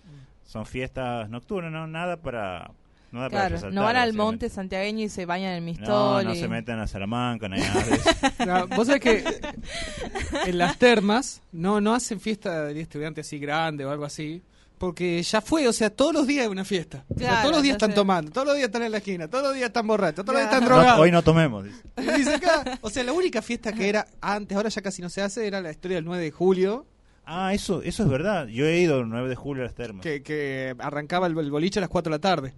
[0.45, 1.87] son fiestas nocturnas, ¿no?
[1.87, 2.71] Nada para...
[3.11, 6.23] Nada para Claro, resaltar, no van al monte santiagueño y se bañan en No, Mistol.
[6.25, 8.09] no y- se meten a Salamanca, no hay nada de eso.
[8.47, 9.23] No, Vos sabés que
[10.47, 14.41] en las termas no, no hacen fiesta de estudiante así grande o algo así.
[14.81, 17.05] Porque ya fue, o sea, todos los días hay una fiesta.
[17.07, 19.27] O sea, Claro, todos los días están tomando, todos los días están en la esquina,
[19.27, 20.99] todos los días están borrachos, todos los días están No, drogados.
[21.01, 21.81] hoy no tomemos, dice.
[21.97, 25.09] Y dice acá, o sea, la única fiesta que era antes, ahora ya casi no
[25.09, 26.85] se hace, era la historia del 9 de julio,
[27.23, 28.47] Ah, eso, eso es verdad.
[28.47, 30.01] Yo he ido el 9 de julio a las termas.
[30.01, 32.53] que, que arrancaba el, el boliche a las 4 de la tarde.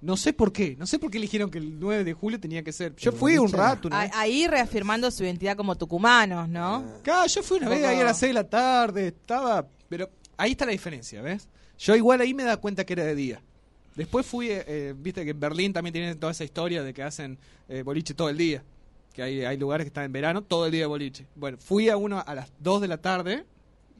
[0.00, 2.64] No sé por qué, no sé por qué eligieron que el 9 de julio tenía
[2.64, 2.96] que ser.
[2.96, 4.10] Yo fui un rato, vez.
[4.14, 6.84] Ahí reafirmando su identidad como tucumanos, ¿no?
[7.04, 9.64] Claro, yo fui una vez ahí a las 6 de la tarde, estaba...
[9.88, 10.10] Pero
[10.42, 11.48] ahí está la diferencia, ¿ves?
[11.78, 13.40] Yo igual ahí me da cuenta que era de día.
[13.94, 17.02] Después fui, eh, eh, viste que en Berlín también tienen toda esa historia de que
[17.02, 17.38] hacen
[17.68, 18.64] eh, boliche todo el día.
[19.12, 21.26] Que hay, hay lugares que están en verano, todo el día de boliche.
[21.36, 23.44] Bueno, fui a uno a las 2 de la tarde,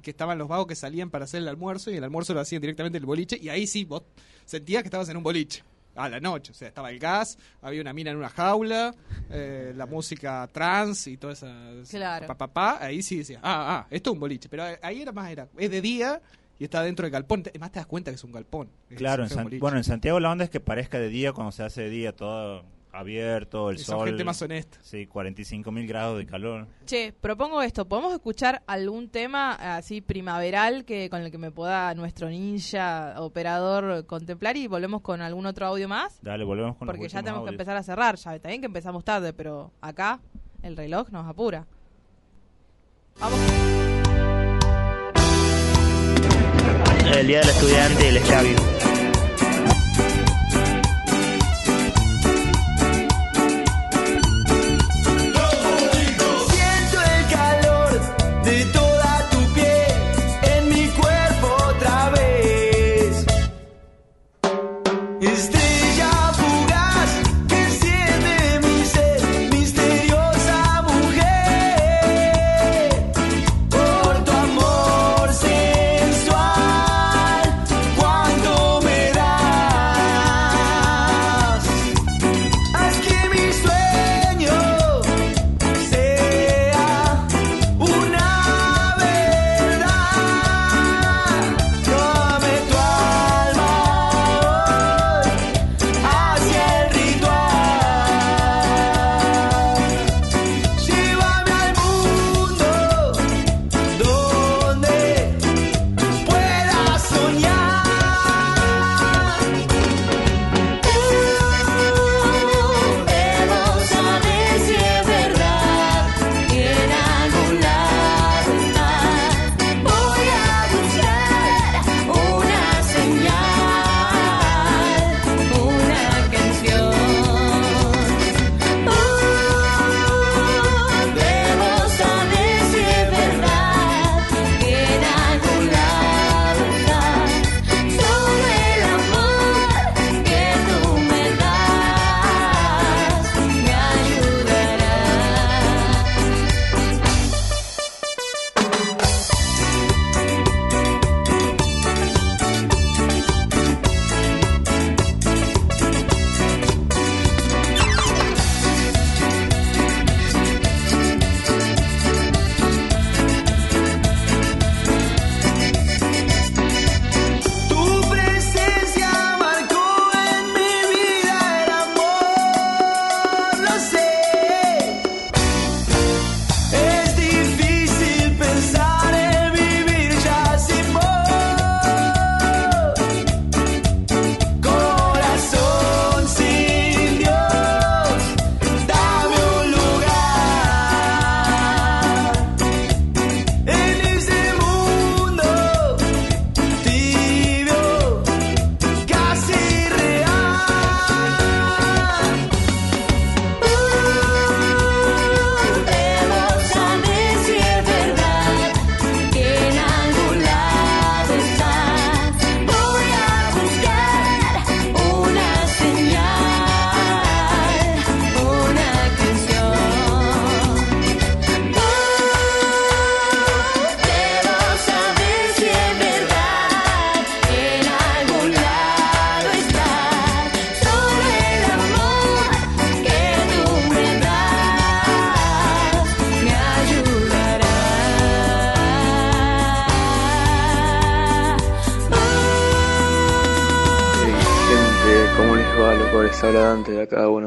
[0.02, 2.60] que estaban los vagos que salían para hacer el almuerzo, y el almuerzo lo hacían
[2.60, 4.02] directamente en el boliche, y ahí sí, vos
[4.44, 5.62] sentías que estabas en un boliche.
[5.94, 8.94] A la noche, o sea, estaba el gas, había una mina en una jaula,
[9.30, 11.54] eh, la música trans y toda esa...
[11.90, 12.26] Claro.
[12.26, 14.48] Pa, pa, pa, ahí sí decía, ah, ah, esto es un boliche.
[14.48, 16.20] Pero ahí era más, era, es de día
[16.58, 17.42] y está dentro del galpón.
[17.52, 18.70] Es más, te das cuenta que es un galpón.
[18.88, 21.32] Es Claro, un en San- bueno, en Santiago la onda es que parezca de día
[21.32, 24.08] cuando se hace de día todo abierto, el Y son sol.
[24.08, 24.78] gente más honesta.
[24.82, 26.66] Sí, 45 mil grados de calor.
[26.84, 27.86] Che, propongo esto.
[27.86, 34.04] ¿Podemos escuchar algún tema así primaveral que con el que me pueda nuestro ninja operador
[34.06, 36.18] contemplar y volvemos con algún otro audio más?
[36.22, 38.16] Dale, volvemos con los Porque ya tenemos que empezar a cerrar.
[38.16, 40.20] Ya está bien que empezamos tarde, pero acá
[40.62, 41.66] el reloj nos apura.
[47.14, 48.56] El día del estudiante y el escabio.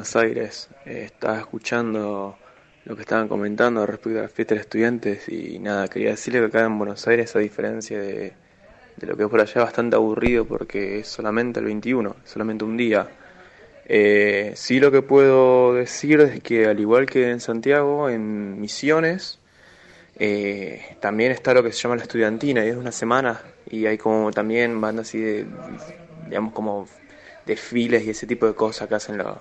[0.05, 0.69] Buenos Aires.
[0.85, 2.37] Eh, estaba escuchando
[2.83, 6.45] lo que estaban comentando respecto a la fiesta de estudiantes y nada, quería decirle que
[6.45, 8.33] acá en Buenos Aires, a diferencia de,
[9.01, 12.63] lo que es por allá, es bastante aburrido porque es solamente el 21, es solamente
[12.63, 13.07] un día.
[13.87, 19.39] Eh, sí lo que puedo decir es que al igual que en Santiago, en Misiones,
[20.19, 23.97] eh, también está lo que se llama la estudiantina y es una semana y hay
[23.97, 25.47] como también bandas así de,
[26.27, 26.87] digamos como
[27.47, 29.37] desfiles y ese tipo de cosas que hacen los,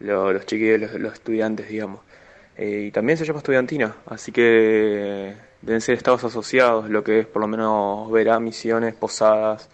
[0.00, 2.00] los, los chiquillos, los, los estudiantes, digamos.
[2.56, 7.26] Eh, y también se llama estudiantina, así que deben ser estados asociados, lo que es
[7.26, 9.68] por lo menos Verá, Misiones, Posadas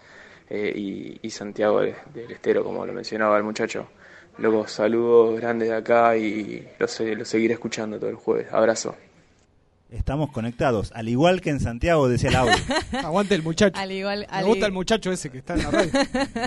[0.49, 3.87] eh, y, y Santiago de- del Estero, como lo mencionaba el muchacho.
[4.37, 8.51] Luego saludos grandes de acá y los, los seguiré escuchando todo el jueves.
[8.51, 8.95] Abrazo.
[9.93, 12.55] Estamos conectados, al igual que en Santiago, decía el audio.
[13.03, 13.79] Aguante el muchacho.
[13.79, 15.91] Al igual, Me al gusta el muchacho ese que está en la radio.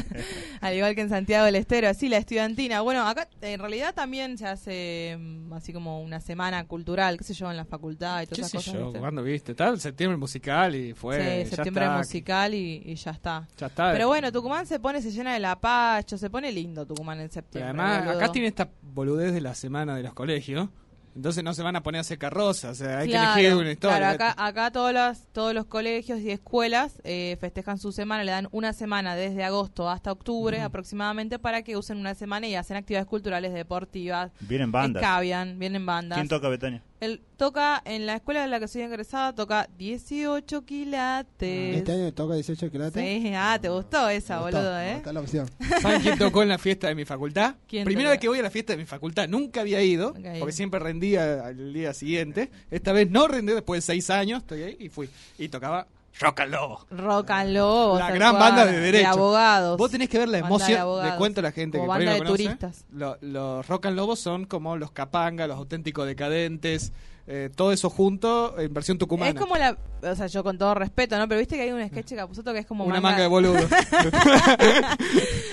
[0.60, 2.80] Al igual que en Santiago del Estero, así la estudiantina.
[2.80, 7.34] Bueno, acá en realidad también se hace mm, así como una semana cultural, qué sé
[7.34, 8.80] yo, en la facultad y ¿Qué todas sé esas cosas.
[8.80, 8.86] yo?
[8.86, 8.98] ¿viste?
[9.00, 9.54] ¿Cuándo viste?
[9.54, 11.16] Tal, septiembre musical y fue.
[11.44, 11.98] sí, ya septiembre está.
[11.98, 13.46] musical y, y ya está.
[13.56, 13.92] Ya está.
[13.92, 17.68] Pero bueno, Tucumán se pone, se llena de lapacho, se pone lindo Tucumán en septiembre.
[17.68, 18.18] además, boludo.
[18.18, 20.68] acá tiene esta boludez de la semana de los colegios.
[21.16, 22.72] Entonces no se van a poner a hacer carrozas.
[22.72, 23.96] O sea, hay Claro, que elegir una historia.
[23.96, 28.32] Claro, acá, acá todos, los, todos los colegios y escuelas eh, festejan su semana, le
[28.32, 32.76] dan una semana desde agosto hasta octubre aproximadamente para que usen una semana y hacen
[32.76, 34.30] actividades culturales, deportivas.
[34.40, 35.02] Vienen bandas.
[35.02, 36.18] Escabian, vienen bandas.
[36.18, 36.82] ¿Quién toca, Betania?
[37.00, 41.76] Él toca en la escuela de la que soy egresada, toca 18 quilates.
[41.76, 43.02] Este año toca 18 quilates.
[43.02, 44.94] Sí, ah, te gustó esa, gustó, boludo, ¿eh?
[44.94, 45.50] gustó la opción.
[45.82, 47.56] ¿Saben quién tocó en la fiesta de mi facultad?
[47.68, 48.12] ¿Quién Primera tocó?
[48.12, 49.28] vez que voy a la fiesta de mi facultad.
[49.28, 52.50] Nunca había ido, porque siempre rendía al día siguiente.
[52.70, 54.40] Esta vez no rendí después de seis años.
[54.42, 55.10] Estoy ahí y fui.
[55.38, 55.86] Y tocaba
[56.20, 56.86] Rock and Lobo.
[56.90, 57.98] Rock and Lobo.
[57.98, 59.08] La gran cual, banda de derecho.
[59.08, 59.76] abogados.
[59.78, 61.04] Vos tenés que ver la de emoción.
[61.04, 62.42] Le cuento a la gente Como que por ahí banda no de conoce.
[62.44, 62.84] turistas.
[62.92, 66.92] Lo- los Rock and Lobos son como los Capanga, los auténticos decadentes.
[67.28, 69.30] eh, todo eso junto en versión tucumana.
[69.30, 69.76] Es como la.
[70.02, 71.26] O sea, yo con todo respeto, ¿no?
[71.26, 72.84] Pero viste que hay un sketch de Capuzoto que es como.
[72.84, 73.58] Una manga de boludo.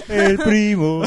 [0.07, 1.01] El primo.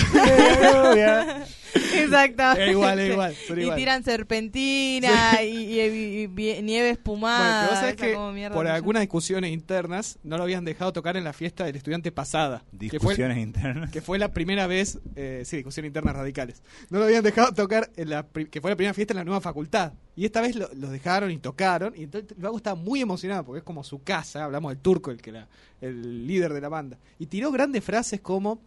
[1.76, 2.64] Exactamente.
[2.66, 7.38] Es igual, es igual, son Y tiran serpentina y, y- y- y vie- nieve espumada.
[7.38, 8.12] Bueno, pero vos sabés esa que
[8.54, 12.64] por algunas discusiones internas no lo habían dejado tocar en la fiesta del estudiante pasada.
[12.78, 13.90] que fue- Discusiones internas.
[13.90, 16.62] Que fue la primera vez, eh, sí, discusiones internas radicales.
[16.90, 19.40] No lo habían dejado tocar en la, que fue la primera fiesta en la nueva
[19.40, 19.92] facultad.
[20.14, 21.92] Y esta vez lo- los dejaron y tocaron.
[21.96, 24.44] Y entonces el vago estaba muy emocionado porque es como su casa.
[24.44, 25.46] Hablamos del turco, el que la,
[25.80, 26.98] el líder de la banda.
[27.18, 28.60] Y tiró grandes frases como.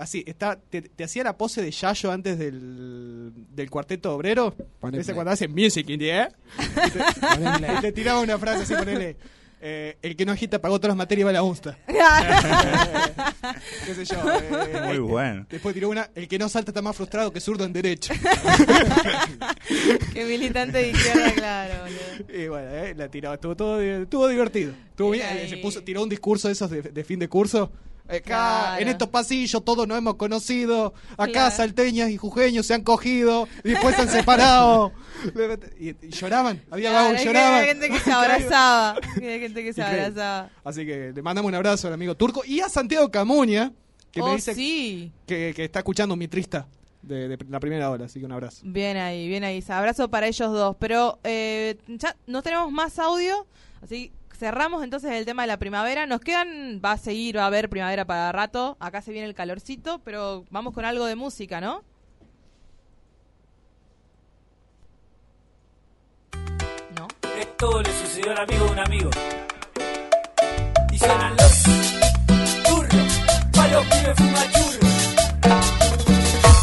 [0.00, 4.54] Así, está, te, te hacía la pose de Yayo antes del, del cuarteto obrero.
[4.80, 5.14] Poné Ese play.
[5.14, 6.32] cuando hacen music in the air.
[6.58, 9.16] Y te, y te tiraba una frase así, ponele.
[9.60, 11.76] eh, el que no agita pagó todas las materias y va a la UNSTA.
[13.86, 14.16] ¿Qué sé yo?
[14.32, 15.46] eh, Muy eh, bueno.
[15.50, 18.14] Después tiró una, el que no salta está más frustrado que zurdo en derecho.
[20.12, 22.42] Que militante de izquierda, claro, boludo.
[22.42, 24.72] y bueno, eh, la tiró, estuvo todo estuvo divertido.
[24.90, 27.70] Estuvo bien, eh, se puso, tiró un discurso de esos de, de fin de curso.
[28.10, 28.82] Acá, Claro.
[28.82, 30.92] en estos pasillos todos nos hemos conocido.
[31.12, 31.56] Acá Claro.
[31.56, 34.92] salteñas y jujeños se han cogido y después se han separado.
[35.80, 37.54] y, y lloraban, había Claro, vagos lloraban.
[37.54, 38.90] había gente que se abrazaba.
[39.16, 40.50] Había gente que se abrazaba.
[40.64, 43.72] Así que le mandamos un abrazo al amigo turco y a Santiago Camuña,
[44.10, 45.12] que me Oh, dice sí.
[45.26, 46.66] que, que está escuchando mi trista
[47.02, 48.06] de, de la primera hora.
[48.06, 48.62] Así que un abrazo.
[48.64, 49.62] Bien ahí, bien ahí.
[49.68, 50.76] Abrazo para ellos dos.
[50.80, 53.46] Pero eh, ya no tenemos más audio,
[53.82, 54.10] así
[54.40, 56.06] cerramos entonces el tema de la primavera.
[56.06, 58.78] Nos quedan, va a seguir, va a haber primavera para rato.
[58.80, 61.84] Acá se viene el calorcito, pero vamos con algo de música, ¿no?
[66.96, 67.06] No.
[67.38, 69.10] Esto le sucedió al amigo de un amigo.
[70.90, 71.62] Y suenan los
[72.64, 73.20] turros,
[73.52, 74.80] pa' los pibes fumachurros.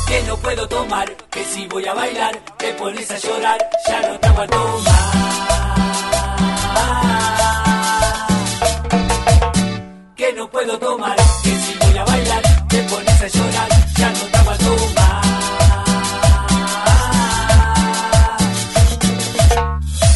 [0.08, 4.20] Que no puedo tomar, que si voy a bailar, te pones a llorar, ya no
[4.20, 5.28] te aguanto más.
[10.28, 14.20] Que no puedo tomar, que si voy a bailar, te pones a llorar, ya no
[14.20, 15.26] te aguanto más.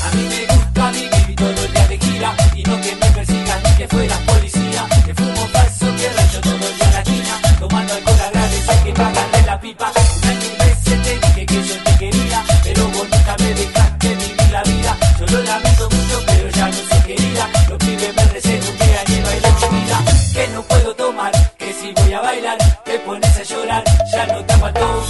[0.04, 3.64] A mí me gusta vivir todo el día de gira y no que me persigan
[3.64, 4.86] ni que fueras policía.
[5.06, 8.80] Que fumo falso, que rayo todo el día la esquina, tomando alcohol a gratis, hay
[8.84, 9.92] que pagarle la pipa.
[10.24, 14.52] Una mil veces te dije que yo te quería, pero vos nunca me dejaste vivir
[14.52, 14.98] la vida.
[15.22, 15.81] Yo lo lamento
[20.34, 24.46] Que no puedo tomar, que si voy a bailar, te pones a llorar, ya no
[24.46, 25.02] te aguanto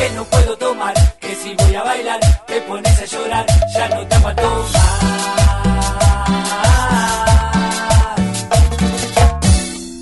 [0.00, 3.44] Que no puedo tomar, que si voy a bailar, te pones a llorar,
[3.74, 4.72] ya no te aguanto más.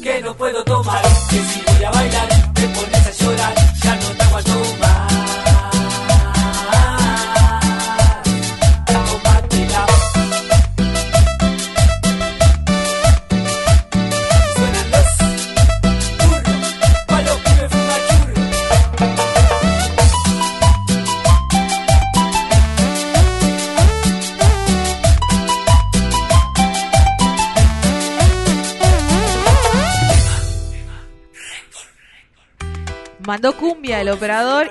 [0.01, 1.68] Que no puedo tomar, que si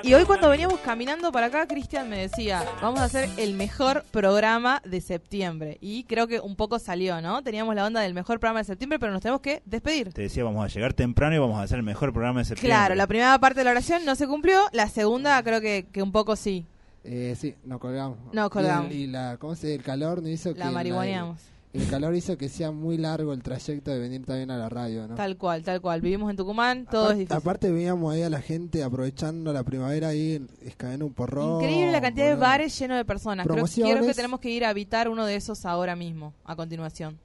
[0.08, 4.04] y hoy cuando veníamos caminando para acá, Cristian me decía, vamos a hacer el mejor
[4.10, 5.76] programa de septiembre.
[5.82, 7.42] Y creo que un poco salió, ¿no?
[7.42, 10.14] Teníamos la onda del mejor programa de septiembre, pero nos tenemos que despedir.
[10.14, 12.74] Te decía, vamos a llegar temprano y vamos a hacer el mejor programa de septiembre.
[12.74, 16.02] Claro, la primera parte de la oración no se cumplió, la segunda creo que, que
[16.02, 16.64] un poco sí.
[17.04, 18.16] Eh, sí, nos colgamos.
[18.32, 18.90] Nos colgamos.
[18.90, 19.76] Y, el, y la, ¿cómo se dice?
[19.76, 20.60] El calor nos hizo que...
[20.60, 21.38] La marihuaneamos.
[21.72, 25.06] El calor hizo que sea muy largo el trayecto de venir también a la radio,
[25.06, 25.14] ¿no?
[25.14, 26.00] Tal cual, tal cual.
[26.00, 27.36] Vivimos en Tucumán, todo es Aparte, difícil.
[27.36, 31.56] aparte veíamos ahí a la gente aprovechando la primavera ahí, escabando un porrón.
[31.62, 33.46] Increíble la cantidad de bares llenos de personas.
[33.46, 37.18] Creo, creo que tenemos que ir a habitar uno de esos ahora mismo, a continuación.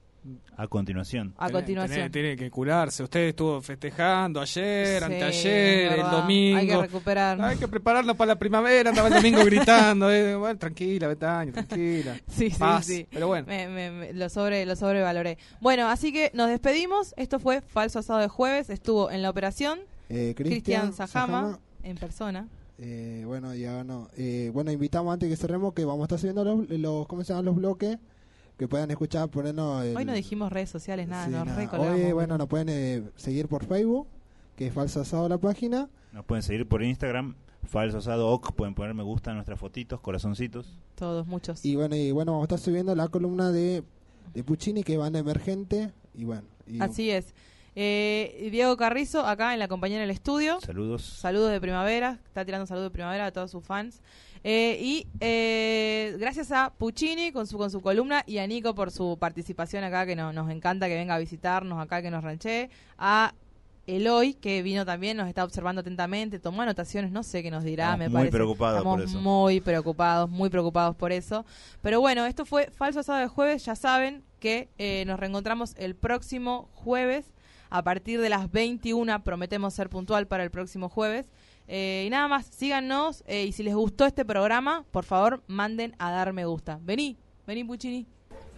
[0.56, 1.34] A continuación.
[1.36, 1.94] A Tiene- continuación.
[1.96, 3.02] Tiene, tiene que curarse.
[3.02, 6.58] Usted estuvo festejando ayer, Sí, anteayer, el domingo.
[6.58, 7.40] Hay que recuperar.
[7.42, 8.90] Hay que prepararnos para la primavera.
[8.90, 10.10] Andaba el domingo gritando.
[10.10, 12.14] eh, bueno, tranquila, Betaño, tranquila.
[12.28, 12.86] Sí, sí, Paz.
[12.86, 13.06] sí.
[13.10, 13.46] Pero bueno.
[13.46, 15.36] Me- me- me- lo, sobre, lo sobrevaloré.
[15.60, 17.12] Bueno, así que nos despedimos.
[17.16, 18.70] Esto fue Falso Asado de Jueves.
[18.70, 21.58] Estuvo en la operación Eh, Cristian Cristian Sajama, Sajama.
[21.82, 22.48] en persona.
[22.78, 24.08] Eh, bueno, ya no.
[24.16, 27.32] Eh, bueno, invitamos antes que cerremos que vamos a estar subiendo los, los ¿cómo se
[27.32, 27.98] llaman los bloques?
[28.56, 29.84] Que puedan escuchar, ponernos.
[29.84, 31.70] el- Hoy no dijimos redes sociales, nada, Sí, nos nada.
[31.80, 34.06] Hoy, bueno, nos pueden eh, seguir por Facebook,
[34.56, 35.88] que es Falso Asado la página.
[36.12, 39.98] Nos pueden seguir por Instagram, falso asado oc, pueden poner me gusta en nuestras fotitos,
[40.00, 40.78] corazoncitos.
[40.94, 41.64] Todos, muchos.
[41.64, 43.82] Y bueno, y bueno, vamos a estar subiendo la columna de,
[44.32, 45.92] de Puccini, que van emergente.
[46.14, 47.34] Y bueno, y Así es.
[47.74, 50.60] Eh, Diego Carrizo, acá en la compañía en el estudio.
[50.60, 51.02] Saludos.
[51.02, 52.20] Saludos de primavera.
[52.28, 54.00] Está tirando saludos de primavera a todos sus fans.
[54.46, 58.90] Eh, y eh, gracias a Puccini con su, con su columna y a Nico por
[58.90, 62.68] su participación acá, que no- nos encanta que venga a visitarnos acá, que nos ranchee.
[62.98, 63.32] A
[63.86, 67.84] Eloy, que vino también, nos está observando atentamente, tomó anotaciones, no sé qué nos dirá,
[67.94, 68.32] Estamos me muy parece.
[68.32, 69.18] preocupados Estamos por eso.
[69.20, 71.44] muy preocupados, muy preocupados por eso.
[71.82, 73.64] Pero bueno, esto fue Falso Asado de Jueves.
[73.64, 77.26] Ya saben que eh, nos reencontramos el próximo jueves
[77.70, 79.22] a partir de las 21.
[79.24, 81.26] Prometemos ser puntual para el próximo jueves.
[81.66, 85.94] Eh, y nada más, síganos eh, y si les gustó este programa, por favor, manden
[85.98, 86.78] a dar me gusta.
[86.82, 87.16] Vení,
[87.46, 88.06] vení Puccini.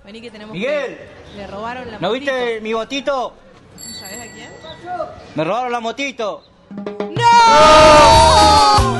[0.04, 0.96] Vení que tenemos Miguel.
[0.96, 2.32] que- Le robaron la ¿No motito.
[2.32, 3.34] viste mi botito?
[3.76, 4.48] ¿Sabés a quién?
[5.34, 6.42] Me robaron la motito.
[7.16, 8.98] ¡No!